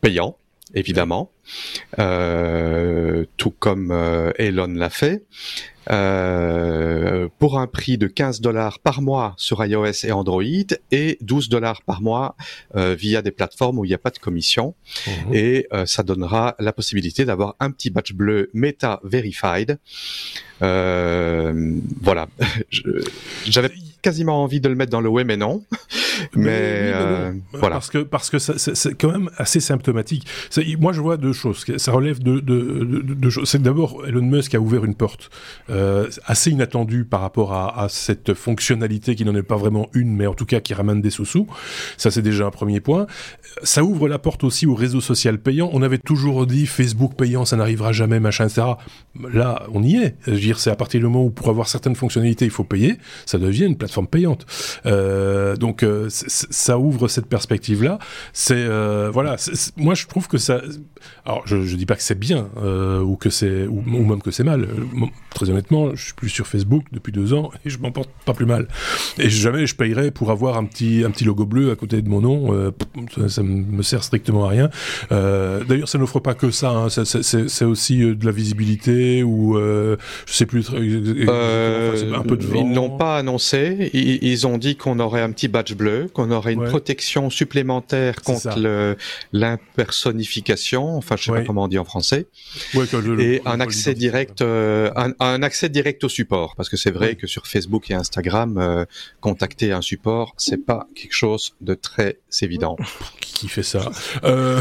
payant 0.00 0.36
évidemment, 0.74 1.30
tout 1.96 3.50
comme 3.58 4.32
Elon 4.38 4.72
l'a 4.74 4.90
fait. 4.90 5.22
Euh, 5.90 7.28
pour 7.38 7.58
un 7.58 7.66
prix 7.66 7.98
de 7.98 8.06
15 8.06 8.40
dollars 8.40 8.78
par 8.78 9.02
mois 9.02 9.34
sur 9.36 9.64
iOS 9.64 10.04
et 10.04 10.12
Android 10.12 10.42
et 10.90 11.18
12 11.20 11.50
dollars 11.50 11.82
par 11.82 12.00
mois 12.00 12.36
euh, 12.74 12.94
via 12.94 13.20
des 13.20 13.30
plateformes 13.30 13.78
où 13.78 13.84
il 13.84 13.88
n'y 13.88 13.94
a 13.94 13.98
pas 13.98 14.10
de 14.10 14.18
commission. 14.18 14.74
Mhm. 15.06 15.34
Et 15.34 15.66
euh, 15.72 15.84
ça 15.86 16.02
donnera 16.02 16.54
la 16.58 16.72
possibilité 16.72 17.24
d'avoir 17.24 17.56
un 17.60 17.70
petit 17.70 17.90
badge 17.90 18.14
bleu 18.14 18.50
Meta 18.54 19.00
Verified. 19.04 19.78
voilà, 20.60 22.28
j'avais 23.46 23.70
quasiment 24.04 24.42
envie 24.42 24.60
de 24.60 24.68
le 24.68 24.74
mettre 24.74 24.92
dans 24.92 25.00
le 25.00 25.08
ouais 25.08 25.24
mais 25.24 25.36
non. 25.36 25.64
mais, 26.36 26.92
voilà. 27.52 27.76
Parce 27.76 27.90
que 27.90 27.98
parce 27.98 28.30
que 28.30 28.38
c'est 28.38 28.94
quand 28.94 29.10
même 29.10 29.30
assez 29.38 29.60
symptomatique. 29.60 30.26
Moi 30.78 30.92
je 30.92 31.00
vois 31.00 31.16
deux 31.16 31.32
choses. 31.32 31.64
Ça 31.78 31.90
relève 31.92 32.22
de 32.22 32.40
deux 32.40 33.30
choses. 33.30 33.48
C'est 33.48 33.62
d'abord 33.62 34.06
Elon 34.06 34.22
Musk 34.22 34.54
a 34.54 34.60
ouvert 34.60 34.84
une 34.84 34.94
porte 34.94 35.30
euh, 35.70 36.08
assez 36.26 36.50
inattendu 36.50 37.04
par 37.04 37.20
rapport 37.20 37.52
à, 37.54 37.82
à 37.82 37.88
cette 37.88 38.34
fonctionnalité 38.34 39.14
qui 39.14 39.24
n'en 39.24 39.34
est 39.34 39.42
pas 39.42 39.56
vraiment 39.56 39.88
une, 39.94 40.14
mais 40.14 40.26
en 40.26 40.34
tout 40.34 40.44
cas 40.44 40.60
qui 40.60 40.74
ramène 40.74 41.00
des 41.00 41.10
sous-sous. 41.10 41.46
Ça, 41.96 42.10
c'est 42.10 42.22
déjà 42.22 42.46
un 42.46 42.50
premier 42.50 42.80
point. 42.80 43.06
Ça 43.62 43.82
ouvre 43.84 44.08
la 44.08 44.18
porte 44.18 44.44
aussi 44.44 44.66
au 44.66 44.74
réseau 44.74 45.00
social 45.00 45.38
payant. 45.38 45.70
On 45.72 45.82
avait 45.82 45.98
toujours 45.98 46.46
dit 46.46 46.66
Facebook 46.66 47.14
payant, 47.14 47.44
ça 47.44 47.56
n'arrivera 47.56 47.92
jamais, 47.92 48.20
machin, 48.20 48.46
etc. 48.46 48.62
Là, 49.32 49.66
on 49.72 49.82
y 49.82 49.96
est. 49.96 50.16
Je 50.26 50.32
veux 50.32 50.38
dire, 50.38 50.58
c'est 50.58 50.70
à 50.70 50.76
partir 50.76 51.00
du 51.00 51.06
moment 51.06 51.24
où 51.24 51.30
pour 51.30 51.48
avoir 51.48 51.68
certaines 51.68 51.94
fonctionnalités, 51.94 52.44
il 52.44 52.50
faut 52.50 52.64
payer, 52.64 52.98
ça 53.26 53.38
devient 53.38 53.64
une 53.64 53.76
plateforme 53.76 53.93
payante. 54.02 54.46
Euh, 54.86 55.56
donc, 55.56 55.82
euh, 55.82 56.08
ça 56.08 56.78
ouvre 56.78 57.08
cette 57.08 57.26
perspective-là. 57.26 57.98
C'est 58.32 58.54
euh, 58.56 59.10
voilà. 59.12 59.36
moi, 59.76 59.94
je 59.94 60.06
trouve 60.06 60.28
que 60.28 60.38
ça. 60.38 60.60
Alors, 61.24 61.42
je, 61.46 61.62
je 61.62 61.76
dis 61.76 61.86
pas 61.86 61.96
que 61.96 62.02
c'est 62.02 62.18
bien 62.18 62.48
euh, 62.62 63.00
ou 63.00 63.16
que 63.16 63.30
c'est 63.30 63.66
ou, 63.66 63.78
ou, 63.86 64.04
même 64.04 64.22
que 64.22 64.30
c'est 64.30 64.44
mal. 64.44 64.66
Très 65.30 65.50
honnêtement 65.50 65.94
je 65.94 66.04
suis 66.04 66.14
plus 66.14 66.28
sur 66.28 66.46
Facebook 66.46 66.84
depuis 66.92 67.12
deux 67.12 67.32
ans 67.32 67.50
et 67.64 67.70
je 67.70 67.78
m'en 67.78 67.90
porte 67.90 68.10
pas 68.24 68.34
plus 68.34 68.46
mal. 68.46 68.68
Et 69.18 69.28
jamais 69.28 69.66
je 69.66 69.74
payerais 69.74 70.10
pour 70.10 70.30
avoir 70.30 70.56
un 70.56 70.64
petit, 70.64 71.02
un 71.04 71.10
petit 71.10 71.24
logo 71.24 71.46
bleu 71.46 71.70
à 71.70 71.76
côté 71.76 72.02
de 72.02 72.08
mon 72.08 72.20
nom. 72.20 72.54
Euh, 72.54 72.70
ça, 73.28 73.42
me 73.42 73.82
sert 73.82 74.02
strictement 74.02 74.46
à 74.46 74.48
rien. 74.48 74.70
Euh, 75.12 75.64
d'ailleurs, 75.64 75.88
ça 75.88 75.98
n'offre 75.98 76.20
pas 76.20 76.34
que 76.34 76.50
ça. 76.50 76.70
Hein. 76.70 76.88
C'est 76.88 77.64
aussi 77.64 78.02
euh, 78.02 78.14
de 78.14 78.24
la 78.24 78.32
visibilité 78.32 79.22
ou 79.22 79.56
je 79.56 79.96
sais 80.26 80.46
plus. 80.46 80.70
un 80.70 82.22
peu 82.22 82.36
de 82.36 82.46
vent. 82.46 82.60
Ils 82.60 82.72
n'ont 82.72 82.96
pas 82.96 83.18
annoncé. 83.18 83.83
Ils, 83.92 84.46
ont 84.46 84.58
dit 84.58 84.76
qu'on 84.76 84.98
aurait 84.98 85.20
un 85.20 85.32
petit 85.32 85.48
badge 85.48 85.74
bleu, 85.74 86.08
qu'on 86.12 86.30
aurait 86.30 86.52
une 86.52 86.64
protection 86.64 87.30
supplémentaire 87.30 88.22
contre 88.22 88.96
l'impersonification. 89.32 90.96
Enfin, 90.96 91.16
je 91.16 91.24
sais 91.24 91.32
pas 91.32 91.42
comment 91.42 91.64
on 91.64 91.68
dit 91.68 91.78
en 91.78 91.84
français. 91.84 92.26
et 93.18 93.42
un 93.44 93.60
accès 93.60 93.94
direct, 93.94 94.42
un, 94.42 95.12
un 95.20 95.42
accès 95.42 95.68
direct 95.68 96.04
au 96.04 96.08
support, 96.08 96.54
parce 96.56 96.68
que 96.68 96.76
c'est 96.76 96.90
vrai 96.90 97.14
que 97.16 97.26
sur 97.26 97.46
Facebook 97.46 97.90
et 97.90 97.94
Instagram, 97.94 98.58
euh, 98.58 98.84
contacter 99.20 99.72
un 99.72 99.80
support, 99.80 100.34
c'est 100.36 100.64
pas 100.64 100.86
quelque 100.94 101.14
chose 101.14 101.54
de 101.60 101.74
très 101.74 102.18
évident. 102.42 102.76
Qui 103.20 103.48
fait 103.48 103.62
ça? 103.62 103.90
Euh, 104.24 104.60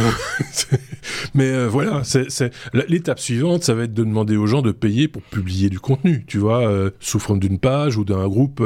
Mais 1.36 1.49
euh, 1.49 1.67
voilà, 1.67 2.03
c'est 2.03 2.51
l'étape 2.73 3.19
suivante, 3.19 3.63
ça 3.63 3.73
va 3.73 3.83
être 3.83 3.93
de 3.93 4.03
demander 4.03 4.36
aux 4.36 4.47
gens 4.47 4.62
de 4.62 4.71
payer 4.71 5.07
pour 5.07 5.21
publier 5.21 5.69
du 5.69 5.79
contenu, 5.79 6.25
tu 6.27 6.38
vois, 6.38 6.91
sous 6.99 7.19
forme 7.19 7.39
d'une 7.39 7.59
page 7.59 7.97
ou 7.97 8.03
d'un 8.03 8.27
groupe, 8.27 8.63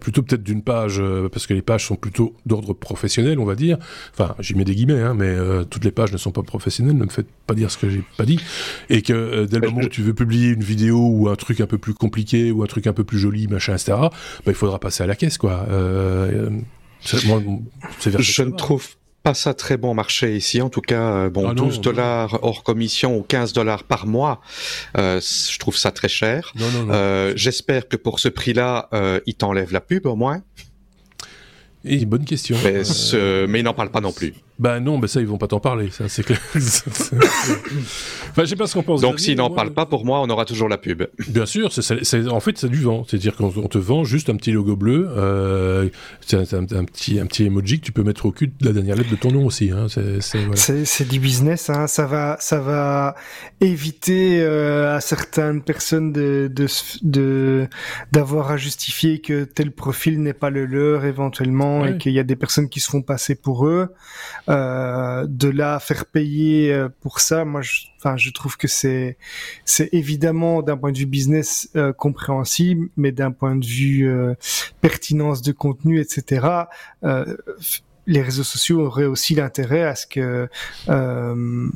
plutôt 0.00 0.22
peut-être 0.22 0.42
d'une 0.42 0.62
page, 0.62 1.02
parce 1.32 1.46
que 1.46 1.54
les 1.54 1.62
pages 1.62 1.86
sont 1.86 1.96
plutôt 1.96 2.34
d'ordre 2.46 2.72
professionnel, 2.72 3.38
on 3.38 3.44
va 3.44 3.54
dire. 3.54 3.78
Enfin, 4.12 4.34
j'y 4.38 4.54
mets 4.54 4.64
des 4.64 4.74
guillemets, 4.74 5.00
hein, 5.00 5.14
mais 5.14 5.36
toutes 5.70 5.84
les 5.84 5.90
pages 5.90 6.12
ne 6.12 6.18
sont 6.18 6.32
pas 6.32 6.42
professionnelles, 6.42 6.96
ne 6.96 7.04
me 7.04 7.10
faites 7.10 7.28
pas 7.46 7.54
dire 7.54 7.70
ce 7.70 7.78
que 7.78 7.88
j'ai 7.88 8.02
pas 8.16 8.24
dit, 8.24 8.40
et 8.88 9.02
que 9.02 9.46
dès 9.46 9.58
le 9.58 9.68
moment 9.68 9.82
où 9.82 9.88
tu 9.88 10.02
veux 10.02 10.14
publier 10.14 10.50
une 10.50 10.62
vidéo 10.62 10.98
ou 10.98 11.28
un 11.28 11.36
truc 11.36 11.60
un 11.60 11.66
peu 11.66 11.78
plus 11.78 11.94
compliqué 11.94 12.50
ou 12.50 12.62
un 12.62 12.66
truc 12.66 12.86
un 12.86 12.92
peu 12.92 13.04
plus 13.04 13.18
joli, 13.18 13.48
machin, 13.48 13.74
etc., 13.74 13.92
bah, 13.94 14.10
il 14.46 14.54
faudra 14.54 14.78
passer 14.78 15.02
à 15.02 15.06
la 15.06 15.16
caisse, 15.16 15.38
quoi. 15.38 15.66
Euh, 15.70 16.50
je 17.04 18.42
ne 18.42 18.50
trouve 18.50 18.86
pas 19.22 19.34
ça 19.34 19.54
très 19.54 19.76
bon 19.76 19.94
marché 19.94 20.36
ici. 20.36 20.60
En 20.60 20.68
tout 20.68 20.80
cas, 20.80 21.14
euh, 21.14 21.30
bon, 21.30 21.52
12 21.52 21.76
ah 21.76 21.80
dollars 21.82 22.38
hors 22.42 22.62
commission 22.62 23.16
ou 23.16 23.22
15 23.22 23.52
dollars 23.52 23.84
par 23.84 24.06
mois, 24.06 24.40
euh, 24.98 25.20
je 25.20 25.58
trouve 25.58 25.76
ça 25.76 25.90
très 25.92 26.08
cher. 26.08 26.52
Euh, 26.90 27.32
J'espère 27.36 27.88
que 27.88 27.96
pour 27.96 28.20
ce 28.20 28.28
prix-là, 28.28 28.88
euh, 28.92 29.20
ils 29.26 29.34
t'enlèvent 29.34 29.72
la 29.72 29.80
pub 29.80 30.06
au 30.06 30.16
moins. 30.16 30.42
Et 31.84 32.04
bonne 32.04 32.24
question. 32.24 32.56
Mais, 32.62 32.84
ce... 32.84 33.46
mais 33.46 33.60
ils 33.60 33.64
n'en 33.64 33.74
parlent 33.74 33.90
pas 33.90 34.00
non 34.00 34.12
plus. 34.12 34.34
Bah 34.58 34.80
non, 34.80 34.98
mais 34.98 35.08
ça, 35.08 35.20
ils 35.20 35.26
vont 35.26 35.38
pas 35.38 35.48
t'en 35.48 35.60
parler, 35.60 35.90
ça, 35.90 36.08
c'est 36.08 36.22
clair. 36.22 36.38
enfin, 36.54 37.16
je 38.38 38.44
sais 38.44 38.56
pas 38.56 38.66
ce 38.66 38.74
qu'on 38.74 38.82
pense. 38.82 39.00
Donc, 39.00 39.18
s'ils 39.18 39.36
n'en 39.36 39.50
parlent 39.50 39.72
pas, 39.72 39.86
pour 39.86 40.04
moi, 40.04 40.20
on 40.20 40.28
aura 40.28 40.44
toujours 40.44 40.68
la 40.68 40.78
pub. 40.78 41.04
Bien 41.28 41.46
sûr, 41.46 41.72
c'est, 41.72 42.28
en 42.28 42.40
fait, 42.40 42.58
c'est 42.58 42.68
du 42.68 42.80
vent. 42.80 43.04
C'est-à-dire 43.08 43.34
qu'on 43.34 43.50
te 43.50 43.78
vend 43.78 44.04
juste 44.04 44.28
un 44.28 44.36
petit 44.36 44.52
logo 44.52 44.76
bleu, 44.76 45.08
euh, 45.16 45.88
c'est 46.20 46.36
un, 46.54 46.64
petit, 46.84 47.18
un 47.18 47.26
petit 47.26 47.44
emoji 47.46 47.80
que 47.80 47.86
tu 47.86 47.92
peux 47.92 48.02
mettre 48.02 48.26
au 48.26 48.32
cul 48.32 48.48
de 48.48 48.66
la 48.66 48.72
dernière 48.72 48.96
lettre 48.96 49.10
de 49.10 49.16
ton 49.16 49.32
nom 49.32 49.46
aussi. 49.46 49.70
Hein. 49.70 49.86
C'est, 49.88 51.08
du 51.08 51.18
business, 51.18 51.70
hein. 51.70 51.86
ça, 51.86 52.06
va, 52.06 52.36
ça 52.38 52.60
va 52.60 53.16
éviter 53.60 54.42
euh, 54.42 54.96
à 54.96 55.00
certaines 55.00 55.62
personnes 55.62 56.12
de, 56.12 56.50
de, 57.02 57.68
d'avoir 58.12 58.50
à 58.50 58.56
justifier 58.56 59.20
que 59.20 59.44
tel 59.44 59.72
profil 59.72 60.22
n'est 60.22 60.32
pas 60.34 60.50
le 60.50 60.66
leur 60.66 61.04
éventuellement 61.04 61.84
et 61.84 61.98
qu'il 61.98 62.12
y 62.12 62.18
a 62.18 62.24
des 62.24 62.36
personnes 62.36 62.68
qui 62.68 62.80
se 62.80 62.90
font 62.90 63.02
passer 63.02 63.34
pour 63.34 63.66
eux. 63.66 63.88
Euh, 64.48 65.26
de 65.28 65.48
là 65.48 65.78
faire 65.78 66.06
payer 66.06 66.72
euh, 66.72 66.88
pour 67.00 67.20
ça, 67.20 67.44
moi, 67.44 67.62
je, 67.62 67.82
enfin, 67.98 68.16
je 68.16 68.30
trouve 68.30 68.56
que 68.56 68.68
c'est 68.68 69.16
c'est 69.64 69.88
évidemment 69.92 70.62
d'un 70.62 70.76
point 70.76 70.92
de 70.92 70.98
vue 70.98 71.06
business 71.06 71.68
euh, 71.76 71.92
compréhensible, 71.92 72.88
mais 72.96 73.12
d'un 73.12 73.30
point 73.30 73.56
de 73.56 73.64
vue 73.64 74.08
pertinence 74.80 75.42
de 75.42 75.52
contenu, 75.52 76.00
etc 76.00 76.66
les 78.06 78.22
réseaux 78.22 78.42
sociaux 78.42 78.80
auraient 78.80 79.04
aussi 79.04 79.34
l'intérêt 79.34 79.82
à 79.82 79.94
ce 79.94 80.06
que 80.06 80.48
euh, 80.88 81.68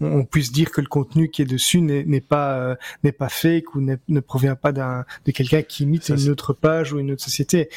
on 0.00 0.24
puisse 0.24 0.52
dire 0.52 0.70
que 0.70 0.80
le 0.80 0.86
contenu 0.86 1.28
qui 1.28 1.42
est 1.42 1.46
dessus 1.46 1.80
n'est 1.80 2.20
pas 2.20 2.58
euh, 2.58 2.76
n'est 3.02 3.12
pas 3.12 3.28
fake 3.28 3.74
ou 3.74 3.80
ne 3.80 4.20
provient 4.20 4.56
pas 4.56 4.72
d'un 4.72 5.04
de 5.26 5.32
quelqu'un 5.32 5.62
qui 5.62 5.84
imite 5.84 6.08
une 6.08 6.30
autre 6.30 6.52
page 6.52 6.92
ou 6.92 6.98
une 6.98 7.12
autre 7.12 7.24
société. 7.24 7.68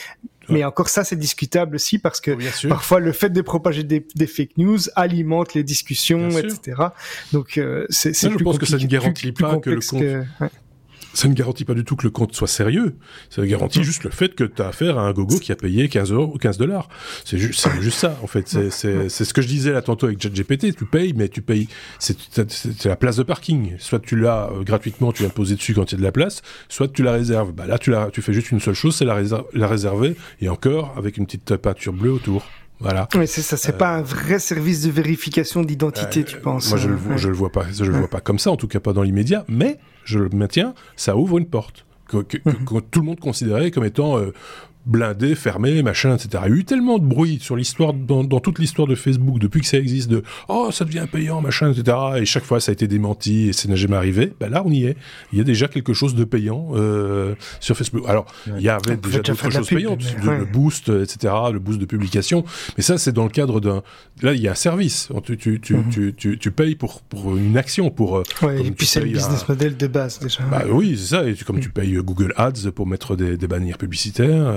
Mais 0.49 0.63
encore 0.63 0.89
ça, 0.89 1.03
c'est 1.03 1.15
discutable 1.15 1.75
aussi 1.75 1.99
parce 1.99 2.21
que 2.21 2.31
parfois 2.67 2.99
le 2.99 3.11
fait 3.11 3.29
de 3.29 3.41
propager 3.41 3.83
des, 3.83 4.05
des, 4.15 4.27
fake 4.27 4.57
news 4.57 4.79
alimente 4.95 5.53
les 5.53 5.63
discussions, 5.63 6.29
etc. 6.29 6.81
Donc 7.33 7.57
euh, 7.57 7.85
c'est. 7.89 8.13
Je 8.13 8.43
pense 8.43 8.57
que 8.57 8.65
ça 8.65 8.77
ne 8.77 8.85
garantit 8.85 9.31
pas 9.31 9.57
que 9.57 9.69
le 9.69 9.79
compte 9.79 10.51
ça 11.17 11.27
ne 11.27 11.33
garantit 11.33 11.65
pas 11.65 11.73
du 11.73 11.83
tout 11.83 11.95
que 11.95 12.03
le 12.03 12.11
compte 12.11 12.35
soit 12.35 12.47
sérieux. 12.47 12.95
Ça 13.31 13.45
garantit 13.47 13.83
juste 13.83 14.03
le 14.03 14.11
fait 14.11 14.35
que 14.35 14.43
tu 14.43 14.61
as 14.61 14.67
affaire 14.67 14.99
à 14.99 15.01
un 15.01 15.13
gogo 15.13 15.39
qui 15.39 15.51
a 15.51 15.55
payé 15.55 15.89
15 15.89 16.11
euros 16.11 16.31
ou 16.35 16.37
15 16.37 16.59
dollars. 16.59 16.89
C'est 17.25 17.39
juste, 17.39 17.67
juste 17.81 17.97
ça, 17.97 18.19
en 18.21 18.27
fait. 18.27 18.47
C'est 18.69 19.09
ce 19.09 19.33
que 19.33 19.41
je 19.41 19.47
disais 19.47 19.71
là 19.71 19.81
tantôt 19.81 20.05
avec 20.05 20.21
ChatGPT. 20.21 20.75
Tu 20.75 20.85
payes, 20.85 21.13
mais 21.13 21.27
tu 21.27 21.41
payes. 21.41 21.69
C'est 21.97 22.85
la 22.85 22.95
place 22.95 23.15
de 23.15 23.23
parking. 23.23 23.73
Soit 23.79 23.99
tu 23.99 24.15
l'as 24.15 24.51
euh, 24.51 24.63
gratuitement, 24.63 25.11
tu 25.11 25.23
viens 25.23 25.29
poser 25.29 25.55
dessus 25.55 25.73
quand 25.73 25.91
il 25.91 25.95
y 25.95 25.97
a 25.97 25.97
de 25.97 26.03
la 26.03 26.11
place, 26.11 26.43
soit 26.69 26.87
tu 26.87 27.01
la 27.01 27.13
réserves. 27.13 27.51
Bah 27.51 27.65
là, 27.65 27.79
tu, 27.79 27.89
la, 27.89 28.11
tu 28.11 28.21
fais 28.21 28.33
juste 28.33 28.51
une 28.51 28.59
seule 28.59 28.75
chose, 28.75 28.95
c'est 28.95 29.05
la, 29.05 29.19
la 29.53 29.67
réserver, 29.67 30.15
et 30.39 30.49
encore 30.49 30.93
avec 30.97 31.17
une 31.17 31.25
petite 31.25 31.55
peinture 31.57 31.93
bleue 31.93 32.11
autour. 32.11 32.45
Voilà. 32.79 33.07
Oui, 33.15 33.27
c'est 33.27 33.41
ça. 33.41 33.57
C'est 33.57 33.77
pas 33.77 33.95
un 33.95 34.03
vrai 34.03 34.37
service 34.37 34.83
de 34.83 34.91
vérification 34.91 35.63
d'identité, 35.63 36.23
tu 36.23 36.37
penses 36.37 36.69
Moi, 36.69 36.77
je 36.77 36.89
le, 36.89 36.97
je 37.15 37.27
le 37.27 37.33
vois 37.33 37.51
pas. 37.51 37.65
Je 37.73 37.83
le 37.83 37.97
vois 37.97 38.07
pas 38.07 38.21
comme 38.21 38.37
ça, 38.37 38.51
en 38.51 38.55
tout 38.55 38.67
cas 38.67 38.79
pas 38.79 38.93
dans 38.93 39.01
l'immédiat. 39.01 39.45
Mais 39.47 39.79
je 40.07 40.19
le 40.19 40.29
maintiens, 40.29 40.73
ça 40.95 41.15
ouvre 41.15 41.37
une 41.37 41.47
porte. 41.47 41.85
Que, 42.07 42.17
mhm. 42.17 42.81
tout 42.89 43.01
le 43.01 43.05
monde 43.05 43.19
considérait 43.19 43.69
comme 43.69 43.83
étant 43.83 44.17
euh, 44.17 44.31
blindé, 44.87 45.35
fermé, 45.35 45.83
machin, 45.83 46.15
etc. 46.15 46.43
Il 46.47 46.49
y 46.49 46.53
a 46.53 46.57
eu 46.57 46.65
tellement 46.65 46.97
de 46.97 47.05
bruit 47.05 47.39
sur 47.41 47.55
l'histoire, 47.55 47.93
dans, 47.93 48.23
toute 48.39 48.59
l'histoire 48.59 48.87
de 48.87 48.95
Facebook, 48.95 49.39
depuis 49.39 49.61
que 49.61 49.67
ça 49.67 49.77
existe, 49.77 50.09
de 50.09 50.23
oh, 50.47 50.69
ça 50.71 50.85
devient 50.85 51.05
payant, 51.11 51.41
machin, 51.41 51.71
etc. 51.71 51.97
Et 52.17 52.25
chaque 52.25 52.45
fois, 52.45 52.59
ça 52.59 52.71
a 52.71 52.73
été 52.73 52.87
démenti 52.87 53.49
et 53.49 53.53
ça 53.53 53.67
n'a 53.67 53.75
jamais 53.75 53.97
arrivé. 53.97 54.33
Ben 54.39 54.49
là, 54.49 54.63
on 54.65 54.71
y 54.71 54.85
est. 54.85 54.97
Il 55.33 55.37
y 55.37 55.41
a 55.41 55.43
déjà 55.43 55.67
quelque 55.67 55.93
chose 55.93 56.15
de 56.15 56.23
payant 56.23 56.69
euh, 56.73 57.35
sur 57.59 57.75
Facebook. 57.75 58.03
Alors, 58.07 58.25
il 58.47 58.61
y 58.61 58.69
avait 58.69 58.97
déjà 58.97 59.19
d'autres 59.19 59.51
choses 59.51 59.67
payantes, 59.67 60.03
le 60.23 60.45
boost, 60.45 60.89
etc., 60.89 61.33
le 61.51 61.59
boost 61.59 61.79
de 61.79 61.85
publication. 61.85 62.45
Mais 62.77 62.83
ça, 62.83 62.97
c'est 62.97 63.11
dans 63.11 63.25
le 63.25 63.29
cadre 63.29 63.59
d'un. 63.59 63.83
Là, 64.21 64.33
il 64.33 64.41
y 64.41 64.47
a 64.47 64.51
un 64.51 64.55
service. 64.55 65.09
Tu, 65.25 65.37
tu, 65.37 65.59
tu, 65.59 65.75
mhm. 65.75 66.13
tu, 66.15 66.37
tu, 66.39 66.51
payes 66.51 66.75
pour, 66.75 67.01
pour 67.01 67.35
une 67.35 67.57
action. 67.57 67.89
Pour, 67.89 68.23
ouais, 68.41 68.65
et 68.65 68.71
puis, 68.71 68.85
c'est 68.85 69.01
le 69.01 69.07
business 69.07 69.47
model 69.47 69.75
de 69.75 69.87
base, 69.87 70.19
déjà. 70.19 70.43
Bah, 70.49 70.63
oui, 70.69 70.95
c'est 70.97 71.15
ça. 71.15 71.27
Et 71.27 71.35
comme 71.35 71.59
tu 71.59 71.69
payes 71.69 71.93
Google 71.97 72.33
Ads 72.37 72.71
pour 72.73 72.87
mettre 72.87 73.15
des, 73.15 73.37
des 73.37 73.47
bannières 73.47 73.77
publicitaires 73.77 74.53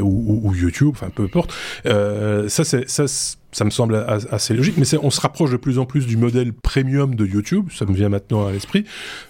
ou, 0.00 0.54
YouTube, 0.54 0.90
enfin 0.92 1.10
peu 1.14 1.24
importe. 1.24 1.54
Euh, 1.86 2.48
ça, 2.48 2.64
c'est 2.64 2.88
ça, 2.88 3.06
ça 3.06 3.64
me 3.64 3.70
semble 3.70 3.96
assez 4.30 4.54
logique, 4.54 4.76
mais 4.76 4.86
on 5.02 5.10
se 5.10 5.20
rapproche 5.20 5.50
de 5.50 5.56
plus 5.56 5.78
en 5.78 5.86
plus 5.86 6.06
du 6.06 6.16
modèle 6.16 6.52
premium 6.52 7.14
de 7.14 7.26
YouTube. 7.26 7.68
Ça 7.74 7.84
me 7.84 7.94
vient 7.94 8.08
maintenant 8.08 8.46
à 8.46 8.52
l'esprit. 8.52 8.84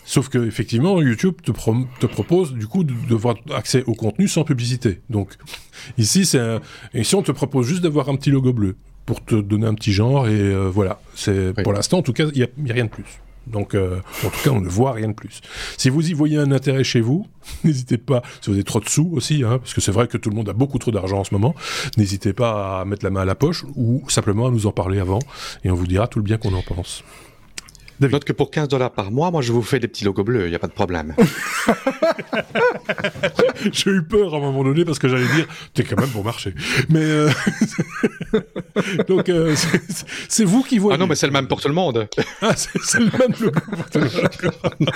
Sauf 0.05 0.29
que 0.29 0.39
effectivement, 0.47 1.01
YouTube 1.01 1.37
te, 1.43 1.53
te 1.53 2.07
propose 2.07 2.55
du 2.55 2.67
coup 2.67 2.85
d'avoir 2.85 3.37
accès 3.55 3.85
au 3.87 3.95
contenu 3.95 4.29
sans 4.29 4.45
publicité. 4.45 5.01
Donc 5.09 5.35
ici, 5.99 6.27
c'est 6.27 6.59
ici 6.95 7.15
on 7.15 7.23
te 7.23 7.33
propose 7.33 7.67
juste 7.67 7.83
d'avoir 7.83 8.09
un 8.09 8.17
petit 8.17 8.31
logo 8.31 8.53
bleu 8.53 8.77
pour 9.07 9.25
te 9.25 9.35
donner 9.35 9.67
un 9.67 9.75
petit 9.75 9.93
genre 9.93 10.29
et 10.29 10.39
euh, 10.39 10.71
voilà. 10.71 11.01
C'est 11.15 11.53
pour 11.63 11.73
l'instant, 11.73 11.99
en 11.99 12.03
tout 12.03 12.13
cas, 12.13 12.27
il 12.33 12.49
n'y 12.59 12.71
a 12.71 12.75
rien 12.75 12.85
de 12.85 12.91
plus. 12.91 13.21
Donc, 13.47 13.75
euh, 13.75 14.01
en 14.25 14.31
tout 14.31 14.41
cas, 14.45 14.51
on 14.51 14.61
ne 14.61 14.69
voit 14.69 14.93
rien 14.93 15.09
de 15.09 15.15
plus. 15.15 15.41
Si 15.77 15.91
vous 15.91 16.09
y 16.09 16.13
voyez 16.13 16.39
un 16.39 16.53
intérêt 16.53 16.85
chez 16.85 17.01
vous, 17.01 17.27
n'hésitez 17.65 17.99
pas, 17.99 18.23
si 18.41 18.51
vous 18.51 18.57
avez 18.57 18.65
trop 18.65 18.81
de 18.81 18.89
sous 18.89 19.11
aussi, 19.13 19.43
hein, 19.45 19.59
parce 19.59 19.75
que 19.75 19.81
c'est 19.81 19.93
vrai 19.93 20.07
que 20.07 20.17
tout 20.17 20.31
le 20.31 20.37
monde 20.37 20.49
a 20.49 20.53
beaucoup 20.53 20.79
trop 20.79 20.91
d'argent 20.91 21.21
en 21.21 21.25
ce 21.25 21.35
moment, 21.35 21.55
n'hésitez 21.97 22.33
pas 22.33 22.81
à 22.81 22.85
mettre 22.85 23.05
la 23.05 23.11
main 23.11 23.23
à 23.23 23.25
la 23.25 23.35
poche 23.35 23.65
ou 23.77 24.03
simplement 24.09 24.47
à 24.47 24.51
nous 24.51 24.67
en 24.67 24.73
parler 24.73 25.01
avant 25.01 25.21
et 25.65 25.71
on 25.71 25.75
vous 25.75 25.87
dira 25.87 26.07
tout 26.07 26.19
le 26.19 26.25
bien 26.25 26.39
qu'on 26.39 26.55
en 26.55 26.63
pense. 26.63 27.03
Note 28.09 28.25
que 28.25 28.33
pour 28.33 28.51
15 28.51 28.69
dollars 28.69 28.93
par 28.93 29.11
mois, 29.11 29.31
moi 29.31 29.43
je 29.43 29.53
vous 29.53 29.63
fais 29.63 29.79
des 29.79 29.89
petits 29.89 30.05
logos 30.05 30.25
bleus, 30.25 30.47
il 30.47 30.51
n'y 30.51 30.57
a 30.57 30.59
pas 30.59 30.67
de 30.67 30.73
problème. 30.73 31.15
J'ai 33.73 33.91
eu 33.91 34.03
peur 34.03 34.35
à 34.35 34.39
un 34.39 34.41
moment 34.41 34.65
donné 34.65 34.85
parce 34.85 34.99
que 34.99 35.07
j'allais 35.09 35.29
dire, 35.35 35.47
t'es 35.75 35.85
quand 35.85 36.01
même 36.01 36.09
bon 36.11 36.23
marché. 36.23 36.55
Mais 36.89 37.03
euh, 37.03 37.31
donc 39.09 39.29
euh, 39.29 39.55
c'est 40.29 40.45
vous 40.45 40.63
qui 40.63 40.79
voyez. 40.79 40.95
Ah 40.97 40.99
non, 40.99 41.07
mais 41.07 41.15
c'est 41.15 41.27
le 41.27 41.33
même 41.33 41.47
pour 41.47 41.61
tout 41.61 41.69
le 41.69 41.75
monde. 41.75 42.09
ah, 42.43 42.55
c'est 42.57 42.99
le 42.99 43.11
même 43.19 43.35
logo 43.41 43.61
pour 43.71 43.91
tout 43.91 43.99
le 43.99 44.05
monde. 44.05 44.91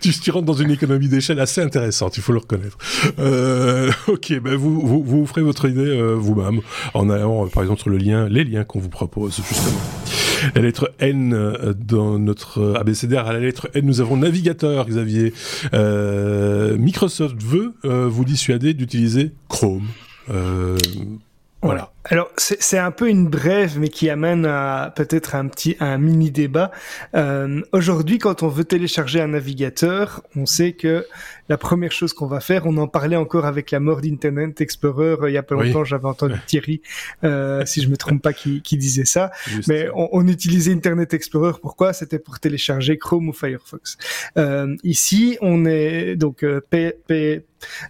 tu, 0.00 0.12
tu 0.12 0.30
rentres 0.30 0.46
dans 0.46 0.54
une 0.54 0.70
économie 0.70 1.08
d'échelle 1.08 1.40
assez 1.40 1.60
intéressante, 1.60 2.16
il 2.16 2.22
faut 2.22 2.32
le 2.32 2.38
reconnaître. 2.38 2.78
Euh, 3.18 3.92
ok, 4.08 4.40
ben 4.40 4.54
vous, 4.54 4.80
vous, 4.80 5.02
vous 5.04 5.26
ferez 5.26 5.42
votre 5.42 5.68
idée 5.68 6.00
vous-même 6.16 6.60
en 6.94 7.10
allant 7.10 7.46
par 7.48 7.62
exemple 7.62 7.82
sur 7.82 7.90
le 7.90 7.98
lien, 7.98 8.28
les 8.28 8.44
liens 8.44 8.64
qu'on 8.64 8.80
vous 8.80 8.88
propose 8.88 9.36
justement. 9.46 9.80
La 10.54 10.62
lettre 10.62 10.92
N 10.98 11.32
euh, 11.32 11.74
dans 11.74 12.18
notre 12.18 12.74
abécédaire, 12.78 13.26
à 13.26 13.32
la 13.32 13.40
lettre 13.40 13.68
N, 13.74 13.84
nous 13.84 14.00
avons 14.00 14.16
navigateur, 14.16 14.86
Xavier. 14.86 15.32
Euh, 15.74 16.76
Microsoft 16.76 17.42
veut 17.42 17.74
euh, 17.84 18.06
vous 18.08 18.24
dissuader 18.24 18.74
d'utiliser 18.74 19.32
Chrome. 19.48 19.86
voilà. 21.62 21.92
Alors 22.08 22.30
c'est 22.36 22.78
un 22.78 22.90
peu 22.90 23.08
une 23.08 23.28
brève, 23.28 23.78
mais 23.78 23.88
qui 23.88 24.08
amène 24.10 24.46
à 24.46 24.92
peut-être 24.94 25.34
un 25.34 25.48
petit 25.48 25.76
un 25.80 25.98
mini 25.98 26.30
débat. 26.30 26.70
Euh, 27.14 27.62
Aujourd'hui, 27.72 28.18
quand 28.18 28.42
on 28.42 28.48
veut 28.48 28.64
télécharger 28.64 29.20
un 29.20 29.28
navigateur, 29.28 30.22
on 30.36 30.46
sait 30.46 30.72
que 30.72 31.04
la 31.48 31.58
première 31.58 31.92
chose 31.92 32.12
qu'on 32.12 32.26
va 32.26 32.40
faire, 32.40 32.66
on 32.66 32.76
en 32.76 32.88
parlait 32.88 33.16
encore 33.16 33.44
avec 33.44 33.70
la 33.70 33.80
mort 33.80 34.00
d'Internet 34.00 34.60
Explorer 34.60 35.16
euh, 35.20 35.30
il 35.30 35.34
y 35.34 35.36
a 35.36 35.42
pas 35.42 35.54
longtemps. 35.54 35.84
J'avais 35.84 36.06
entendu 36.06 36.34
Thierry, 36.46 36.80
euh, 37.24 37.64
si 37.66 37.82
je 37.82 37.88
me 37.88 37.96
trompe 37.96 38.22
pas, 38.22 38.32
qui, 38.32 38.62
qui 38.62 38.76
disait 38.76 39.04
ça. 39.04 39.30
mais 39.68 39.88
on, 39.94 40.08
on, 40.12 40.28
utilisait 40.28 40.72
Internet 40.72 41.14
Explorer. 41.14 41.52
Pourquoi? 41.60 41.92
C'était 41.92 42.18
pour 42.18 42.38
télécharger 42.38 42.98
Chrome 42.98 43.28
ou 43.28 43.32
Firefox. 43.32 43.96
Euh, 44.36 44.76
ici, 44.84 45.38
on 45.40 45.64
est 45.64 46.16
donc 46.16 46.42
euh, 46.42 46.60
P, 46.70 46.92
P, 47.06 47.42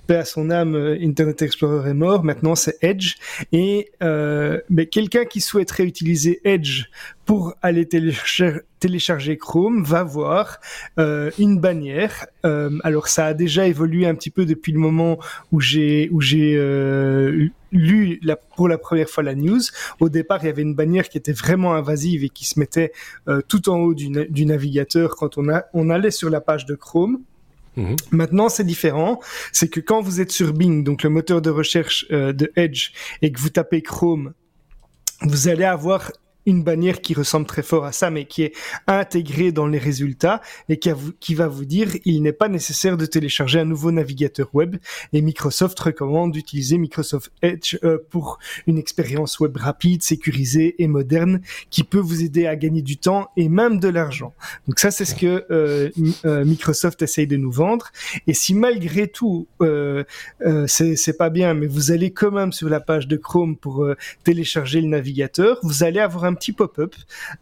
P 0.07 0.15
à 0.15 0.25
son 0.25 0.51
âme, 0.51 0.75
euh, 0.75 0.99
Internet 1.03 1.43
Explorer 1.43 1.91
est 1.91 1.95
mort. 1.95 2.25
Maintenant, 2.25 2.55
c'est 2.55 2.77
Edge 2.83 3.15
et 3.53 3.91
euh, 4.07 4.61
mais 4.71 4.87
quelqu'un 4.87 5.25
qui 5.25 5.41
souhaiterait 5.41 5.85
utiliser 5.85 6.41
Edge 6.45 6.85
pour 7.25 7.55
aller 7.61 7.89
télécharger, 7.89 9.37
Chrome 9.37 9.83
va 9.83 10.05
voir 10.05 10.59
euh, 10.99 11.33
une 11.39 11.59
bannière. 11.59 12.27
Euh, 12.45 12.71
alors 12.85 13.09
ça 13.09 13.27
a 13.27 13.35
déjà 13.35 13.67
évolué 13.67 14.07
un 14.07 14.15
petit 14.15 14.31
peu 14.31 14.47
depuis 14.47 14.71
le 14.71 14.79
moment 14.79 15.19
où 15.51 15.61
j'ai 15.61 16.09
lu 17.73 18.21
pour 18.55 18.69
la 18.69 18.79
première 18.79 19.09
fois 19.09 19.25
la 19.25 19.35
news. 19.35 19.63
Au 19.99 20.09
départ, 20.09 20.39
il 20.43 20.47
y 20.47 20.51
avait 20.51 20.63
une 20.63 20.77
bannière 20.77 21.09
qui 21.09 21.19
était 21.19 21.33
vraiment 21.33 21.75
invasive 21.75 22.23
et 22.23 22.29
qui 22.29 22.47
se 22.47 22.61
mettait 22.61 22.93
tout 23.49 23.69
en 23.69 23.79
haut 23.79 23.95
du, 23.95 24.47
navigateur 24.47 25.17
quand 25.17 25.37
on 25.37 25.91
allait 25.91 26.13
sur 26.13 26.31
la 26.31 26.41
page 26.41 26.65
de 26.65 26.77
Chrome. 26.77 27.23
Mhm. 27.77 27.97
Maintenant, 28.11 28.49
c'est 28.49 28.65
différent. 28.65 29.21
C'est 29.53 29.69
que 29.69 29.81
quand 29.81 30.01
vous 30.01 30.21
êtes 30.21 30.33
sur 30.33 30.53
Bing, 30.53 30.85
donc 30.85 31.03
le 31.03 31.11
moteur 31.11 31.43
de 31.43 31.51
recherche 31.51 32.07
euh, 32.11 32.33
de 32.33 32.51
Edge, 32.57 32.91
et 33.23 33.31
que 33.33 33.41
vous 33.41 33.51
tapez 33.51 33.83
Chrome, 33.83 34.33
vous 35.23 35.49
allez 35.49 35.65
avoir 35.65 36.13
une 36.47 36.63
bannière 36.63 37.01
qui 37.01 37.13
ressemble 37.13 37.47
très 37.47 37.63
fort 37.63 37.85
à 37.85 37.93
ça, 37.93 38.11
mais 38.11 38.25
qui 38.25 38.43
est 38.43 38.53
intégrée 38.87 39.53
dans 39.53 39.67
les 39.67 39.79
résultats 39.79 40.41
et 40.69 40.79
qui, 40.79 41.35
va 41.35 41.49
vous 41.49 41.65
dire 41.65 41.89
il 42.05 42.23
n'est 42.23 42.33
pas 42.33 42.49
nécessaire 42.49 42.97
de 42.97 43.05
télécharger 43.05 43.59
un 43.59 43.65
nouveau 43.65 43.91
navigateur 43.91 44.49
web. 44.55 44.77
Et 45.13 45.21
Microsoft 45.21 45.79
recommande 45.79 46.33
d'utiliser 46.33 46.79
Microsoft 46.79 47.33
Edge 47.43 47.77
euh, 47.83 47.99
pour 48.11 48.39
une 48.67 48.79
expérience 48.79 49.41
web 49.41 49.57
rapide, 49.57 50.03
sécurisée 50.03 50.77
et 50.79 50.87
moderne 50.87 51.41
qui 51.71 51.83
peut 51.83 51.99
vous 51.99 52.23
aider 52.23 52.47
à 52.47 52.57
gagner 52.57 52.83
du 52.83 52.97
temps 52.97 53.29
et 53.37 53.49
même 53.49 53.81
de 53.81 53.89
l'argent. 53.89 54.33
Donc 54.69 54.79
ça, 54.79 54.91
c'est 54.91 55.05
ce 55.05 55.15
que 55.15 55.45
euh, 55.51 55.91
euh, 56.25 56.45
Microsoft 56.45 57.03
essaye 57.03 57.27
de 57.27 57.37
nous 57.37 57.51
vendre. 57.51 57.91
Et 58.27 58.35
si 58.35 58.55
malgré 58.55 59.09
tout, 59.09 59.49
c'est 60.67 61.19
pas 61.19 61.31
bien, 61.31 61.55
mais 61.55 61.67
vous 61.67 61.91
allez 61.91 62.13
quand 62.13 62.31
même 62.31 62.53
sur 62.53 62.69
la 62.69 62.81
page 62.81 63.09
de 63.09 63.17
Chrome 63.17 63.57
pour 63.57 63.87
télécharger 64.23 64.81
le 64.81 64.89
navigateur, 64.89 65.59
vous 65.63 65.83
allez 65.83 66.01
avoir 66.01 66.25
un 66.25 66.36
petit 66.37 66.53
pop-up 66.53 66.95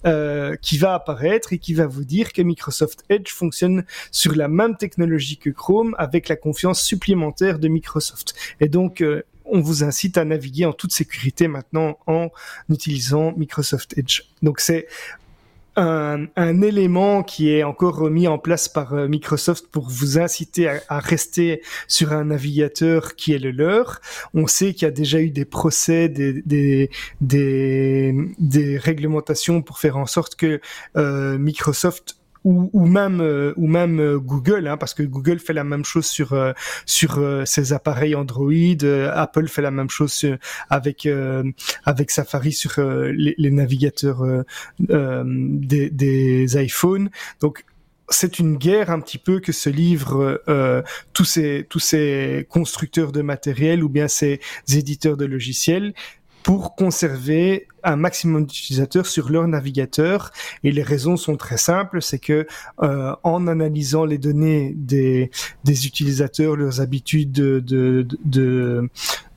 euh, 0.06 0.56
qui 0.56 0.78
va 0.78 0.94
apparaître 0.94 1.52
et 1.52 1.58
qui 1.58 1.74
va 1.74 1.86
vous 1.86 2.04
dire 2.04 2.32
que 2.32 2.42
Microsoft 2.42 3.04
Edge 3.08 3.30
fonctionne 3.30 3.84
sur 4.10 4.34
la 4.34 4.48
même 4.48 4.76
technologie 4.76 5.36
que 5.36 5.50
Chrome 5.50 5.94
avec 5.98 6.28
la 6.28 6.36
confiance 6.36 6.82
supplémentaire 6.82 7.58
de 7.58 7.68
Microsoft. 7.68 8.34
Et 8.60 8.68
donc, 8.68 9.00
euh, 9.00 9.22
on 9.44 9.60
vous 9.60 9.84
incite 9.84 10.16
à 10.16 10.24
naviguer 10.24 10.64
en 10.64 10.72
toute 10.72 10.92
sécurité 10.92 11.48
maintenant 11.48 11.98
en 12.06 12.30
utilisant 12.70 13.34
Microsoft 13.36 13.96
Edge. 13.98 14.22
Donc 14.42 14.60
c'est 14.60 14.86
un, 15.76 16.26
un, 16.36 16.62
élément 16.62 17.22
qui 17.22 17.50
est 17.50 17.62
encore 17.62 18.08
mis 18.10 18.28
en 18.28 18.38
place 18.38 18.68
par 18.68 18.94
euh, 18.94 19.08
Microsoft 19.08 19.66
pour 19.68 19.88
vous 19.88 20.18
inciter 20.18 20.68
à, 20.68 20.80
à, 20.88 20.98
rester 20.98 21.62
sur 21.88 22.12
un 22.12 22.26
navigateur 22.26 23.16
qui 23.16 23.32
est 23.32 23.38
le 23.38 23.50
leur. 23.50 24.00
On 24.34 24.46
sait 24.46 24.72
qu'il 24.72 24.82
y 24.82 24.88
a 24.88 24.92
déjà 24.92 25.20
eu 25.20 25.30
des 25.30 25.44
procès, 25.44 26.08
des, 26.08 26.42
des, 26.42 26.90
des, 27.20 28.14
des 28.38 28.78
réglementations 28.78 29.62
pour 29.62 29.78
faire 29.78 29.96
en 29.96 30.06
sorte 30.06 30.36
que 30.36 30.60
euh, 30.96 31.38
Microsoft 31.38 32.16
ou, 32.44 32.70
ou 32.72 32.86
même 32.86 33.20
euh, 33.20 33.52
ou 33.56 33.66
même 33.66 34.00
euh, 34.00 34.18
Google, 34.18 34.68
hein, 34.68 34.76
parce 34.76 34.94
que 34.94 35.02
Google 35.02 35.38
fait 35.38 35.52
la 35.52 35.64
même 35.64 35.84
chose 35.84 36.06
sur 36.06 36.32
euh, 36.32 36.52
sur 36.86 37.20
ses 37.44 37.72
appareils 37.72 38.14
Android, 38.14 38.84
Apple 39.12 39.48
fait 39.48 39.62
la 39.62 39.70
même 39.70 39.90
chose 39.90 40.24
avec 40.70 41.08
avec 41.84 42.10
Safari 42.10 42.52
sur 42.52 42.72
les, 42.78 43.34
les, 43.36 43.50
navigateurs 43.50 44.22
des, 44.78 45.90
des 45.90 46.62
iPhones. 46.62 47.10
Donc 47.40 47.64
c'est 48.08 48.38
une 48.38 48.56
guerre 48.56 48.90
un 48.90 49.00
petit 49.00 49.18
peu 49.18 49.40
que 49.40 49.52
se 49.52 49.70
livrent 49.70 50.42
euh, 50.48 50.82
tous 51.12 51.24
ces 51.24 51.66
tous 51.68 51.78
ces 51.78 52.46
constructeurs 52.50 53.12
de 53.12 53.22
matériel 53.22 53.82
ou 53.82 53.88
bien 53.88 54.08
ces 54.08 54.40
éditeurs 54.72 55.16
de 55.16 55.24
logiciels 55.24 55.94
pour 56.42 56.74
conserver 56.74 57.66
un 57.84 57.96
maximum 57.96 58.46
d'utilisateurs 58.46 59.06
sur 59.06 59.30
leur 59.30 59.46
navigateur. 59.46 60.32
Et 60.62 60.72
les 60.72 60.82
raisons 60.82 61.16
sont 61.16 61.36
très 61.36 61.58
simples, 61.58 62.02
c'est 62.02 62.18
que 62.18 62.46
euh, 62.82 63.14
en 63.22 63.46
analysant 63.46 64.04
les 64.04 64.18
données 64.18 64.72
des, 64.76 65.30
des 65.64 65.86
utilisateurs, 65.86 66.56
leurs 66.56 66.80
habitudes 66.80 67.32
de, 67.32 67.60
de, 67.60 68.06
de, 68.24 68.88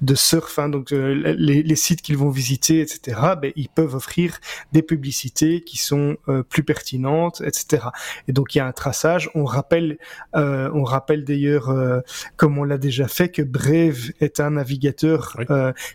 de 0.01 0.15
surf, 0.15 0.59
hein, 0.59 0.69
donc 0.69 0.91
euh, 0.91 1.35
les, 1.37 1.63
les, 1.63 1.75
sites 1.75 2.01
qu'ils 2.01 2.17
vont 2.17 2.29
visiter, 2.29 2.81
etc., 2.81 3.19
ben, 3.41 3.51
ils 3.55 3.69
peuvent 3.69 3.95
offrir 3.95 4.39
des 4.71 4.81
publicités 4.81 5.61
qui 5.61 5.77
sont 5.77 6.17
euh, 6.27 6.43
plus 6.43 6.63
pertinentes, 6.63 7.41
etc. 7.41 7.87
Et 8.27 8.33
donc 8.33 8.53
il 8.53 8.59
y 8.59 8.61
a 8.61 8.67
un 8.67 8.71
traçage. 8.71 9.29
On 9.33 9.43
rappelle, 9.43 9.97
euh, 10.35 10.69
on 10.73 10.83
rappelle 10.83 11.23
d'ailleurs, 11.23 11.73
comme 12.35 12.57
on 12.57 12.63
l'a 12.63 12.77
déjà 12.77 13.07
fait, 13.07 13.29
que 13.29 13.41
Brave 13.41 14.11
est 14.19 14.39
un 14.39 14.51
navigateur 14.51 15.37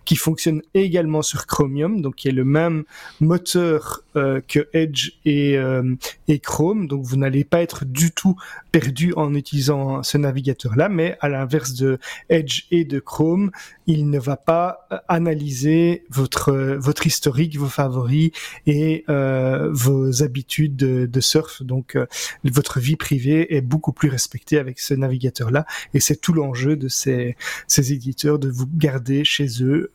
qui 0.04 0.16
fonctionne 0.16 0.62
également 0.74 1.22
sur 1.22 1.46
Chromium, 1.46 2.02
donc 2.02 2.16
qui 2.16 2.28
est 2.28 2.32
le 2.32 2.41
même 2.44 2.84
moteur 3.20 4.02
euh, 4.16 4.40
que 4.46 4.68
Edge 4.72 5.12
et, 5.24 5.56
euh, 5.56 5.94
et 6.28 6.38
Chrome, 6.38 6.86
donc 6.86 7.04
vous 7.04 7.16
n'allez 7.16 7.44
pas 7.44 7.62
être 7.62 7.84
du 7.84 8.10
tout 8.10 8.36
perdu 8.70 9.12
en 9.16 9.34
utilisant 9.34 10.02
ce 10.02 10.18
navigateur-là, 10.18 10.88
mais 10.88 11.16
à 11.20 11.28
l'inverse 11.28 11.74
de 11.74 11.98
Edge 12.28 12.64
et 12.70 12.84
de 12.84 13.00
Chrome, 13.00 13.50
il 13.86 14.10
ne 14.10 14.18
va 14.18 14.36
pas 14.36 14.86
analyser 15.08 16.04
votre 16.10 16.52
votre 16.52 17.06
historique, 17.06 17.56
vos 17.58 17.68
favoris 17.68 18.30
et 18.66 19.04
euh, 19.08 19.70
vos 19.72 20.22
habitudes 20.22 20.76
de, 20.76 21.06
de 21.06 21.20
surf. 21.20 21.62
Donc 21.62 21.96
votre 22.44 22.80
vie 22.80 22.96
privée 22.96 23.54
est 23.54 23.60
beaucoup 23.62 23.92
plus 23.92 24.08
respectée 24.08 24.58
avec 24.58 24.78
ce 24.78 24.94
navigateur-là, 24.94 25.66
et 25.94 26.00
c'est 26.00 26.16
tout 26.16 26.32
l'enjeu 26.32 26.76
de 26.76 26.88
ces 26.88 27.36
ces 27.66 27.92
éditeurs 27.92 28.38
de 28.38 28.48
vous 28.48 28.66
garder 28.72 29.24
chez 29.24 29.46
eux 29.62 29.92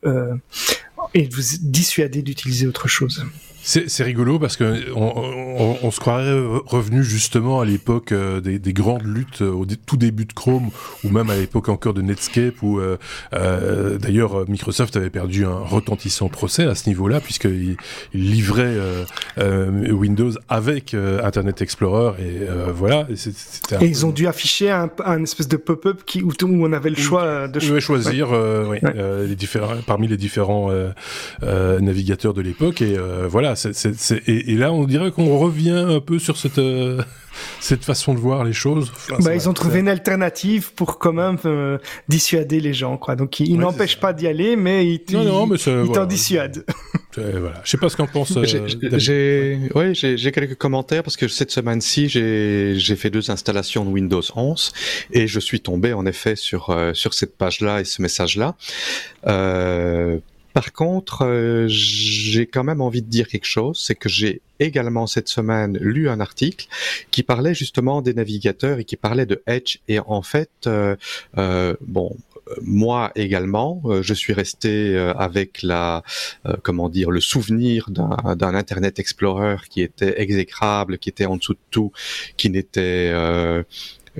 et 1.14 1.28
vous 1.28 1.42
dissuader 1.60 2.22
d'utiliser 2.22 2.66
autre 2.66 2.88
chose. 2.88 3.24
C'est 3.68 4.02
rigolo 4.02 4.38
parce 4.38 4.56
que 4.56 4.90
on, 4.94 5.12
on, 5.14 5.76
on, 5.82 5.90
se 5.90 6.00
croirait 6.00 6.40
revenu 6.64 7.04
justement 7.04 7.60
à 7.60 7.66
l'époque 7.66 8.12
euh, 8.12 8.40
des, 8.40 8.58
des, 8.58 8.72
grandes 8.72 9.04
luttes 9.04 9.42
au 9.42 9.66
tout 9.66 9.98
début 9.98 10.24
de 10.24 10.32
Chrome 10.32 10.70
ou 11.04 11.10
même 11.10 11.28
à 11.28 11.36
l'époque 11.36 11.68
encore 11.68 11.92
de 11.92 12.00
Netscape 12.00 12.62
où 12.62 12.78
euh, 12.78 12.96
euh, 13.34 13.98
d'ailleurs 13.98 14.48
Microsoft 14.48 14.96
avait 14.96 15.10
perdu 15.10 15.44
un 15.44 15.58
retentissant 15.58 16.30
procès 16.30 16.64
à 16.64 16.74
ce 16.74 16.88
niveau-là 16.88 17.20
puisqu'il 17.20 17.76
il 18.14 18.30
livrait 18.30 18.62
euh, 18.64 19.04
euh, 19.36 19.90
Windows 19.90 20.30
avec 20.48 20.94
Internet 20.94 21.60
Explorer 21.60 22.12
et 22.22 22.46
voilà. 22.72 23.06
Et, 23.10 23.84
et 23.84 23.86
ils 23.86 24.06
ont 24.06 24.12
dû 24.12 24.26
afficher 24.26 24.70
un, 24.70 24.88
un 25.04 25.22
espèce 25.22 25.48
de 25.48 25.58
pop-up 25.58 26.04
qui 26.06 26.22
où, 26.22 26.32
on 26.42 26.72
avait 26.72 26.88
le 26.88 26.96
choix 26.96 27.48
de 27.48 27.60
cho 27.60 27.78
choisir 27.80 28.30
ouais. 28.30 28.80
Ouais. 28.82 29.26
les 29.26 29.36
différents 29.36 29.76
parmi 29.86 30.08
les 30.08 30.16
différents 30.16 30.70
navigateurs 31.42 32.32
de 32.32 32.40
l'époque 32.40 32.80
et 32.80 32.96
voilà 33.28 33.56
et, 34.26 34.54
là, 34.54 34.72
on 34.72 34.84
dirait 34.84 35.10
qu'on 35.10 35.38
revient 35.38 35.84
un 35.88 36.00
peu 36.00 36.18
sur 36.18 36.36
cette, 36.36 36.58
euh, 36.58 37.02
cette 37.60 37.84
façon 37.84 38.14
de 38.14 38.18
voir 38.18 38.44
les 38.44 38.52
choses. 38.52 38.92
bah, 39.20 39.34
ils 39.34 39.48
ont 39.48 39.52
trouvé 39.52 39.80
une 39.80 39.88
alternative 39.88 40.72
pour 40.74 40.98
quand 40.98 41.12
même 41.12 41.38
euh, 41.44 41.78
dissuader 42.08 42.60
les 42.60 42.74
gens, 42.74 42.96
quoi. 42.96 43.16
Donc, 43.16 43.40
ils 43.40 43.58
n'empêchent 43.58 44.00
pas 44.00 44.12
d'y 44.12 44.26
aller, 44.26 44.56
mais 44.56 44.86
ils, 44.86 45.00
t'en 45.00 46.06
dissuadent. 46.06 46.64
voilà. 47.16 47.60
Je 47.64 47.70
sais 47.70 47.78
pas 47.78 47.88
ce 47.88 47.96
qu'en 47.96 48.06
pense. 48.06 48.28
Euh, 48.38 48.44
j'ai, 48.98 49.58
ouais, 49.74 49.94
j'ai 49.94 50.32
quelques 50.32 50.56
commentaires 50.56 51.02
parce 51.02 51.16
que 51.16 51.28
cette 51.28 51.50
semaine-ci, 51.50 52.08
j'ai 52.08 52.96
fait 52.96 53.10
deux 53.10 53.30
installations 53.30 53.84
de 53.84 53.90
Windows 53.90 54.22
11 54.34 54.72
et 55.12 55.26
je 55.26 55.40
suis 55.40 55.60
tombé 55.60 55.92
en 55.92 56.06
effet 56.06 56.36
sur 56.36 56.76
sur 56.92 57.14
cette 57.14 57.36
page-là 57.36 57.80
et 57.80 57.84
ce 57.84 58.00
message-là. 58.02 58.54
Euh, 59.26 60.18
par 60.52 60.72
contre, 60.72 61.24
euh, 61.24 61.66
j'ai 61.68 62.46
quand 62.46 62.64
même 62.64 62.80
envie 62.80 63.02
de 63.02 63.08
dire 63.08 63.28
quelque 63.28 63.46
chose, 63.46 63.82
c'est 63.84 63.94
que 63.94 64.08
j'ai 64.08 64.40
également 64.60 65.06
cette 65.06 65.28
semaine 65.28 65.78
lu 65.80 66.08
un 66.08 66.20
article 66.20 66.66
qui 67.10 67.22
parlait 67.22 67.54
justement 67.54 68.02
des 68.02 68.14
navigateurs 68.14 68.78
et 68.78 68.84
qui 68.84 68.96
parlait 68.96 69.26
de 69.26 69.42
Edge. 69.46 69.78
Et 69.88 70.00
en 70.00 70.22
fait, 70.22 70.50
euh, 70.66 70.96
euh, 71.36 71.76
bon, 71.80 72.16
moi 72.62 73.12
également, 73.14 73.82
je 74.00 74.14
suis 74.14 74.32
resté 74.32 74.96
avec 74.96 75.62
la, 75.62 76.02
comment 76.62 76.88
dire, 76.88 77.10
le 77.10 77.20
souvenir 77.20 77.90
d'un 77.90 78.54
Internet 78.54 78.98
Explorer 78.98 79.56
qui 79.68 79.82
était 79.82 80.18
exécrable, 80.18 80.96
qui 80.96 81.10
était 81.10 81.26
en 81.26 81.36
dessous 81.36 81.52
de 81.52 81.58
tout, 81.70 81.92
qui 82.38 82.48
n'était 82.48 83.12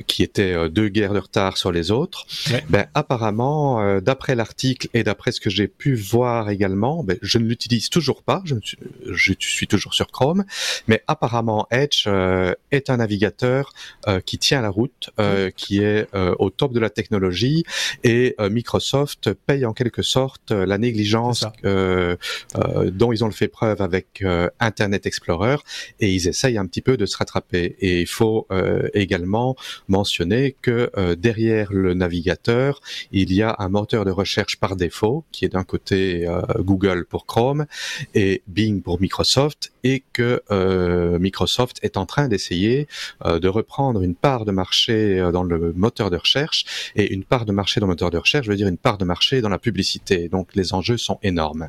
qui 0.07 0.23
étaient 0.23 0.53
euh, 0.53 0.69
deux 0.69 0.89
guerres 0.89 1.15
de 1.15 1.19
retard 1.19 1.57
sur 1.57 1.73
les 1.73 1.91
autres. 1.91 2.27
Ben, 2.69 2.87
apparemment, 2.95 3.81
euh, 3.81 4.01
d'après 4.01 4.35
l'article 4.35 4.89
et 4.95 5.03
d'après 5.03 5.33
ce 5.33 5.41
que 5.41 5.51
j'ai 5.51 5.69
pu 5.69 5.95
voir 5.95 6.51
également, 6.51 7.03
ben, 7.05 7.19
je 7.23 7.39
ne 7.39 7.45
l'utilise 7.45 7.89
toujours 7.89 8.23
pas. 8.23 8.43
Je, 8.45 8.55
suis, 8.63 8.79
je, 9.07 9.33
suis, 9.39 9.67
toujours 9.67 9.95
sur 9.95 10.09
Chrome, 10.09 10.45
mais 10.87 11.03
apparemment 11.07 11.67
Edge 11.71 12.05
euh, 12.07 12.55
est 12.71 12.91
un 12.91 12.99
navigateur 12.99 13.73
qui 14.25 14.39
tient 14.39 14.63
la 14.63 14.71
route, 14.71 15.11
qui 15.57 15.81
est 15.81 16.07
au 16.39 16.51
top 16.51 16.73
de 16.73 16.81
la 16.81 16.91
technologie, 16.91 17.65
et 18.05 18.35
Microsoft 18.39 19.33
paye 19.33 19.67
en 19.67 19.73
quelque 19.73 20.03
sorte 20.03 20.51
la 20.51 20.79
négligence 20.79 21.45
dont 21.63 23.13
ils 23.13 23.25
ont 23.25 23.31
fait 23.31 23.49
preuve 23.49 23.83
avec 23.83 24.25
Internet 24.61 25.07
Explorer, 25.07 25.57
et 26.01 26.13
ils 26.13 26.29
essayent 26.29 26.59
un 26.59 26.67
petit 26.67 26.81
peu 26.81 26.97
de 26.97 27.07
se 27.07 27.17
rattraper. 27.17 27.77
Et 27.81 28.01
il 28.01 28.07
faut 28.07 28.47
également 28.95 29.57
mentionner 29.89 30.55
que 30.63 30.91
euh, 30.97 31.17
derrière 31.17 31.73
le 31.73 31.95
navigateur, 31.95 32.81
il 33.13 33.33
y 33.33 33.43
a 33.43 33.57
un 33.59 33.69
moteur 33.69 34.05
de 34.05 34.11
recherche 34.11 34.57
par 34.57 34.77
défaut, 34.77 35.25
qui 35.33 35.45
est 35.45 35.51
d'un 35.51 35.65
côté 35.65 36.27
euh, 36.27 36.43
Google 36.61 37.05
pour 37.05 37.27
Chrome 37.27 37.67
et 38.15 38.43
Bing 38.47 38.83
pour 38.83 39.01
Microsoft, 39.01 39.73
et 39.85 40.03
que 40.13 40.43
euh, 40.51 41.19
Microsoft 41.19 41.79
est 41.83 41.97
en 41.97 42.07
train 42.07 42.29
d'essayer 42.29 42.87
de 43.25 43.49
reprendre 43.49 44.03
une 44.03 44.15
part 44.15 44.45
de 44.45 44.53
marché 44.53 45.29
dans 45.33 45.43
le 45.43 45.73
moteur 45.73 46.11
de 46.11 46.17
recherche, 46.17 46.93
et 46.97 47.13
une 47.13 47.25
part 47.25 47.45
de 47.45 47.53
marché 47.53 47.81
dans 47.81 47.87
le 47.87 47.93
moteur 47.93 48.11
de 48.11 48.19
recherche 48.19 48.47
veut 48.49 48.57
dire 48.57 48.69
une 48.69 48.79
part 48.79 48.99
de 48.99 49.05
marché 49.05 49.41
dans 49.41 49.49
la 49.49 49.59
publicité. 49.59 50.29
Donc 50.29 50.55
les 50.55 50.75
enjeux 50.75 50.99
sont 50.99 51.19
énormes. 51.23 51.69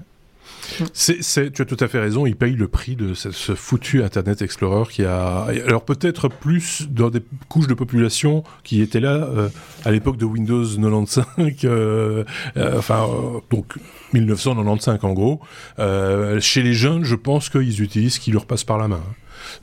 C'est, 0.93 1.52
tu 1.52 1.62
as 1.62 1.66
tout 1.66 1.78
à 1.80 1.88
fait 1.88 2.00
raison, 2.00 2.26
il 2.26 2.36
paye 2.36 2.54
le 2.54 2.68
prix 2.68 2.95
de 2.95 3.14
ce, 3.14 3.30
foutu 3.56 4.04
Internet 4.04 4.41
Explorer 4.41 4.89
qui 4.89 5.04
a... 5.04 5.47
Alors 5.68 5.84
peut-être 5.84 6.30
plus 6.30 6.88
dans 6.89 7.10
des 7.10 7.22
couches 7.47 7.68
de 7.68 7.74
population 7.74 8.43
qui 8.64 8.82
étaient 8.82 9.00
là 9.00 9.16
euh, 9.16 9.50
à 9.84 9.91
l'époque 9.91 10.18
de 10.18 10.26
Windows 10.26 10.64
95, 10.64 11.26
euh, 11.64 12.24
euh, 12.58 12.78
enfin 12.78 13.08
donc 13.50 13.76
1995 14.14 15.00
en 15.04 15.14
gros. 15.14 15.41
chez 16.39 16.62
les 16.62 16.74
jeunes, 16.74 17.04
je 17.04 17.16
pense 17.16 17.50
qu'ils 17.50 17.82
utilisent 17.82 18.16
ce 18.16 18.20
qui 18.20 18.32
leur 18.32 18.45
passe 18.45 18.64
par 18.64 18.78
la 18.78 18.88
main. 18.88 19.02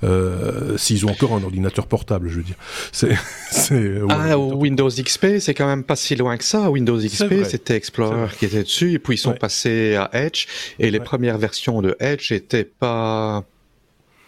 Euh, 0.05 0.77
s'ils 0.77 1.07
ont 1.07 1.11
encore 1.11 1.35
un 1.35 1.43
ordinateur 1.43 1.87
portable, 1.87 2.29
je 2.29 2.37
veux 2.37 2.43
dire. 2.43 2.57
C'est, 2.93 3.17
c'est 3.51 4.01
ah, 4.09 4.39
Windows 4.39 4.89
XP, 4.89 5.39
c'est 5.41 5.55
quand 5.55 5.67
même 5.67 5.85
pas 5.85 5.97
si 5.97 6.17
loin 6.17 6.37
que 6.37 6.45
ça. 6.45 6.71
Windows 6.71 6.99
XP, 6.99 7.45
c'était 7.45 7.77
Explorer 7.77 8.29
qui 8.39 8.47
était 8.47 8.63
dessus, 8.63 8.93
et 8.93 8.99
puis 8.99 9.15
ils 9.15 9.19
sont 9.19 9.35
passés 9.35 9.97
à 9.97 10.11
Edge, 10.13 10.47
et 10.79 10.91
les 10.91 11.01
premières 11.01 11.39
versions 11.39 11.83
de 11.83 11.97
Edge 12.01 12.33
étaient 12.33 12.65
pas 12.65 13.45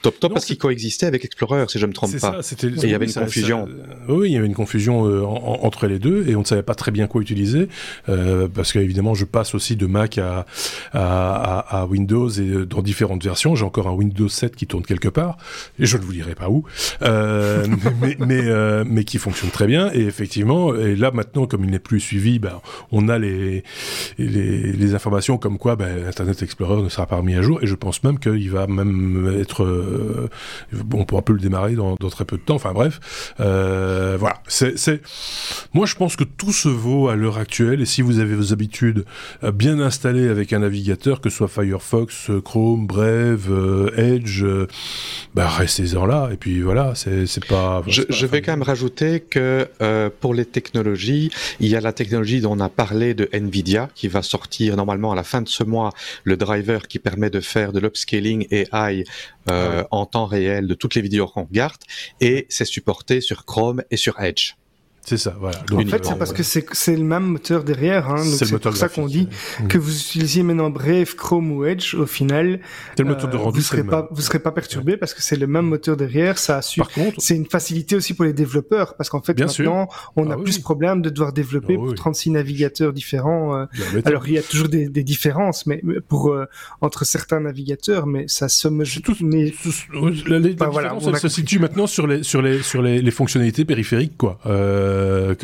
Top 0.02 0.20
Top 0.20 0.32
parce 0.32 0.44
qu'il 0.44 0.58
coexistait 0.58 1.06
avec 1.06 1.24
Explorer, 1.24 1.64
si 1.68 1.78
je 1.78 1.86
me 1.86 1.92
trompe 1.92 2.18
pas. 2.20 2.42
Ça, 2.42 2.56
et 2.62 2.70
il 2.82 2.90
y 2.90 2.94
avait 2.94 3.06
une 3.06 3.12
confusion. 3.12 3.68
oui, 4.08 4.30
il 4.30 4.32
y 4.32 4.36
avait 4.36 4.46
une 4.46 4.54
confusion 4.54 5.06
euh, 5.06 5.22
entre 5.24 5.86
les 5.86 5.98
deux 5.98 6.28
et 6.28 6.36
on 6.36 6.40
ne 6.40 6.44
savait 6.44 6.62
pas 6.62 6.74
très 6.74 6.90
bien 6.90 7.06
quoi 7.06 7.20
utiliser 7.20 7.68
euh, 8.08 8.48
parce 8.52 8.72
qu'évidemment, 8.72 9.14
je 9.14 9.24
passe 9.24 9.54
aussi 9.54 9.76
de 9.76 9.86
Mac 9.86 10.18
à, 10.18 10.46
à, 10.92 11.80
à, 11.80 11.86
Windows 11.86 12.28
et 12.28 12.40
euh, 12.48 12.66
dans 12.66 12.82
différentes 12.82 13.24
versions. 13.24 13.54
J'ai 13.54 13.64
encore 13.64 13.88
un 13.88 13.92
Windows 13.92 14.28
7 14.28 14.54
qui 14.56 14.66
tourne 14.66 14.84
quelque 14.84 15.08
part 15.08 15.36
et 15.78 15.86
je 15.86 15.96
ne 15.96 16.02
vous 16.02 16.12
dirai 16.12 16.34
pas 16.34 16.48
où, 16.48 16.64
euh, 17.02 17.66
mais 18.00 18.16
mais, 18.20 18.40
euh, 18.44 18.84
mais, 18.86 19.04
qui 19.04 19.18
fonctionne 19.18 19.50
très 19.50 19.66
bien. 19.66 19.90
Et 19.92 20.02
effectivement, 20.02 20.74
et 20.74 20.96
là 20.96 21.10
maintenant, 21.10 21.46
comme 21.46 21.64
il 21.64 21.70
n'est 21.70 21.78
plus 21.78 22.00
suivi, 22.00 22.38
ben, 22.38 22.60
on 22.92 23.08
a 23.08 23.18
les, 23.18 23.64
les, 24.18 24.72
les 24.72 24.94
informations 24.94 25.38
comme 25.38 25.58
quoi 25.58 25.76
ben, 25.76 26.06
Internet 26.06 26.42
Explorer 26.42 26.82
ne 26.82 26.88
sera 26.88 27.06
pas 27.06 27.16
remis 27.16 27.34
à 27.34 27.42
jour 27.42 27.62
et 27.62 27.66
je 27.66 27.74
pense 27.74 28.04
même 28.04 28.18
qu'il 28.18 28.50
va 28.50 28.66
même 28.66 29.36
être 29.40 29.64
on 30.92 31.04
pourra 31.04 31.22
peu 31.22 31.32
le 31.32 31.40
démarrer 31.40 31.74
dans, 31.74 31.94
dans, 31.94 32.10
très 32.10 32.24
peu 32.24 32.36
de 32.36 32.42
temps. 32.42 32.56
Enfin 32.56 32.72
bref, 32.72 33.00
voilà. 33.38 34.42
C'est, 34.48 35.00
moi 35.72 35.86
je 35.86 35.94
pense 35.94 36.16
que 36.16 36.24
tout 36.24 36.52
se 36.52 36.68
vaut 36.68 37.08
à 37.08 37.16
l'heure 37.16 37.38
actuelle. 37.38 37.80
Et 37.80 37.86
si 37.86 38.02
vous 38.02 38.18
avez 38.18 38.34
vos 38.34 38.52
habitudes 38.52 39.04
bien 39.42 39.80
installées 39.80 40.28
avec 40.28 40.52
un 40.52 40.60
navigateur, 40.60 41.20
que 41.20 41.30
ce 41.30 41.36
soit 41.38 41.48
Firefox, 41.48 42.30
Chrome, 42.44 42.86
Brave, 42.86 43.92
Edge, 43.96 44.44
bah 45.34 45.48
restez-en 45.48 46.06
là. 46.06 46.30
Et 46.32 46.36
puis 46.36 46.60
voilà, 46.60 46.94
c'est, 46.94 47.44
pas. 47.46 47.82
Je, 47.86 48.02
je 48.08 48.26
vais 48.26 48.42
quand 48.42 48.52
même 48.52 48.62
rajouter 48.62 49.20
que 49.20 49.68
pour 50.20 50.34
les 50.34 50.44
technologies, 50.44 51.30
il 51.60 51.68
y 51.68 51.76
a 51.76 51.80
la 51.80 51.92
technologie 51.92 52.40
dont 52.40 52.56
on 52.56 52.60
a 52.60 52.68
parlé 52.68 53.14
de 53.14 53.28
Nvidia 53.32 53.88
qui 53.94 54.08
va 54.08 54.22
sortir 54.22 54.76
normalement 54.76 55.12
à 55.12 55.14
la 55.14 55.22
fin 55.22 55.42
de 55.42 55.48
ce 55.48 55.64
mois 55.64 55.92
le 56.24 56.36
driver 56.36 56.86
qui 56.88 56.98
permet 56.98 57.30
de 57.30 57.40
faire 57.40 57.72
de 57.72 57.80
l'upscaling 57.80 58.46
AI 58.50 59.04
euh, 59.50 59.82
ah 59.82 59.88
en 59.90 60.06
temps 60.06 60.26
réel 60.26 60.66
de 60.66 60.74
toutes 60.74 60.94
les 60.94 61.02
vidéos 61.02 61.26
qu'on 61.26 61.44
regarde 61.44 61.80
et 62.20 62.46
c'est 62.48 62.64
supporté 62.64 63.20
sur 63.20 63.44
Chrome 63.44 63.82
et 63.90 63.96
sur 63.96 64.20
Edge. 64.20 64.54
C'est 65.08 65.16
ça, 65.16 65.34
voilà. 65.40 65.64
en 65.72 65.78
fait, 65.86 66.04
c'est 66.04 66.18
parce 66.18 66.34
que 66.34 66.42
c'est 66.42 66.96
le 66.96 67.04
même 67.04 67.24
moteur 67.24 67.64
derrière. 67.64 68.10
Hein, 68.10 68.22
c'est 68.22 68.58
pour 68.58 68.76
ça 68.76 68.88
qu'on 68.90 69.06
dit 69.06 69.28
que 69.68 69.78
vous 69.78 69.96
utilisiez 69.96 70.42
maintenant 70.42 70.68
Brave, 70.70 71.14
Chrome 71.16 71.50
ou 71.52 71.64
Edge, 71.64 71.94
au 71.94 72.04
final, 72.04 72.60
le 72.98 73.04
moteur 73.04 73.30
de 73.30 73.36
euh, 73.36 73.40
rendu, 73.40 73.60
vous 73.60 73.64
serez 73.64 73.84
pas, 73.84 74.06
vous 74.10 74.20
serez 74.20 74.38
pas 74.38 74.52
perturbé 74.52 74.96
parce 74.98 75.14
que 75.14 75.22
c'est 75.22 75.36
le 75.36 75.46
même 75.46 75.64
moteur 75.64 75.96
derrière. 75.96 76.38
Ça 76.38 76.58
assure. 76.58 76.90
c'est 77.16 77.36
une 77.36 77.46
facilité 77.46 77.96
aussi 77.96 78.12
pour 78.12 78.26
les 78.26 78.34
développeurs 78.34 78.96
parce 78.96 79.08
qu'en 79.08 79.22
fait 79.22 79.34
Bien 79.34 79.46
maintenant, 79.46 79.88
on 80.16 80.30
ah 80.30 80.34
a 80.34 80.36
plus 80.36 80.58
de 80.58 80.62
problème 80.62 81.00
de 81.00 81.10
devoir 81.10 81.32
développer 81.32 81.76
ah 81.78 81.84
pour 81.84 81.94
36 81.94 82.30
navigateurs 82.32 82.92
différents. 82.92 83.56
Euh. 83.56 83.66
alors 84.04 84.26
il 84.28 84.34
y 84.34 84.38
a 84.38 84.42
toujours 84.42 84.68
des, 84.68 84.88
des 84.88 85.04
différences, 85.04 85.66
mais 85.66 85.82
pour 86.08 86.32
euh, 86.32 86.44
entre 86.80 87.04
certains 87.04 87.40
navigateurs, 87.40 88.06
mais 88.06 88.26
ça 88.28 88.48
se 88.48 88.68
tout. 89.00 89.16
Mais, 89.20 89.52
la, 90.26 90.68
voilà, 90.68 90.96
elle 91.06 91.16
se 91.16 91.28
situe 91.28 91.58
maintenant 91.58 91.86
sur 91.86 92.06
les 92.06 92.22
sur 92.22 92.42
les 92.42 92.62
sur 92.62 92.82
les, 92.82 93.00
les 93.00 93.10
fonctionnalités 93.10 93.64
périphériques, 93.64 94.16
quoi. 94.16 94.38
Euh, 94.46 94.97
euh, 94.98 95.34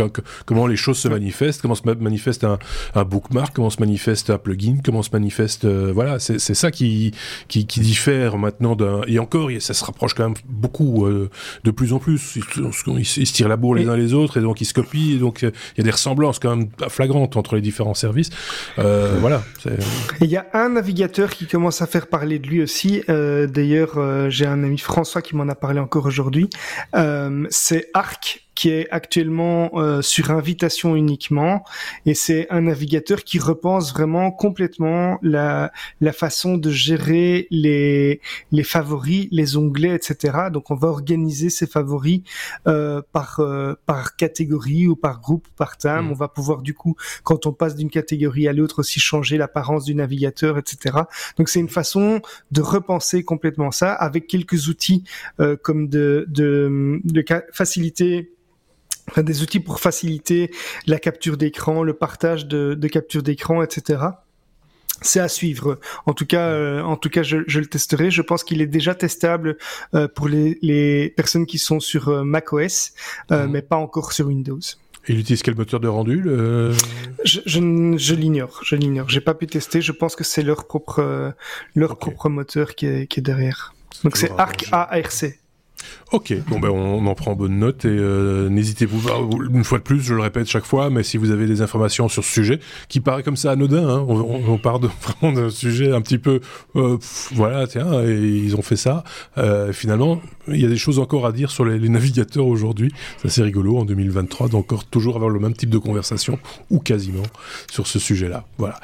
comment 0.47 0.67
les 0.67 0.77
choses 0.77 0.99
se 0.99 1.09
manifestent, 1.09 1.63
comment 1.63 1.75
se 1.75 1.83
manifeste 1.87 2.45
un, 2.45 2.59
un, 2.95 3.05
bookmark, 3.05 3.55
comment 3.55 3.71
se 3.71 3.81
manifeste 3.81 4.31
un 4.31 4.39
plugin, 4.39 4.79
comment 4.85 5.03
se 5.03 5.11
manifeste, 5.13 5.65
euh, 5.65 5.93
voilà, 5.95 6.19
c'est 6.19 6.39
ça 6.39 6.71
qui, 6.71 7.13
qui, 7.49 7.67
qui 7.67 7.81
diffère 7.81 8.39
maintenant 8.39 8.77
d'un 8.77 9.03
et 9.07 9.19
encore, 9.19 9.51
ça 9.61 9.75
se 9.75 9.85
rapproche 9.85 10.15
quand 10.15 10.25
même 10.25 10.37
beaucoup 10.49 11.07
euh, 11.07 11.31
de 11.65 11.71
plus 11.71 11.93
en 11.93 11.99
plus. 11.99 12.37
Ils, 12.37 13.05
se 13.05 13.33
tirent 13.33 13.49
la 13.49 13.57
bourre 13.57 13.75
les 13.75 13.89
uns 13.89 13.97
les 13.97 14.15
autres 14.15 14.39
et 14.39 14.41
donc 14.41 14.61
ils 14.61 14.65
se 14.65 14.75
copient, 14.75 15.17
et 15.17 15.19
donc 15.19 15.43
il 15.43 15.53
y 15.79 15.81
a 15.81 15.85
des 15.85 15.91
ressemblances 15.91 16.39
quand 16.39 16.57
même 16.57 16.69
flagrantes 16.89 17.37
entre 17.37 17.57
les 17.57 17.63
différents 17.63 17.95
services. 17.95 18.31
voilà. 18.77 19.43
Il 20.21 20.31
y 20.31 20.37
a 20.37 20.47
un 20.53 20.71
navigateur 20.71 21.31
qui 21.31 21.47
commence 21.47 21.83
à 21.83 21.87
faire 21.87 22.07
parler 22.07 22.39
de 22.39 22.47
lui 22.47 22.63
aussi. 22.63 23.03
D'ailleurs, 23.09 24.31
j'ai 24.31 24.47
un 24.47 24.63
ami 24.63 24.79
François 24.79 25.23
qui 25.23 25.37
m'en 25.37 25.49
a 25.49 25.55
parlé 25.55 25.81
encore 25.81 26.07
aujourd'hui. 26.07 26.49
c'est 27.51 27.91
Arc 27.95 28.44
qui 28.55 28.71
est 28.71 28.89
actuellement 28.91 29.71
euh, 29.75 30.03
sur 30.03 30.31
invitation 30.31 30.97
uniquement 30.97 31.65
et 32.07 32.15
c'est 32.15 32.47
un 32.51 32.63
navigateur 32.63 33.25
qui 33.25 33.39
repense 33.39 33.93
vraiment 33.93 34.31
complètement 34.31 35.19
la, 35.23 35.73
la 36.01 36.13
façon 36.13 36.57
de 36.57 36.71
gérer 36.71 37.47
les, 37.51 38.21
les 38.53 38.63
favoris, 38.63 39.29
les 39.31 39.57
onglets, 39.57 39.95
etc. 39.95 40.51
Donc 40.53 40.71
on 40.71 40.75
va 40.75 40.89
organiser 40.89 41.51
ces 41.51 41.67
favoris 41.67 42.23
euh, 42.67 43.03
par, 43.13 43.41
euh, 43.41 43.75
par 43.87 44.17
catégorie 44.17 44.87
ou 44.87 44.97
par 44.97 45.21
groupe, 45.21 45.47
par 45.57 45.77
thème. 45.77 46.07
Mmh. 46.07 46.11
On 46.11 46.15
va 46.15 46.29
pouvoir 46.29 46.63
du 46.63 46.75
coup, 46.75 46.97
quand 47.23 47.47
on 47.47 47.53
passe 47.53 47.75
d'une 47.75 47.91
catégorie 47.91 48.49
à 48.49 48.53
l'autre, 48.53 48.81
aussi 48.81 49.01
changer 49.01 49.37
l'apparence 49.37 49.85
du 49.85 49.95
navigateur, 49.95 50.59
etc. 50.59 50.99
Donc 51.37 51.49
c'est 51.49 51.61
une 51.61 51.69
façon 51.69 52.21
de 52.51 52.61
repenser 52.61 53.25
complètement 53.25 53.71
ça 53.71 53.93
avec 53.93 54.27
quelques 54.27 54.69
outils 54.69 55.05
euh, 55.41 55.57
comme 55.57 55.89
de, 55.89 56.27
de, 56.29 57.01
de 57.05 57.25
faciliter 57.53 58.33
des 59.23 59.43
outils 59.43 59.61
pour 59.61 59.81
faciliter 59.81 60.51
la 60.87 60.99
capture 60.99 61.37
d'écran, 61.37 61.83
le 61.83 61.95
partage 61.95 62.47
de, 62.47 62.75
de 62.75 62.89
capture 62.89 63.23
d'écran, 63.23 63.63
etc. 63.63 64.03
C'est 65.03 65.21
à 65.21 65.29
suivre. 65.29 65.79
En 66.07 66.15
tout 66.15 66.25
cas, 66.25 66.49
euh, 66.49 66.81
en 66.83 66.97
tout 66.97 67.11
cas, 67.11 67.23
je, 67.23 67.39
je, 67.47 67.61
le 67.61 67.67
testerai. 67.67 68.11
Je 68.11 68.23
pense 68.23 68.45
qu'il 68.45 68.63
est 68.63 68.67
déjà 68.67 68.95
testable 68.95 69.59
euh, 69.95 70.09
pour 70.09 70.29
les, 70.29 70.59
les, 70.63 71.11
personnes 71.11 71.47
qui 71.47 71.59
sont 71.59 71.81
sur 71.81 72.09
euh, 72.09 72.25
macOS, 72.25 72.93
mhm. 73.31 73.51
mais 73.51 73.63
pas 73.63 73.77
encore 73.77 74.13
sur 74.13 74.27
Windows. 74.27 74.61
Et 75.07 75.13
il 75.13 75.19
utilise 75.19 75.43
quel 75.43 75.55
moteur 75.55 75.81
de 75.81 75.89
rendu 75.89 76.19
le... 76.19 76.73
Je, 77.25 77.61
l'ignore, 78.15 78.61
je 78.65 78.75
l'ignore. 78.75 79.11
J'ai 79.11 79.21
pas 79.21 79.35
pu 79.35 79.47
tester. 79.47 79.83
Je 79.83 79.93
pense 79.93 80.17
que 80.17 80.25
c'est 80.25 80.43
leur 80.43 80.67
propre 80.67 81.35
leur 81.75 81.99
propre 81.99 82.31
moteur 82.31 82.75
qui 82.75 82.87
est, 82.87 83.07
qui 83.07 83.21
est 83.21 83.23
derrière. 83.23 83.75
Donc 84.03 84.17
c'est 84.17 84.31
Arc 84.39 84.67
ARC. 84.73 85.37
Ok, 86.13 86.33
bon 86.49 86.61
ben 86.61 86.69
on, 86.71 87.07
en 87.07 87.15
prend 87.15 87.35
bonne 87.35 87.59
note 87.59 87.85
et 87.85 87.89
euh, 87.89 88.49
n'hésitez-vous 88.49 89.01
pas, 89.01 89.19
une 89.53 89.65
fois 89.65 89.79
de 89.79 89.83
plus, 89.83 90.01
je 90.01 90.15
le 90.15 90.21
répète 90.21 90.47
chaque 90.47 90.65
fois, 90.65 90.91
mais 90.91 91.03
si 91.03 91.17
vous 91.17 91.31
avez 91.31 91.47
des 91.47 91.61
informations 91.61 92.09
sur 92.09 92.23
ce 92.23 92.31
sujet, 92.31 92.61
qui 92.89 93.01
paraît 93.01 93.23
comme 93.23 93.37
ça 93.37 93.51
anodin, 93.51 93.89
hein, 93.89 94.05
on, 94.07 94.43
on, 94.49 94.59
part 94.59 94.81
de, 94.81 94.89
vraiment 95.03 95.35
d'un 95.35 95.51
sujet 95.51 95.93
un 95.93 96.01
petit 96.01 96.19
peu, 96.19 96.41
euh, 96.77 96.99
voilà, 97.33 97.67
tiens, 97.67 98.03
et 98.05 98.15
ils 98.17 98.55
ont 98.57 98.63
fait 98.63 98.77
ça. 98.77 99.03
Euh, 99.39 99.73
finalement, 99.73 100.21
il 100.49 100.61
y 100.61 100.65
a 100.65 100.69
des 100.69 100.77
choses 100.77 100.99
encore 100.99 101.27
à 101.27 101.33
dire 101.33 101.51
sur 101.51 101.65
les, 101.65 101.79
les 101.79 101.89
navigateurs 101.89 102.47
aujourd'hui. 102.47 102.93
C'est 103.19 103.29
assez 103.29 103.43
rigolo 103.43 103.79
en 103.79 103.85
2023 103.85 104.49
d'encore 104.49 104.85
toujours 104.85 105.17
avoir 105.17 105.31
le 105.31 105.41
même 105.41 105.55
type 105.55 105.71
de 105.71 105.79
conversation 105.79 106.39
ou 106.71 106.79
quasiment 106.79 107.23
sur 107.71 107.87
ce 107.87 107.99
sujet-là. 107.99 108.45
Voilà. 108.59 108.79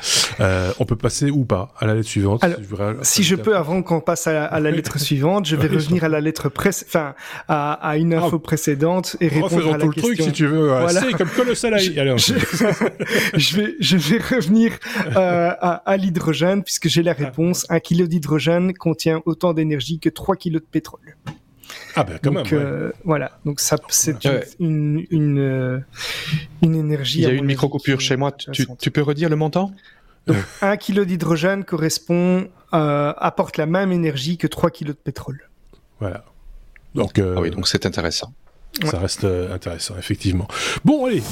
On 0.79 0.85
peut 0.85 0.97
passer 0.97 1.31
ou 1.31 1.45
pas 1.45 1.73
à 1.79 1.87
la 1.87 1.95
lettre 1.95 2.09
suivante. 2.09 2.43
Alors, 2.43 2.59
si 3.03 3.23
je 3.23 3.37
peux, 3.37 3.57
avant 3.57 3.83
qu'on 3.83 4.01
passe 4.01 4.27
à 4.27 4.59
la 4.59 4.71
lettre 4.71 4.99
suivante, 4.99 5.47
je 5.47 5.57
vais 5.57 5.69
revenir 5.69 6.05
à 6.05 6.09
la 6.09 6.21
lettre 6.21 6.49
presse, 6.49 6.87
enfin 6.91 7.15
à, 7.49 7.73
à, 7.73 7.97
une 7.97 8.15
info 8.15 8.37
ah. 8.37 8.43
précédente 8.43 9.17
et 9.21 9.29
répondre 9.29 9.75
à 9.75 9.79
la 9.79 9.85
tout 9.85 9.91
question. 9.91 10.11
le 10.11 10.17
truc 10.17 10.27
si 10.27 10.33
tu 10.33 10.47
veux. 10.47 10.69
Voilà. 10.69 11.01
C'est 11.01 11.13
comme 11.13 11.29
colossal. 11.29 11.79
Je, 11.79 11.93
je, 11.93 12.35
je, 13.39 13.57
vais 13.57 13.77
je 13.79 13.97
vais 13.97 14.19
revenir 14.19 14.73
euh, 15.17 15.51
à, 15.61 15.83
à 15.91 15.97
l'hydrogène 15.97 16.63
puisque 16.63 16.89
j'ai 16.89 17.03
la 17.03 17.13
réponse. 17.13 17.67
Un 17.69 17.81
kilo 17.81 18.07
d'hydrogène 18.07 18.75
contient 18.75 19.23
autant 19.25 19.53
d'énergie 19.53 19.99
que 19.99 20.09
3 20.09 20.37
kilos 20.37 20.63
de 20.63 20.67
pétrole. 20.67 21.17
Ah 21.95 22.05
ben 22.05 22.19
quand 22.23 22.33
donc, 22.33 22.53
même. 22.53 22.61
Euh, 22.61 22.93
voilà, 23.05 23.39
donc 23.45 23.61
ça 23.61 23.77
c'est 23.89 24.25
une, 24.59 25.05
une, 25.11 25.39
euh, 25.39 25.79
une, 26.63 26.75
énergie. 26.75 27.21
Il 27.21 27.23
y 27.23 27.27
a 27.27 27.31
une 27.31 27.45
micro 27.45 27.69
coupure 27.69 28.01
chez 28.01 28.17
moi. 28.17 28.33
Tu, 28.33 28.67
tu, 28.79 28.91
peux 28.91 29.03
redire 29.03 29.29
le 29.29 29.37
montant? 29.37 29.73
Donc, 30.27 30.37
un 30.63 30.77
kilo 30.77 31.05
d'hydrogène 31.05 31.65
correspond 31.65 32.49
euh, 32.73 33.13
apporte 33.17 33.57
la 33.57 33.67
même 33.67 33.93
énergie 33.93 34.39
que 34.39 34.47
3 34.47 34.71
kilos 34.71 34.95
de 34.95 35.01
pétrole. 35.01 35.49
Voilà. 35.99 36.25
Donc, 36.95 37.19
euh, 37.19 37.35
ah 37.37 37.41
oui, 37.41 37.51
donc 37.51 37.69
c'est 37.69 37.87
intéressant. 37.87 38.33
Ça 38.85 38.99
reste 38.99 39.25
euh, 39.25 39.55
intéressant, 39.55 39.95
effectivement. 39.99 40.49
Bon, 40.85 41.07
allez. 41.07 41.23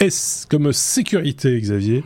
S 0.00 0.46
comme 0.50 0.72
sécurité, 0.72 1.60
Xavier, 1.60 2.02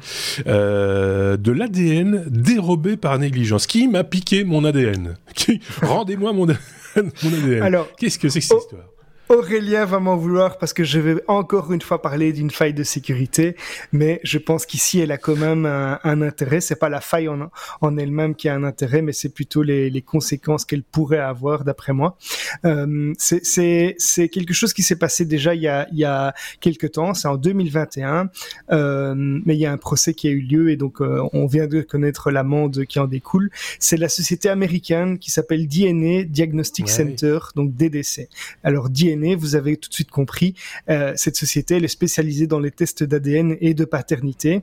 euh, 0.47 1.39
de 1.39 1.53
l'ADN 1.53 2.25
dérobé 2.29 2.99
par 2.99 3.19
négligence? 3.19 3.67
Qui 3.67 3.89
m'a 3.89 4.05
piqué 4.05 4.45
mon 4.45 4.65
ADN 4.65 5.17
Rendez-moi 5.83 6.35
mon, 6.35 6.47
ADN. 6.49 7.63
Alors, 7.63 7.89
qu'est-ce 7.97 8.19
que 8.19 8.29
c'est 8.29 8.41
que 8.41 8.47
cette 8.47 8.59
histoire? 8.59 8.85
Aurélien 9.29 9.85
va 9.85 10.01
m'en 10.01 10.17
vouloir 10.17 10.57
parce 10.57 10.73
que 10.73 10.85
je 10.85 10.99
vais 10.99 11.23
encore 11.27 11.73
une 11.73 11.83
fois 11.83 12.01
parler 12.01 12.33
d'une 12.33 12.51
faille 12.51 12.73
de 12.73 12.83
sécurité, 12.83 13.57
mais 13.93 14.21
je 14.25 14.39
pense 14.39 14.65
qu'ici 14.65 15.01
elle 15.01 15.13
a 15.13 15.19
quand 15.19 15.37
même 15.37 15.67
un, 15.67 15.99
un 16.03 16.23
intérêt. 16.23 16.61
C'est 16.61 16.77
pas 16.77 16.89
la 16.89 17.03
faille 17.03 17.29
en, 17.29 17.51
en 17.83 17.97
elle-même 17.99 18.35
qui 18.35 18.49
a 18.49 18.55
un 18.55 18.65
intérêt, 18.65 19.03
mais 19.03 19.13
c'est 19.13 19.29
plutôt 19.29 19.63
les, 19.63 19.91
les 19.91 20.03
conséquences 20.03 20.65
qu'elle 20.65 20.83
pourrait 20.83 21.19
avoir, 21.19 21.65
d'après 21.65 21.93
moi. 21.93 22.17
Euh, 22.65 23.13
c'est 23.19 24.29
quelque 24.31 24.55
chose 24.55 24.73
qui 24.73 24.83
s'est 24.83 24.97
passé 24.97 25.25
déjà 25.25 25.55
il 25.55 25.63
y 25.63 25.69
a, 25.69 25.87
il 25.93 25.99
y 25.99 26.05
a 26.05 26.35
quelques 26.61 26.93
temps. 26.93 27.13
C'est 27.13 27.29
en 27.29 27.37
2021, 27.37 28.31
euh, 28.71 29.15
mais 29.17 29.55
il 29.55 29.61
y 29.61 29.67
a 29.67 29.73
un 29.73 29.79
procès 29.79 30.15
qui 30.15 30.29
a 30.29 30.31
eu 30.31 30.41
lieu 30.41 30.71
et 30.71 30.77
donc 30.77 31.01
euh, 31.01 31.23
on 31.33 31.47
vient 31.47 31.67
de 31.67 31.83
connaître 31.83 32.31
l'amende 32.31 32.85
qui 32.87 32.99
en 32.99 33.07
découle. 33.07 33.51
C'est 33.79 33.97
la 33.99 34.09
société 34.09 34.49
américaine 34.49 35.19
qui 35.19 35.31
s'appelle 35.31 35.69
DNA 35.69 36.25
Diagnostic 36.25 36.89
Center, 36.89 37.39
donc 37.55 37.75
DDC. 37.75 38.29
Alors 38.65 38.89
DNA 38.89 39.18
vous 39.35 39.57
avez 39.57 39.77
tout 39.77 39.89
de 39.89 39.95
suite 39.95 40.11
compris, 40.11 40.55
euh, 40.89 41.13
cette 41.17 41.37
société, 41.37 41.77
elle 41.77 41.85
est 41.85 41.89
spécialisée 41.89 42.47
dans 42.47 42.61
les 42.61 42.71
tests 42.71 43.03
d'ADN 43.03 43.57
et 43.61 43.75
de 43.75 43.85
paternité, 43.85 44.63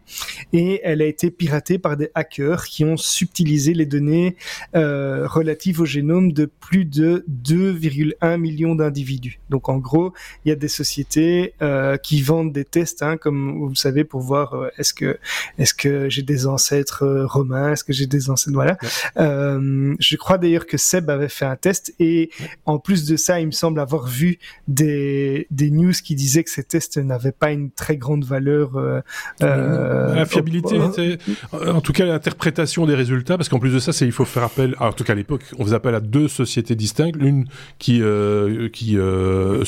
et 0.54 0.82
elle 0.84 1.02
a 1.02 1.06
été 1.06 1.32
piratée 1.32 1.78
par 1.78 1.98
des 1.98 2.10
hackers 2.16 2.66
qui 2.66 2.84
ont 2.86 2.98
subtilisé 2.98 3.74
les 3.74 3.86
données 3.86 4.36
euh, 4.76 5.28
relatives 5.28 5.82
au 5.82 5.86
génome 5.86 6.32
de 6.32 6.46
plus 6.46 6.86
de 6.86 7.26
2,1 7.30 8.38
millions 8.38 8.76
d'individus. 8.76 9.40
Donc 9.50 9.70
en 9.70 9.78
gros, 9.78 10.14
il 10.44 10.50
y 10.50 10.52
a 10.52 10.56
des 10.56 10.68
sociétés 10.68 11.54
euh, 11.62 11.98
qui 11.98 12.22
vendent 12.22 12.52
des 12.52 12.66
tests, 12.66 13.02
hein, 13.04 13.18
comme 13.18 13.58
vous 13.58 13.70
le 13.70 13.76
savez, 13.76 14.04
pour 14.04 14.22
voir 14.22 14.54
euh, 14.54 14.70
est-ce 14.78 14.94
que 14.94 15.18
est-ce 15.58 15.74
que 15.74 16.10
j'ai 16.10 16.22
des 16.22 16.48
ancêtres 16.48 17.04
euh, 17.04 17.26
romains, 17.26 17.74
est-ce 17.74 17.84
que 17.84 17.94
j'ai 17.94 18.08
des 18.08 18.30
ancêtres 18.30 18.56
voilà. 18.56 18.78
Euh, 19.18 19.96
je 20.00 20.16
crois 20.16 20.38
d'ailleurs 20.38 20.66
que 20.66 20.78
Seb 20.78 21.10
avait 21.10 21.30
fait 21.30 21.46
un 21.46 21.56
test 21.56 21.94
et 22.00 22.30
en 22.66 22.80
plus 22.80 23.06
de 23.06 23.16
ça, 23.16 23.40
il 23.40 23.48
me 23.48 23.52
semble 23.52 23.80
avoir 23.80 24.08
vu 24.08 24.40
des, 24.68 25.48
des 25.52 25.72
news 25.72 25.94
qui 26.04 26.16
disaient 26.16 26.44
que 26.44 26.50
ces 26.50 26.64
tests 26.64 26.98
n'avaient 26.98 27.32
pas 27.32 27.52
une 27.52 27.72
très 27.72 27.98
grande 27.98 28.26
valeur. 28.26 28.78
Euh, 28.78 29.02
euh, 29.42 30.16
la 30.16 30.26
fiabilité, 30.26 30.76
était, 30.78 31.18
en 31.54 31.82
tout 31.82 31.94
cas 31.94 32.06
l'interprétation 32.06 32.86
des 32.86 32.96
résultats, 32.96 33.38
parce 33.38 33.50
qu'en 33.50 33.60
plus 33.60 33.74
de 33.74 33.80
ça, 33.80 33.94
c'est 33.94 34.06
il 34.06 34.12
faut 34.12 34.26
faire 34.26 34.44
appel, 34.44 34.76
en 34.80 34.94
tout 34.94 35.04
cas 35.04 35.14
à 35.14 35.16
l'époque, 35.16 35.44
on 35.58 35.66
faisait 35.66 35.76
appel 35.76 35.96
à 35.96 36.00
deux 36.00 36.28
sociétés 36.28 36.76
distinctes, 36.76 37.16
l'une 37.16 37.46
qui 37.80 38.02
euh, 38.02 38.70
qui 38.70 38.98
euh, 38.98 39.64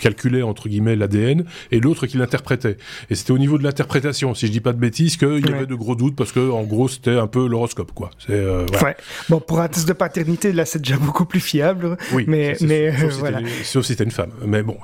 calculait 0.00 0.42
entre 0.42 0.68
guillemets 0.68 0.96
l'ADN 0.96 1.44
et 1.70 1.80
l'autre 1.80 2.06
qui 2.06 2.18
l'interprétait. 2.18 2.76
Et 3.10 3.14
c'était 3.14 3.32
au 3.32 3.38
niveau 3.38 3.58
de 3.58 3.64
l'interprétation, 3.64 4.34
si 4.34 4.46
je 4.46 4.52
dis 4.52 4.60
pas 4.60 4.72
de 4.72 4.78
bêtises, 4.78 5.16
qu'il 5.16 5.46
y 5.46 5.52
avait 5.52 5.66
de 5.66 5.74
gros 5.74 5.94
doutes 5.94 6.16
parce 6.16 6.32
que 6.32 6.50
en 6.50 6.64
gros 6.64 6.88
c'était 6.88 7.16
un 7.16 7.26
peu 7.26 7.46
l'horoscope, 7.46 7.92
quoi. 7.92 8.10
Euh, 8.30 8.66
ouais. 8.82 8.96
Bon, 9.28 9.40
pour 9.40 9.60
un 9.60 9.68
test 9.68 9.88
de 9.88 9.92
paternité, 9.92 10.52
là 10.52 10.64
c'est 10.64 10.80
déjà 10.80 10.96
beaucoup 10.96 11.24
plus 11.24 11.40
fiable. 11.40 11.96
Oui. 12.12 12.24
Mais 12.26 12.56
mais 12.60 12.90
voilà. 12.90 13.40
Sauf 13.64 13.84
si 13.84 13.92
c'était 13.92 14.04
une 14.04 14.10
Mais 14.44 14.62
bon. 14.62 14.78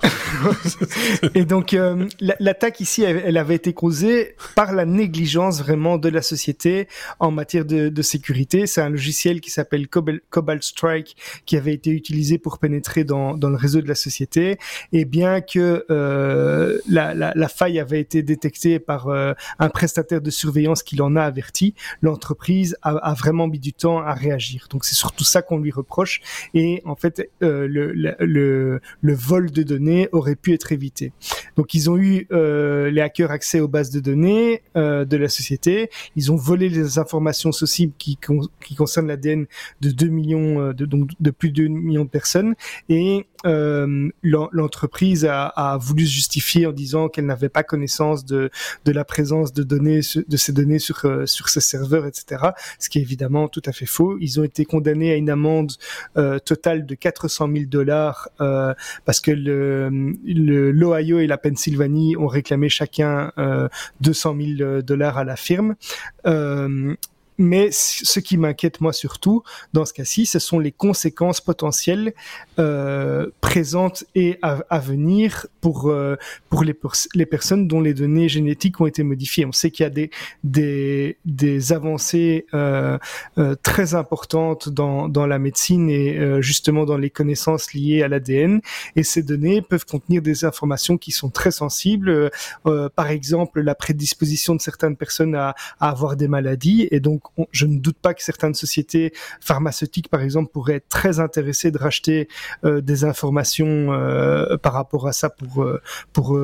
et 1.35 1.45
donc 1.45 1.77
l'attaque 2.21 2.81
ici, 2.81 3.03
elle 3.03 3.37
avait 3.37 3.55
été 3.55 3.73
causée 3.73 4.37
par 4.55 4.73
la 4.73 4.85
négligence 4.85 5.61
vraiment 5.61 5.99
de 5.99 6.09
la 6.09 6.23
société 6.23 6.89
en 7.19 7.31
matière 7.31 7.65
de, 7.65 8.03
sécurité. 8.03 8.67
C'est 8.67 8.81
un 8.81 8.91
logiciel 8.91 9.41
qui 9.41 9.51
s'appelle 9.51 9.87
Cobalt 9.89 10.63
Strike 10.63 11.17
qui 11.47 11.57
avait 11.57 11.73
été 11.73 11.91
utilisé 11.91 12.39
pour 12.39 12.59
pénétrer 12.59 13.05
dans, 13.05 13.37
le 13.37 13.57
réseau 13.57 13.81
de 13.81 13.89
la 13.89 13.95
société. 13.95 14.59
Et 14.93 15.05
bien 15.05 15.41
que 15.41 15.85
euh, 15.91 16.79
la, 16.89 17.49
faille 17.49 17.79
avait 17.79 18.01
été 18.01 18.23
détectée 18.23 18.79
par 18.79 19.09
euh, 19.09 19.33
un 19.59 19.69
prestataire 19.69 20.21
de 20.21 20.31
surveillance 20.31 20.83
qui 20.83 20.97
l'en 20.97 21.17
a 21.17 21.23
averti, 21.23 21.75
l'entreprise 22.01 22.77
a, 22.83 23.15
vraiment 23.15 23.47
mis 23.47 23.59
du 23.59 23.73
temps 23.73 23.99
à 23.99 24.15
réagir. 24.15 24.67
Donc 24.71 24.85
c'est 24.85 24.95
surtout 24.95 25.25
ça 25.25 25.43
qu'on 25.43 25.59
lui 25.59 25.71
reproche. 25.71 26.21
Et 26.55 26.83
en 26.85 26.97
fait, 26.97 27.31
euh, 27.43 27.69
le, 27.69 29.12
le, 29.13 29.15
vol 29.15 29.51
de 29.51 29.63
données 29.63 30.09
aurait 30.13 30.37
pu 30.37 30.53
être 30.53 30.73
évité. 30.73 31.13
Donc 31.57 31.75
ils 31.75 31.91
ont 31.91 31.97
eu 31.97 32.27
euh, 32.33 32.91
les 32.91 33.01
hackers 33.01 33.31
accès 33.31 33.61
aux 33.61 33.69
bases 33.69 33.91
de 33.91 34.01
données 34.01 34.63
euh, 34.77 35.05
de 35.05 35.17
la 35.17 35.29
société. 35.29 35.91
Ils 36.17 36.33
ont 36.33 36.37
volé 36.37 36.69
les 36.69 36.99
informations 36.99 37.53
sensibles 37.53 37.93
qui, 37.99 38.19
qui 38.65 38.75
concernent 38.75 39.09
l'ADN 39.09 39.47
de 39.81 39.91
2 39.91 40.07
millions, 40.09 40.61
euh, 40.61 40.73
de, 40.73 40.87
donc 40.87 41.11
de 41.21 41.31
plus 41.31 41.51
de 41.51 41.63
2 41.63 41.69
millions 41.69 42.05
de 42.05 42.11
personnes. 42.11 42.55
Et 42.89 43.27
euh, 43.45 44.09
l'entreprise 44.23 45.25
a, 45.25 45.47
a, 45.47 45.77
voulu 45.77 46.07
se 46.07 46.13
justifier 46.13 46.67
en 46.67 46.73
disant 46.73 47.09
qu'elle 47.09 47.27
n'avait 47.27 47.49
pas 47.49 47.63
connaissance 47.63 48.25
de, 48.25 48.51
de 48.85 48.93
la 48.93 49.05
présence 49.05 49.53
de 49.53 49.63
données, 49.63 50.01
de 50.29 50.37
ces 50.37 50.53
données 50.53 50.79
sur, 50.79 51.05
euh, 51.05 51.27
sur 51.27 51.49
ces 51.49 51.61
serveurs, 51.61 52.07
etc. 52.07 52.51
Ce 52.79 52.89
qui 52.89 52.99
est 52.99 53.03
évidemment 53.03 53.49
tout 53.49 53.63
à 53.67 53.73
fait 53.73 53.87
faux. 53.87 54.17
Ils 54.21 54.41
ont 54.41 54.45
été 54.45 54.65
condamnés 54.65 55.13
à 55.13 55.17
une 55.17 55.31
amende 55.31 55.73
euh, 56.17 56.39
totale 56.39 56.87
de 56.87 56.95
400 56.95 57.49
000 57.53 57.65
dollars 57.67 58.29
euh, 58.41 58.75
parce 59.05 59.21
que 59.21 59.31
l'Ohio 59.31 61.17
le, 61.19 61.23
et 61.23 61.27
la 61.27 61.39
Pennsylvanie 61.39 62.17
ont 62.17 62.27
réclamé 62.27 62.69
chacun 62.69 63.33
200 64.01 64.37
000 64.59 64.83
dollars 64.83 65.19
à 65.19 65.25
la 65.25 65.37
firme. 65.37 65.75
Euh, 66.27 66.95
mais 67.39 67.69
ce 67.73 68.21
qui 68.21 68.37
m'inquiète 68.37 68.81
moi 68.81 68.93
surtout 68.93 69.43
dans 69.73 69.85
ce 69.85 69.93
cas-ci, 69.93 70.27
ce 70.27 70.39
sont 70.39 70.59
les 70.59 70.73
conséquences 70.73 71.41
potentielles 71.41 72.15
euh, 72.59 73.29
présentes 73.41 74.05
et 74.15 74.39
à, 74.43 74.79
venir 74.79 75.47
pour 75.61 75.91
euh, 75.91 76.17
pour 76.49 76.65
les, 76.65 76.77
les 77.15 77.27
personnes 77.27 77.69
dont 77.69 77.81
les 77.81 77.95
données 77.95 78.29
génétiques 78.29 78.81
ont 78.81 78.87
été 78.87 79.03
modifiées. 79.03 79.47
On 79.47 79.53
sait 79.53 79.71
qu'il 79.71 79.85
y 79.85 79.87
a 79.87 79.91
des 79.91 80.11
des, 80.45 81.19
des 81.25 81.73
avancées 81.73 82.47
euh, 82.55 82.99
euh 83.39 83.55
très 83.63 83.95
importantes 83.95 84.69
dans 84.69 85.09
dans 85.09 85.27
la 85.27 85.39
médecine 85.39 85.89
et 85.89 86.19
euh, 86.19 86.43
justement 86.43 86.85
dans 86.85 86.97
les 86.97 87.11
connaissances 87.11 87.73
liées 87.75 88.03
à 88.03 88.09
l'ADN. 88.09 88.61
Et 88.97 89.03
ces 89.03 89.23
données 89.23 89.63
peuvent 89.63 89.87
contenir 89.87 90.23
des 90.23 90.45
informations 90.45 90.99
qui 90.99 91.13
sont 91.13 91.31
très 91.31 91.51
sensibles. 91.51 92.31
Euh, 92.67 92.89
par 92.95 93.09
exemple, 93.11 93.61
la 93.61 93.75
prédisposition 93.75 94.55
de 94.55 94.61
certaines 94.61 94.97
personnes 94.97 95.35
à, 95.35 95.55
à 95.81 95.91
avoir 95.91 96.17
des 96.17 96.29
maladies 96.29 96.89
et 96.91 97.01
donc 97.01 97.22
je 97.51 97.67
ne 97.67 97.79
doute 97.79 97.99
pas 97.99 98.15
que 98.15 98.23
certaines 98.23 98.55
sociétés 98.55 99.13
pharmaceutiques, 99.41 100.09
par 100.09 100.21
exemple, 100.23 100.51
pourraient 100.53 100.77
être 100.77 100.89
très 100.89 101.21
intéressées 101.21 101.71
de 101.71 101.79
racheter 101.79 102.29
euh, 102.65 102.81
des 102.81 103.05
informations 103.05 103.93
euh, 103.93 104.57
par 104.57 104.75
rapport 104.75 105.07
à 105.07 105.13
ça 105.13 105.31
pour 105.31 105.63
euh, 105.63 105.81
pour 106.13 106.39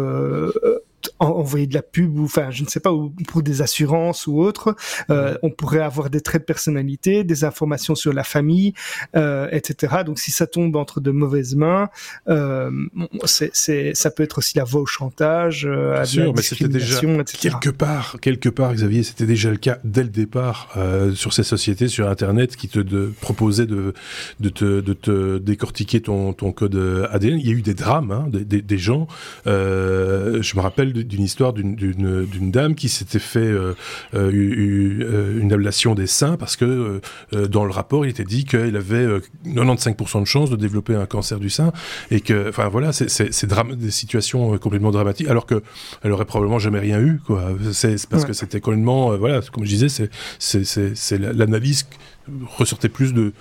envoyer 1.21 1.67
de 1.67 1.75
la 1.75 1.83
pub 1.83 2.19
ou 2.19 2.25
enfin 2.25 2.51
je 2.51 2.63
ne 2.63 2.69
sais 2.69 2.81
pas 2.81 2.93
ou 2.93 3.11
pour 3.27 3.43
des 3.43 3.63
assurances 3.63 4.27
ou 4.27 4.41
autre 4.41 4.77
euh, 5.11 5.37
on 5.43 5.51
pourrait 5.51 5.81
avoir 5.81 6.11
des 6.11 6.21
traits 6.21 6.43
de 6.43 6.47
personnalité 6.47 7.25
des 7.25 7.45
informations 7.45 7.95
sur 7.95 8.13
la 8.13 8.25
famille 8.25 8.73
euh, 9.17 9.49
etc 9.53 9.99
donc 10.05 10.19
si 10.19 10.33
ça 10.33 10.47
tombe 10.47 10.77
entre 10.77 11.01
de 11.01 11.11
mauvaises 11.11 11.55
mains 11.55 11.89
euh, 12.29 12.71
c'est 13.25 13.51
c'est 13.53 13.95
ça 13.95 14.11
peut 14.11 14.23
être 14.23 14.39
aussi 14.39 14.57
la 14.57 14.65
voie 14.65 14.81
au 14.81 14.87
chantage 14.87 15.67
euh, 15.67 16.01
à 16.01 16.05
sûr, 16.05 16.33
mais 16.35 16.43
c'était 16.43 16.69
déjà 16.69 17.01
quelque 17.41 17.71
part 17.71 18.17
quelque 18.21 18.49
part 18.49 18.75
Xavier 18.75 19.03
c'était 19.03 19.27
déjà 19.27 19.51
le 19.51 19.57
cas 19.57 19.79
dès 19.85 20.03
le 20.03 20.11
départ 20.11 20.77
sur 21.15 21.33
ces 21.33 21.43
sociétés 21.43 21.89
sur 21.89 22.09
internet 22.09 22.57
qui 22.57 22.69
te 22.69 22.79
de, 22.79 23.13
proposaient 23.21 23.67
de 23.67 23.95
de 24.41 24.49
te, 24.49 24.81
de 24.81 24.93
te 24.93 25.39
décortiquer 25.39 26.01
ton 26.01 26.33
ton 26.33 26.53
code 26.53 27.09
ADN 27.11 27.39
il 27.39 27.47
y 27.47 27.51
a 27.51 27.55
eu 27.55 27.63
des 27.63 27.75
drames 27.75 28.11
hein, 28.11 28.27
des, 28.29 28.45
des, 28.45 28.63
des 28.63 28.79
gens 28.79 29.07
je 29.47 30.57
me 30.57 30.61
rappelle 30.61 30.88
d'une 30.93 31.23
histoire 31.23 31.53
d'une 31.53 32.51
dame 32.51 32.75
qui 32.75 32.89
s'était 32.89 33.19
fait 33.19 33.41
euh, 33.41 33.75
euh, 34.15 34.31
euh, 34.33 35.41
une 35.41 35.53
ablation 35.53 35.95
des 35.95 36.07
seins 36.07 36.37
parce 36.37 36.57
que 36.57 37.01
dans 37.33 37.65
le 37.65 37.71
rapport 37.71 38.05
il 38.05 38.11
était 38.11 38.25
dit 38.25 38.45
qu'elle 38.45 38.77
avait 38.77 39.07
95% 39.47 40.21
de 40.21 40.25
chances 40.25 40.51
de 40.51 40.57
développer 40.57 40.95
un 40.95 41.07
cancer 41.07 41.39
du 41.39 41.51
sein 41.51 41.73
et 42.11 42.21
que 42.21 42.49
enfin 42.49 42.69
voilà 42.69 42.93
c'est 42.93 43.47
des 43.77 43.91
situations 43.91 44.59
complètement 44.59 44.91
dramatiques 44.91 45.29
alors 45.29 45.47
que 45.47 45.63
elle 46.03 46.13
aurait 46.13 46.25
probablement 46.25 46.59
jamais 46.59 46.81
rien 46.81 47.01
eu 47.01 47.21
quoi. 47.25 47.53
C'est 47.73 48.09
parce 48.09 48.25
que 48.25 48.33
c'était 48.33 48.61
complètement 48.61 49.17
voilà 49.17 49.41
comme 49.53 49.65
je 49.65 49.75
disais 49.75 50.09
c'est 50.39 51.19
l'analyse 51.19 51.87
ressortait 52.47 52.89
plus 52.89 53.13
de, 53.15 53.33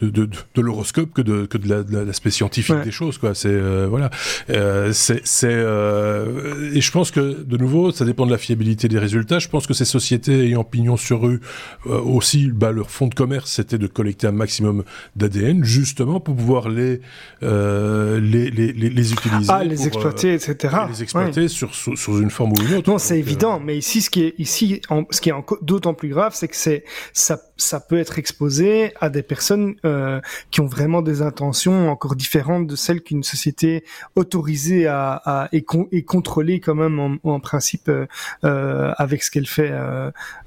de, 0.00 0.10
de, 0.10 0.28
de 0.54 0.60
l'horoscope 0.60 1.12
que 1.12 1.22
de, 1.22 1.46
que 1.46 1.58
de 1.58 2.04
l'aspect 2.04 2.30
scientifique 2.30 2.76
ouais. 2.76 2.84
des 2.84 2.90
choses, 2.90 3.18
quoi. 3.18 3.34
C'est, 3.34 3.48
euh, 3.48 3.86
voilà. 3.88 4.10
Euh, 4.50 4.92
c'est, 4.92 5.22
euh, 5.44 6.72
et 6.74 6.80
je 6.80 6.90
pense 6.90 7.10
que, 7.10 7.42
de 7.42 7.56
nouveau, 7.56 7.90
ça 7.92 8.04
dépend 8.04 8.26
de 8.26 8.30
la 8.30 8.38
fiabilité 8.38 8.88
des 8.88 8.98
résultats. 8.98 9.38
Je 9.38 9.48
pense 9.48 9.66
que 9.66 9.74
ces 9.74 9.84
sociétés 9.84 10.46
ayant 10.46 10.64
pignon 10.64 10.96
sur 10.96 11.22
rue, 11.22 11.40
euh, 11.86 12.00
aussi, 12.00 12.48
bah, 12.48 12.72
leur 12.72 12.90
fond 12.90 13.06
de 13.06 13.14
commerce, 13.14 13.52
c'était 13.52 13.78
de 13.78 13.86
collecter 13.86 14.26
un 14.26 14.32
maximum 14.32 14.84
d'ADN, 15.16 15.64
justement, 15.64 16.20
pour 16.20 16.36
pouvoir 16.36 16.68
les, 16.68 17.00
les, 17.42 18.20
les, 18.20 18.50
les, 18.50 18.72
les, 18.72 19.12
utiliser. 19.12 19.50
Ah, 19.50 19.64
les 19.64 19.86
exploiter, 19.86 20.34
etc. 20.34 20.76
Les 20.90 21.02
exploiter 21.02 21.42
ouais. 21.42 21.48
sur, 21.48 21.74
sur, 21.74 21.96
sur, 21.98 22.18
une 22.18 22.30
forme 22.30 22.52
ou 22.52 22.62
une 22.62 22.74
autre. 22.74 22.90
Non, 22.90 22.98
c'est 22.98 23.18
évident, 23.18 23.60
mais 23.60 23.76
ici, 23.76 24.02
ce 24.02 24.10
qui 24.10 24.22
est, 24.22 24.34
ici, 24.38 24.80
en, 24.88 25.04
ce 25.10 25.20
qui 25.20 25.30
est 25.30 25.34
d'autant 25.62 25.94
plus 25.94 26.08
grave, 26.08 26.32
c'est 26.34 26.48
que 26.48 26.56
c'est, 26.56 26.84
ça, 27.12 27.40
ça 27.56 27.80
peut 27.80 27.98
être 27.98 28.18
exploité 28.18 28.33
exposé 28.34 28.92
à 29.00 29.10
des 29.10 29.22
personnes 29.22 29.76
euh, 29.84 30.20
qui 30.50 30.60
ont 30.60 30.66
vraiment 30.66 31.02
des 31.02 31.22
intentions 31.22 31.88
encore 31.88 32.16
différentes 32.16 32.66
de 32.66 32.74
celles 32.74 33.00
qu'une 33.00 33.22
société 33.22 33.84
autorisée 34.16 34.88
à, 34.88 35.22
à 35.24 35.48
et, 35.52 35.62
con, 35.62 35.86
et, 35.92 36.02
contrôlée 36.02 36.58
quand 36.58 36.74
même 36.74 36.98
en, 36.98 37.16
en 37.22 37.38
principe 37.38 37.88
euh, 37.88 38.06
euh 38.42 38.92
avec 38.96 39.22
ce 39.22 39.30
qu'elle 39.30 39.46
fait, 39.46 39.72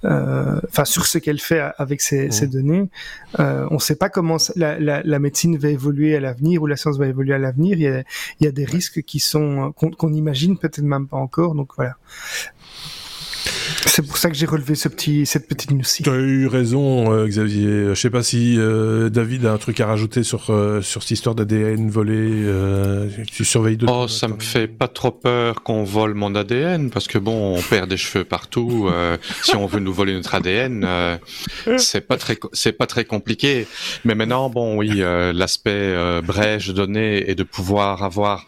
enfin 0.03 0.85
sur 0.85 1.05
ce 1.05 1.17
qu'elle 1.17 1.39
fait 1.39 1.61
avec 1.77 2.01
ces, 2.01 2.27
mmh. 2.27 2.45
données. 2.47 2.89
on 3.37 3.73
ne 3.73 3.79
sait 3.79 3.95
pas 3.95 4.09
comment 4.09 4.37
la, 4.55 4.79
la, 4.79 5.01
la, 5.03 5.19
médecine 5.19 5.57
va 5.57 5.69
évoluer 5.69 6.15
à 6.15 6.19
l'avenir 6.19 6.61
ou 6.61 6.67
la 6.67 6.75
science 6.75 6.97
va 6.97 7.07
évoluer 7.07 7.33
à 7.33 7.37
l'avenir. 7.37 7.73
Il 7.77 7.81
y 7.81 7.87
a, 7.87 8.03
il 8.39 8.45
y 8.45 8.47
a 8.47 8.51
des 8.51 8.65
risques 8.65 9.01
qui 9.03 9.19
sont 9.19 9.73
qu'on 9.75 9.91
qu 9.91 10.13
imagine 10.13 10.57
peut-être 10.57 10.81
même 10.81 11.07
pas 11.07 11.17
encore. 11.17 11.55
Donc 11.55 11.71
voilà. 11.77 11.95
C'est 13.85 14.01
pour 14.01 14.17
ça 14.17 14.29
que 14.29 14.35
j'ai 14.35 14.45
relevé 14.45 14.75
ce 14.75 14.87
petit, 14.87 15.25
cette 15.25 15.47
petite 15.47 15.71
news 15.71 15.83
Tu 15.83 16.09
as 16.09 16.15
eu 16.15 16.47
raison, 16.47 17.11
euh, 17.13 17.27
Xavier. 17.27 17.89
Je 17.89 17.93
sais 17.93 18.09
pas 18.09 18.23
si 18.23 18.55
euh, 18.57 19.09
David 19.09 19.45
a 19.45 19.53
un 19.53 19.57
truc 19.57 19.79
à 19.79 19.85
rajouter 19.85 20.23
sur, 20.23 20.49
euh, 20.49 20.81
sur 20.81 21.03
cette 21.03 21.11
histoire 21.11 21.35
d'ADN 21.35 21.89
volé. 21.89 22.15
Euh, 22.17 23.07
tu 23.31 23.45
surveilles 23.45 23.77
d'autres 23.77 23.93
Oh, 23.93 24.07
ça 24.07 24.27
me 24.27 24.39
fait 24.39 24.67
pas 24.67 24.87
trop 24.87 25.11
peur 25.11 25.61
qu'on 25.63 25.83
vole 25.83 26.15
mon 26.15 26.33
ADN, 26.33 26.89
parce 26.89 27.07
que 27.07 27.17
bon, 27.17 27.55
on 27.57 27.61
perd 27.61 27.89
des 27.89 27.97
cheveux 27.97 28.23
partout. 28.23 28.87
Euh, 28.91 29.17
si 29.43 29.55
on 29.55 29.67
veut 29.67 29.79
nous 29.79 29.93
voler 29.93 30.13
notre 30.13 30.33
ADN, 30.35 30.83
euh, 30.83 31.17
c'est 31.77 32.01
pas 32.01 32.17
très, 32.17 32.37
c'est 32.53 32.73
pas 32.73 32.87
très 32.87 33.05
compliqué. 33.05 33.67
Mais 34.05 34.15
maintenant, 34.15 34.49
bon, 34.49 34.77
oui, 34.77 34.89
l'aspect 34.97 36.21
brèche 36.23 36.67
de 36.67 36.73
données 36.73 37.29
et 37.29 37.35
de 37.35 37.43
pouvoir 37.43 38.03
avoir 38.03 38.45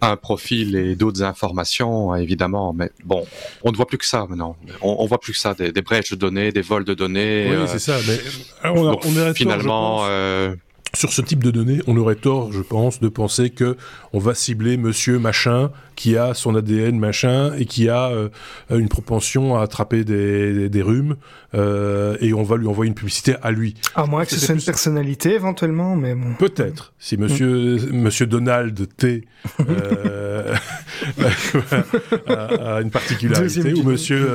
un 0.00 0.16
profil 0.16 0.76
et 0.76 0.96
d'autres 0.96 1.22
informations, 1.22 2.14
évidemment. 2.14 2.72
Mais 2.72 2.90
bon, 3.04 3.26
on 3.62 3.72
ne 3.72 3.76
voit 3.76 3.86
plus 3.86 3.98
que 3.98 4.06
ça 4.06 4.26
maintenant. 4.28 4.56
On, 4.82 4.96
on 4.98 5.06
voit 5.06 5.18
plus 5.18 5.32
que 5.32 5.38
ça, 5.38 5.54
des, 5.54 5.72
des, 5.72 5.82
brèches 5.82 6.10
de 6.10 6.16
données, 6.16 6.52
des 6.52 6.62
vols 6.62 6.84
de 6.84 6.94
données. 6.94 7.46
Oui, 7.48 7.54
euh, 7.54 7.66
c'est 7.66 7.78
ça. 7.78 7.96
Mais 8.06 8.18
on, 8.64 8.88
a, 8.88 8.96
on 9.04 9.16
est 9.16 9.34
finalement, 9.34 10.06
euh, 10.06 10.54
sur 10.94 11.12
ce 11.12 11.22
type 11.22 11.42
de 11.42 11.50
données, 11.50 11.80
on 11.86 11.96
aurait 11.96 12.16
tort, 12.16 12.52
je 12.52 12.62
pense, 12.62 13.00
de 13.00 13.08
penser 13.08 13.50
que 13.50 13.76
on 14.12 14.18
va 14.18 14.34
cibler 14.34 14.76
Monsieur 14.76 15.18
machin 15.18 15.70
qui 15.96 16.16
a 16.16 16.34
son 16.34 16.54
ADN 16.54 16.98
machin 16.98 17.52
et 17.58 17.64
qui 17.64 17.88
a 17.88 18.10
euh, 18.10 18.28
une 18.70 18.88
propension 18.88 19.56
à 19.56 19.62
attraper 19.62 20.04
des, 20.04 20.68
des, 20.68 20.82
rhumes 20.82 21.16
euh, 21.54 22.16
et 22.20 22.34
on 22.34 22.42
va 22.42 22.56
lui 22.56 22.68
envoyer 22.68 22.88
une 22.88 22.94
publicité 22.94 23.34
à 23.42 23.50
lui. 23.50 23.74
À 23.94 24.06
moins 24.06 24.24
que 24.24 24.30
ce 24.30 24.38
soit 24.38 24.54
une 24.54 24.62
personnalité 24.62 25.34
éventuellement, 25.34 25.96
mais 25.96 26.14
bon. 26.14 26.34
Peut-être. 26.38 26.92
Si 26.98 27.16
Monsieur 27.16 27.78
Monsieur 27.92 28.26
Donald 28.26 28.86
T 28.96 29.24
euh, 29.60 30.54
a, 32.28 32.80
une 32.82 32.90
particularité 32.90 33.72
ou 33.72 33.82
Monsieur, 33.82 34.28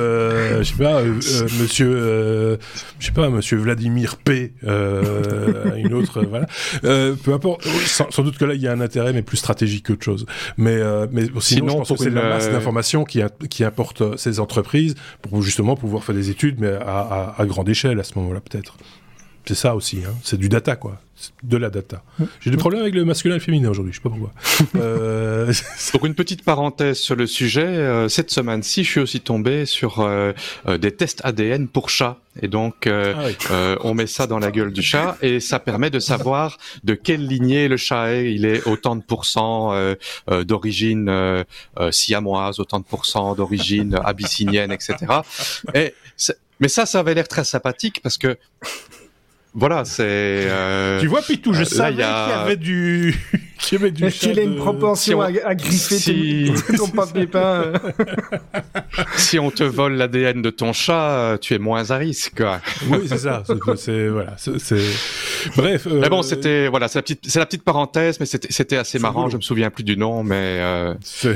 je 0.58 0.62
sais 0.64 0.82
pas, 0.82 1.02
Monsieur, 1.02 2.58
je 2.98 3.06
sais 3.06 3.12
pas, 3.12 3.30
Monsieur 3.30 3.58
Vladimir 3.58 4.16
P 4.16 4.52
a 4.66 5.76
une 5.76 5.94
autre, 5.94 6.22
voilà. 6.22 6.46
peu 6.82 7.32
importe. 7.32 7.66
Sans, 7.86 8.22
doute 8.22 8.36
que 8.36 8.44
là 8.44 8.54
il 8.54 8.60
y 8.60 8.66
a 8.66 8.72
un 8.72 8.80
intérêt, 8.80 9.12
mais 9.12 9.22
plus 9.22 9.36
stratégique 9.36 9.86
qu'autre 9.86 10.04
chose. 10.04 10.26
Mais 10.56 10.80
mais 11.12 11.26
Sinon, 11.54 11.84
je 11.84 11.88
pense 11.88 11.98
que 11.98 12.04
c'est 12.04 12.10
la 12.10 12.28
masse 12.28 12.50
d'informations 12.50 13.04
qui, 13.04 13.22
qui 13.50 13.64
importe 13.64 14.02
euh, 14.02 14.16
ces 14.16 14.40
entreprises 14.40 14.94
pour 15.22 15.42
justement 15.42 15.76
pouvoir 15.76 16.04
faire 16.04 16.14
des 16.14 16.30
études, 16.30 16.56
mais 16.58 16.72
à, 16.72 17.34
à 17.36 17.46
grande 17.46 17.68
échelle 17.68 17.98
à 18.00 18.04
ce 18.04 18.18
moment-là, 18.18 18.40
peut-être. 18.40 18.76
C'est 19.44 19.54
ça 19.54 19.74
aussi, 19.74 19.98
hein. 20.06 20.14
c'est 20.22 20.38
du 20.38 20.48
data, 20.48 20.76
quoi. 20.76 21.00
De 21.42 21.56
la 21.56 21.70
data. 21.70 22.02
J'ai 22.40 22.50
des 22.50 22.56
problèmes 22.56 22.82
avec 22.82 22.94
le 22.94 23.04
masculin 23.04 23.36
et 23.36 23.38
le 23.38 23.44
féminin 23.44 23.70
aujourd'hui, 23.70 23.92
je 23.92 23.98
sais 23.98 24.02
pas 24.02 24.08
pourquoi. 24.08 24.32
euh... 24.80 25.52
Pour 25.92 26.06
une 26.06 26.14
petite 26.14 26.44
parenthèse 26.44 26.98
sur 26.98 27.14
le 27.14 27.26
sujet, 27.26 27.64
euh, 27.64 28.08
cette 28.08 28.30
semaine-ci, 28.30 28.82
je 28.82 28.90
suis 28.90 29.00
aussi 29.00 29.20
tombé 29.20 29.66
sur 29.66 30.00
euh, 30.00 30.32
euh 30.66 30.78
des 30.78 30.90
tests 30.90 31.20
ADN 31.24 31.68
pour 31.68 31.90
chats. 31.90 32.18
Et 32.40 32.48
donc, 32.48 32.86
euh, 32.86 33.14
ah 33.50 33.76
on 33.84 33.94
met 33.94 34.06
ça 34.06 34.26
dans 34.26 34.38
la 34.38 34.50
gueule 34.50 34.72
du 34.72 34.82
chat 34.82 35.16
et 35.22 35.38
ça 35.38 35.58
permet 35.60 35.90
de 35.90 36.00
savoir 36.00 36.58
de 36.82 36.94
quelle 36.94 37.26
lignée 37.26 37.68
le 37.68 37.76
chat 37.76 38.14
est. 38.14 38.32
Il 38.32 38.44
est 38.46 38.66
autant 38.66 38.96
de 38.96 39.02
pourcents 39.02 39.74
d'origine 40.28 41.44
siamoise, 41.90 42.58
autant 42.58 42.80
de 42.80 42.84
pourcents 42.84 43.34
d'origine 43.34 44.00
abyssinienne, 44.02 44.72
etc. 44.72 44.96
Et 45.74 45.94
mais 46.62 46.68
ça, 46.68 46.86
ça 46.86 47.00
avait 47.00 47.14
l'air 47.14 47.26
très 47.26 47.42
sympathique 47.44 48.00
parce 48.02 48.16
que 48.16 48.38
voilà, 49.54 49.84
c'est. 49.84 50.04
Euh, 50.06 51.00
tu 51.00 51.06
vois, 51.08 51.20
Pitou, 51.20 51.52
je 51.52 51.62
euh, 51.62 51.64
savais 51.64 51.92
qu'il 51.92 52.00
y 52.00 52.04
avait 52.04 52.56
du. 52.56 53.14
qu'il 53.32 53.40
y 53.40 53.42
avait 53.42 53.46
du. 53.46 53.51
Qu'il 53.62 54.38
a 54.38 54.42
une 54.42 54.56
propension 54.56 55.20
à, 55.20 55.54
griffer 55.54 55.96
si... 55.96 56.52
ton 56.76 56.88
papier 56.88 57.26
peint. 57.26 57.72
si 59.16 59.38
on 59.38 59.50
te 59.50 59.62
vole 59.62 59.94
l'ADN 59.94 60.42
de 60.42 60.50
ton 60.50 60.72
chat, 60.72 61.38
tu 61.40 61.54
es 61.54 61.58
moins 61.58 61.90
à 61.90 61.96
risque. 61.96 62.34
Quoi. 62.36 62.60
Oui, 62.90 63.06
c'est 63.06 63.18
ça. 63.18 63.42
C'est 63.76 64.08
voilà. 64.08 64.36
C'est. 64.36 64.76
Bref. 65.56 65.86
Euh... 65.86 66.00
Mais 66.00 66.08
bon, 66.08 66.22
c'était 66.22 66.68
voilà, 66.68 66.88
c'est 66.88 66.98
la 66.98 67.02
petite, 67.02 67.20
c'est 67.28 67.38
la 67.38 67.46
petite 67.46 67.64
parenthèse, 67.64 68.18
mais 68.20 68.26
c'était 68.26 68.48
c'était 68.50 68.76
assez 68.76 68.98
marrant. 68.98 69.28
Je 69.28 69.36
me 69.36 69.42
souviens 69.42 69.70
plus 69.70 69.84
du 69.84 69.96
nom, 69.96 70.22
mais 70.22 70.58
euh, 70.60 70.94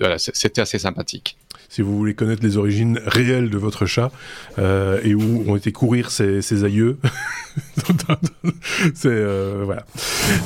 voilà, 0.00 0.18
c'était 0.18 0.60
assez 0.60 0.78
sympathique 0.78 1.36
si 1.68 1.82
vous 1.82 1.96
voulez 1.96 2.14
connaître 2.14 2.42
les 2.42 2.56
origines 2.56 3.00
réelles 3.04 3.50
de 3.50 3.58
votre 3.58 3.86
chat 3.86 4.10
euh, 4.58 5.00
et 5.04 5.14
où 5.14 5.44
ont 5.46 5.56
été 5.56 5.70
courir 5.70 6.10
ses, 6.10 6.40
ses 6.40 6.64
aïeux. 6.64 6.98
c'est 8.94 9.08
euh, 9.08 9.62
voilà. 9.64 9.84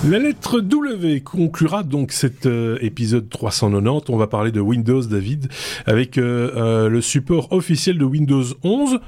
La 0.09 0.19
lettre 0.19 0.61
W 0.61 1.12
conclura 1.21 1.83
donc 1.83 2.13
cet 2.13 2.47
euh, 2.47 2.79
épisode 2.81 3.29
390. 3.29 4.11
On 4.11 4.17
va 4.17 4.27
parler 4.27 4.53
de 4.53 4.61
Windows, 4.61 5.03
David, 5.03 5.49
avec 5.87 6.19
euh, 6.19 6.89
le 6.89 7.01
support 7.01 7.53
officiel 7.53 7.99
de 7.99 8.05
Windows 8.05 8.45
11 8.63 9.01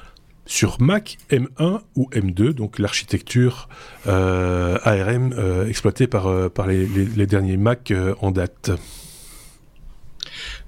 sur 0.46 0.80
Mac 0.80 1.16
M1 1.30 1.80
ou 1.96 2.08
M2, 2.12 2.50
donc 2.50 2.78
l'architecture 2.78 3.68
ARM 4.04 5.32
exploitée 5.66 6.06
par, 6.06 6.50
par 6.50 6.66
les, 6.66 6.86
les, 6.86 7.06
les 7.06 7.26
derniers 7.26 7.56
Mac 7.56 7.94
en 8.20 8.30
date. 8.30 8.70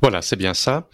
Voilà, 0.03 0.21
c'est 0.21 0.37
bien 0.37 0.53
ça. 0.53 0.89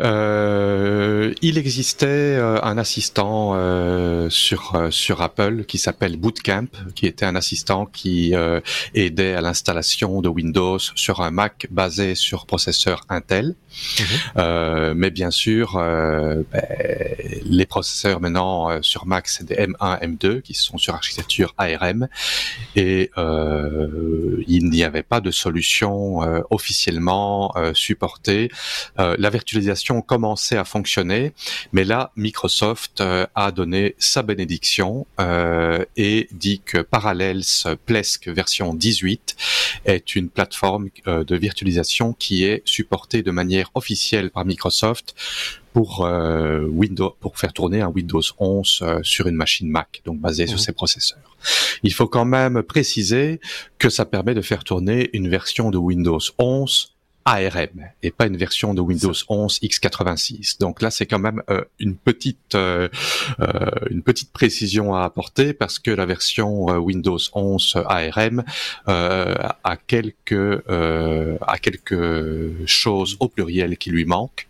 Euh, 0.00 1.32
il 1.42 1.58
existait 1.58 2.06
euh, 2.06 2.60
un 2.62 2.76
assistant 2.76 3.52
euh, 3.54 4.28
sur 4.30 4.88
sur 4.90 5.22
Apple 5.22 5.64
qui 5.64 5.78
s'appelle 5.78 6.16
Bootcamp, 6.16 6.66
qui 6.96 7.06
était 7.06 7.24
un 7.24 7.36
assistant 7.36 7.86
qui 7.86 8.34
euh, 8.34 8.60
aidait 8.94 9.34
à 9.34 9.40
l'installation 9.40 10.20
de 10.20 10.28
Windows 10.28 10.78
sur 10.78 11.20
un 11.20 11.30
Mac 11.30 11.68
basé 11.70 12.16
sur 12.16 12.46
processeur 12.46 13.04
Intel. 13.08 13.54
Mhm. 14.00 14.94
mais 14.94 15.10
bien 15.10 15.30
sûr, 15.30 15.74
ben, 15.74 16.44
les 17.44 17.66
processeurs 17.66 18.18
maintenant 18.18 18.82
sur 18.82 19.06
Mac 19.06 19.28
c'est 19.28 19.44
des 19.44 19.54
M1, 19.54 20.00
M2 20.00 20.40
qui 20.40 20.54
sont 20.54 20.78
sur 20.78 20.94
architecture 20.94 21.54
ARM 21.58 22.08
et 22.74 23.10
il 23.16 24.70
n'y 24.70 24.82
avait 24.82 25.02
pas 25.02 25.20
de 25.20 25.30
solution 25.30 26.20
officiellement 26.50 27.54
supportée 27.74 28.47
euh, 28.98 29.16
la 29.18 29.30
virtualisation 29.30 30.02
commençait 30.02 30.56
à 30.56 30.64
fonctionner, 30.64 31.32
mais 31.72 31.84
là, 31.84 32.12
Microsoft 32.16 33.00
euh, 33.00 33.26
a 33.34 33.52
donné 33.52 33.94
sa 33.98 34.22
bénédiction 34.22 35.06
euh, 35.20 35.84
et 35.96 36.28
dit 36.32 36.60
que 36.64 36.78
Parallels 36.78 37.42
Plesk 37.86 38.28
version 38.28 38.74
18 38.74 39.36
est 39.84 40.16
une 40.16 40.28
plateforme 40.28 40.88
de 41.06 41.36
virtualisation 41.36 42.12
qui 42.12 42.44
est 42.44 42.62
supportée 42.64 43.22
de 43.22 43.30
manière 43.30 43.70
officielle 43.74 44.30
par 44.30 44.44
Microsoft 44.44 45.14
pour 45.72 46.00
Windows 46.00 47.16
pour 47.20 47.38
faire 47.38 47.52
tourner 47.52 47.80
un 47.80 47.88
Windows 47.88 48.22
11 48.38 48.84
sur 49.02 49.26
une 49.26 49.36
machine 49.36 49.68
Mac, 49.68 50.02
donc 50.04 50.18
basée 50.18 50.46
sur 50.46 50.58
ses 50.58 50.72
mmh. 50.72 50.74
processeurs. 50.74 51.36
Il 51.82 51.92
faut 51.92 52.08
quand 52.08 52.24
même 52.24 52.62
préciser 52.62 53.40
que 53.78 53.88
ça 53.88 54.04
permet 54.04 54.34
de 54.34 54.42
faire 54.42 54.64
tourner 54.64 55.10
une 55.12 55.28
version 55.28 55.70
de 55.70 55.78
Windows 55.78 56.20
11 56.38 56.94
ARM 57.28 57.90
et 58.02 58.10
pas 58.10 58.26
une 58.26 58.36
version 58.36 58.72
de 58.72 58.80
Windows 58.80 59.12
11 59.28 59.60
x86. 59.62 60.58
Donc 60.60 60.80
là, 60.80 60.90
c'est 60.90 61.04
quand 61.04 61.18
même 61.18 61.42
euh, 61.50 61.62
une 61.78 61.94
petite 61.94 62.54
euh, 62.54 62.88
euh, 63.40 63.70
une 63.90 64.02
petite 64.02 64.32
précision 64.32 64.94
à 64.94 65.04
apporter 65.04 65.52
parce 65.52 65.78
que 65.78 65.90
la 65.90 66.06
version 66.06 66.66
Windows 66.78 67.18
11 67.34 67.76
ARM 67.86 68.44
a 68.86 69.76
quelques 69.86 70.62
a 70.68 71.58
quelque 71.58 72.52
chose 72.66 73.16
au 73.20 73.28
pluriel 73.28 73.76
qui 73.76 73.90
lui 73.90 74.04
manque 74.04 74.48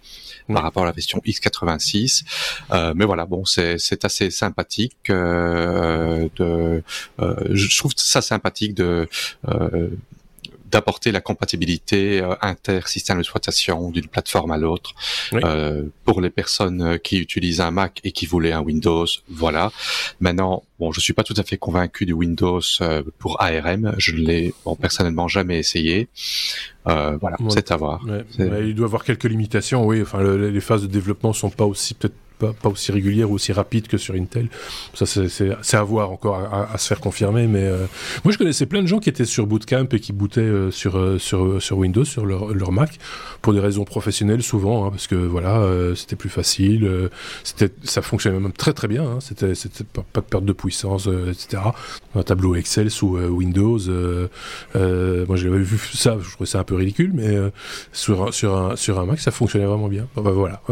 par 0.52 0.62
rapport 0.62 0.84
à 0.84 0.86
la 0.86 0.92
version 0.92 1.20
x86. 1.26 2.22
mais 2.94 3.04
voilà, 3.04 3.26
bon, 3.26 3.44
c'est 3.44 4.04
assez 4.04 4.30
sympathique. 4.30 4.96
de, 5.08 6.82
je 7.18 7.78
trouve 7.78 7.92
ça 7.96 8.22
sympathique 8.22 8.74
de 8.74 9.08
d'apporter 10.70 11.12
la 11.12 11.20
compatibilité 11.20 12.20
euh, 12.20 12.34
inter-système 12.42 13.18
d'exploitation 13.18 13.90
d'une 13.90 14.06
plateforme 14.06 14.50
à 14.50 14.58
l'autre. 14.58 14.94
Euh, 15.34 15.84
pour 16.04 16.20
les 16.20 16.30
personnes 16.30 16.82
euh, 16.82 16.98
qui 16.98 17.18
utilisent 17.18 17.60
un 17.60 17.70
Mac 17.70 18.00
et 18.04 18.12
qui 18.12 18.26
voulaient 18.26 18.52
un 18.52 18.60
Windows, 18.60 19.06
voilà. 19.28 19.70
Maintenant, 20.20 20.62
bon, 20.78 20.92
je 20.92 21.00
suis 21.00 21.12
pas 21.12 21.24
tout 21.24 21.34
à 21.36 21.42
fait 21.42 21.58
convaincu 21.58 22.06
du 22.06 22.12
Windows 22.12 22.60
euh, 22.80 23.02
pour 23.18 23.40
ARM. 23.42 23.94
Je 23.98 24.12
ne 24.12 24.20
l'ai 24.20 24.54
bon, 24.64 24.74
personnellement 24.76 25.28
jamais 25.28 25.58
essayé. 25.58 26.08
Euh, 26.86 27.16
voilà, 27.20 27.36
c'est 27.50 27.70
à 27.70 27.76
voir. 27.76 28.00
il 28.38 28.74
doit 28.74 28.86
avoir 28.86 29.04
quelques 29.04 29.24
limitations, 29.24 29.86
oui. 29.86 30.02
Enfin, 30.02 30.22
les 30.22 30.60
phases 30.60 30.82
de 30.82 30.86
développement 30.86 31.32
sont 31.32 31.50
pas 31.50 31.66
aussi 31.66 31.94
peut-être 31.94 32.14
pas, 32.38 32.68
aussi 32.68 32.92
régulière 32.92 33.30
ou 33.30 33.34
aussi 33.34 33.52
rapide 33.52 33.88
que 33.88 33.98
sur 33.98 34.14
Intel. 34.14 34.48
Ça, 34.94 35.06
c'est 35.06 35.76
à 35.76 35.82
voir 35.82 36.10
encore, 36.10 36.36
à, 36.36 36.78
se 36.78 36.88
faire 36.88 37.00
confirmer. 37.00 37.46
Mais 37.46 37.64
euh, 37.64 37.86
moi, 38.24 38.32
je 38.32 38.38
connaissais 38.38 38.66
plein 38.66 38.82
de 38.82 38.86
gens 38.86 38.98
qui 38.98 39.08
étaient 39.08 39.24
sur 39.24 39.46
Bootcamp 39.46 39.88
et 39.92 40.00
qui 40.00 40.12
bootaient 40.12 40.40
euh, 40.40 40.70
sur, 40.70 40.96
euh, 40.96 41.18
sur, 41.18 41.62
sur 41.62 41.78
Windows, 41.78 42.04
sur 42.04 42.24
leur, 42.24 42.54
leur, 42.54 42.72
Mac, 42.72 42.98
pour 43.42 43.52
des 43.54 43.60
raisons 43.60 43.84
professionnelles 43.84 44.42
souvent, 44.42 44.86
hein, 44.86 44.90
parce 44.90 45.06
que 45.06 45.14
voilà, 45.14 45.66
c'était 45.96 46.16
plus 46.16 46.28
facile, 46.28 47.08
c'était, 47.42 47.72
ça 47.82 48.02
fonctionnait 48.02 48.38
même 48.38 48.52
très 48.52 48.72
très 48.72 48.88
bien. 48.88 49.04
Hein, 49.04 49.18
c'était, 49.20 49.54
pas, 49.84 50.20
de 50.20 50.26
perte 50.26 50.44
de 50.44 50.52
puissance, 50.52 51.06
etc. 51.06 51.62
Un 52.14 52.22
tableau 52.22 52.54
Excel 52.54 52.90
sous 52.90 53.16
Windows. 53.16 53.78
moi, 54.74 55.36
j'avais 55.36 55.58
vu 55.58 55.78
ça, 55.94 56.18
je 56.20 56.30
trouvais 56.30 56.46
ça 56.46 56.60
un 56.60 56.64
peu 56.64 56.74
ridicule, 56.74 57.12
mais 57.14 57.36
sur, 57.92 58.32
sur, 58.34 58.56
un, 58.56 58.76
sur 58.76 59.00
un 59.00 59.06
Mac, 59.06 59.18
ça 59.20 59.30
fonctionnait 59.30 59.66
vraiment 59.66 59.88
bien. 59.88 60.06
Enfin, 60.16 60.30
voilà 60.30 60.62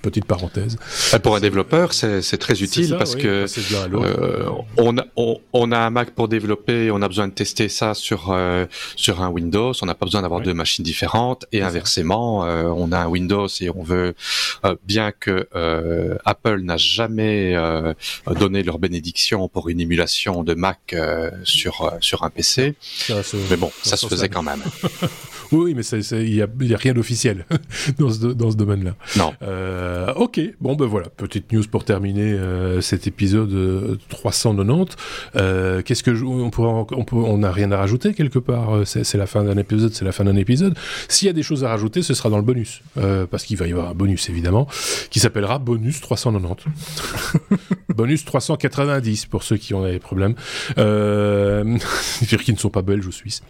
petite 0.00 0.24
parenthèse. 0.24 0.76
Pour 1.22 1.36
un 1.36 1.40
développeur, 1.40 1.92
c'est 1.92 2.38
très 2.38 2.62
utile 2.62 2.96
parce 2.98 3.16
que 3.16 3.46
euh, 3.72 4.48
on, 4.76 4.98
a, 4.98 5.04
on, 5.52 5.72
a 5.72 5.78
un 5.78 5.90
Mac 5.90 6.10
pour 6.10 6.28
développer, 6.28 6.90
on 6.90 7.02
a 7.02 7.08
besoin 7.08 7.28
de 7.28 7.32
tester 7.32 7.68
ça 7.68 7.94
sur 7.94 8.30
euh, 8.30 8.66
sur 8.96 9.22
un 9.22 9.28
Windows, 9.28 9.72
on 9.82 9.86
n'a 9.86 9.94
pas 9.94 10.06
besoin 10.06 10.22
d'avoir 10.22 10.40
deux 10.40 10.54
machines 10.54 10.84
différentes. 10.84 11.46
Et 11.52 11.62
inversement, 11.62 12.44
euh, 12.44 12.64
on 12.64 12.92
a 12.92 12.98
un 12.98 13.06
Windows 13.06 13.48
et 13.60 13.70
on 13.70 13.82
veut 13.82 14.14
bien 14.84 15.12
que 15.12 15.48
Apple 16.24 16.60
n'a 16.60 16.76
jamais 16.76 17.54
donné 18.38 18.62
leur 18.62 18.78
bénédiction 18.78 19.48
pour 19.48 19.68
une 19.68 19.80
émulation 19.80 20.42
de 20.42 20.54
Mac 20.54 20.94
sur 21.44 21.92
sur 22.00 22.24
un 22.24 22.30
PC, 22.30 22.74
mais 23.50 23.56
bon, 23.56 23.70
ça, 23.82 23.96
se 23.96 24.06
faisait 24.06 24.28
quand 24.28 24.42
même. 24.42 24.62
oui, 25.52 25.74
mais 25.74 25.82
il 25.82 26.34
y 26.34 26.42
a, 26.42 26.46
y 26.60 26.74
a, 26.74 26.76
rien 26.76 26.92
d'officiel 26.92 27.46
dans 27.98 28.10
ce, 28.10 28.26
dans 28.26 28.50
ce 28.50 28.56
domaine-là. 28.56 28.94
Non. 29.16 29.32
Euh, 29.42 29.90
Euh, 29.90 30.12
ok, 30.14 30.40
bon 30.60 30.74
ben 30.74 30.86
voilà, 30.86 31.08
petite 31.08 31.52
news 31.52 31.64
pour 31.70 31.84
terminer 31.84 32.32
euh, 32.32 32.80
cet 32.80 33.06
épisode 33.06 33.98
390. 34.08 34.96
Euh, 35.36 35.82
Qu'est-ce 35.82 36.02
que 36.02 36.14
je, 36.14 36.24
on 36.24 36.50
pourrait, 36.50 36.86
on 36.96 37.04
peut, 37.04 37.16
on 37.16 37.38
n'a 37.38 37.52
rien 37.52 37.70
à 37.72 37.76
rajouter 37.76 38.14
quelque 38.14 38.38
part. 38.38 38.76
Euh, 38.76 38.84
c'est 38.84 39.14
la 39.16 39.26
fin 39.26 39.44
d'un 39.44 39.56
épisode, 39.56 39.92
c'est 39.92 40.04
la 40.04 40.12
fin 40.12 40.24
d'un 40.24 40.36
épisode. 40.36 40.76
S'il 41.08 41.26
y 41.26 41.28
a 41.28 41.32
des 41.32 41.42
choses 41.42 41.64
à 41.64 41.68
rajouter, 41.68 42.02
ce 42.02 42.14
sera 42.14 42.30
dans 42.30 42.36
le 42.36 42.42
bonus, 42.42 42.82
euh, 42.96 43.26
parce 43.26 43.44
qu'il 43.44 43.56
va 43.56 43.66
y 43.66 43.72
avoir 43.72 43.90
un 43.90 43.94
bonus 43.94 44.28
évidemment, 44.28 44.66
qui 45.10 45.20
s'appellera 45.20 45.58
bonus 45.58 46.00
390. 46.00 46.64
bonus 47.94 48.24
390 48.24 49.26
pour 49.26 49.42
ceux 49.42 49.56
qui 49.56 49.74
ont 49.74 49.84
des 49.84 49.98
problèmes, 49.98 50.34
euh, 50.78 51.78
qui 52.44 52.52
ne 52.52 52.58
sont 52.58 52.70
pas 52.70 52.82
belges 52.82 53.06
ou 53.06 53.12
suisses. 53.12 53.42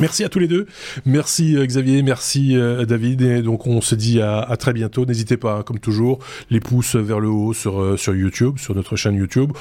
Merci 0.00 0.22
à 0.22 0.28
tous 0.28 0.38
les 0.38 0.46
deux. 0.46 0.66
Merci 1.06 1.56
euh, 1.56 1.66
Xavier, 1.66 2.02
merci 2.02 2.56
euh, 2.56 2.84
David. 2.84 3.20
Et 3.20 3.42
donc 3.42 3.66
on 3.66 3.80
se 3.80 3.96
dit 3.96 4.20
à, 4.20 4.56
très 4.56 4.72
bientôt. 4.72 5.04
N'hésitez 5.04 5.36
pas, 5.36 5.56
hein, 5.56 5.62
comme 5.64 5.80
toujours, 5.80 6.20
les 6.50 6.60
pouces 6.60 6.94
vers 6.94 7.18
le 7.18 7.28
haut 7.28 7.52
sur, 7.52 7.80
euh, 7.80 7.96
sur 7.96 8.14
YouTube, 8.14 8.58
sur 8.58 8.76
notre 8.76 8.94
chaîne 8.94 9.16
YouTube. 9.16 9.52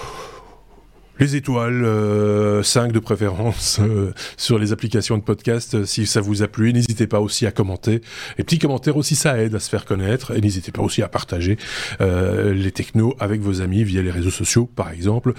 Les 1.19 1.35
étoiles, 1.35 1.83
euh, 1.83 2.61
5 2.61 2.91
de 2.91 2.99
préférence 2.99 3.81
sur 4.37 4.59
les 4.59 4.71
applications 4.71 5.17
de 5.17 5.23
podcast 5.23 5.83
si 5.85 6.05
ça 6.05 6.21
vous 6.21 6.43
a 6.43 6.47
plu. 6.47 6.71
N'hésitez 6.71 7.07
pas 7.07 7.19
aussi 7.19 7.47
à 7.47 7.51
commenter. 7.51 8.01
Les 8.37 8.43
petits 8.43 8.59
commentaires 8.59 8.97
aussi, 8.97 9.15
ça 9.15 9.41
aide 9.41 9.55
à 9.55 9.59
se 9.59 9.67
faire 9.67 9.85
connaître. 9.85 10.37
Et 10.37 10.41
n'hésitez 10.41 10.71
pas 10.71 10.83
aussi 10.83 11.01
à 11.01 11.07
partager 11.07 11.57
les 11.99 12.71
technos 12.71 13.15
avec 13.19 13.41
vos 13.41 13.61
amis 13.61 13.83
via 13.83 14.03
les 14.03 14.11
réseaux 14.11 14.29
sociaux, 14.29 14.67
par 14.67 14.91
exemple. 14.91 15.33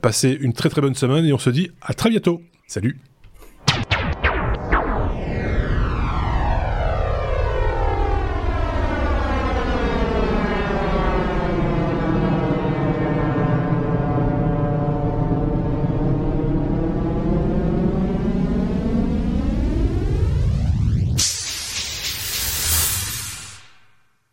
passez 0.00 0.38
une 0.40 0.52
très 0.52 0.68
très 0.68 0.80
bonne 0.80 0.94
semaine 0.94 1.24
et 1.24 1.32
on 1.32 1.38
se 1.38 1.50
dit 1.50 1.72
à 1.82 1.94
très 1.94 2.10
bientôt. 2.10 2.40
Salut 2.68 3.11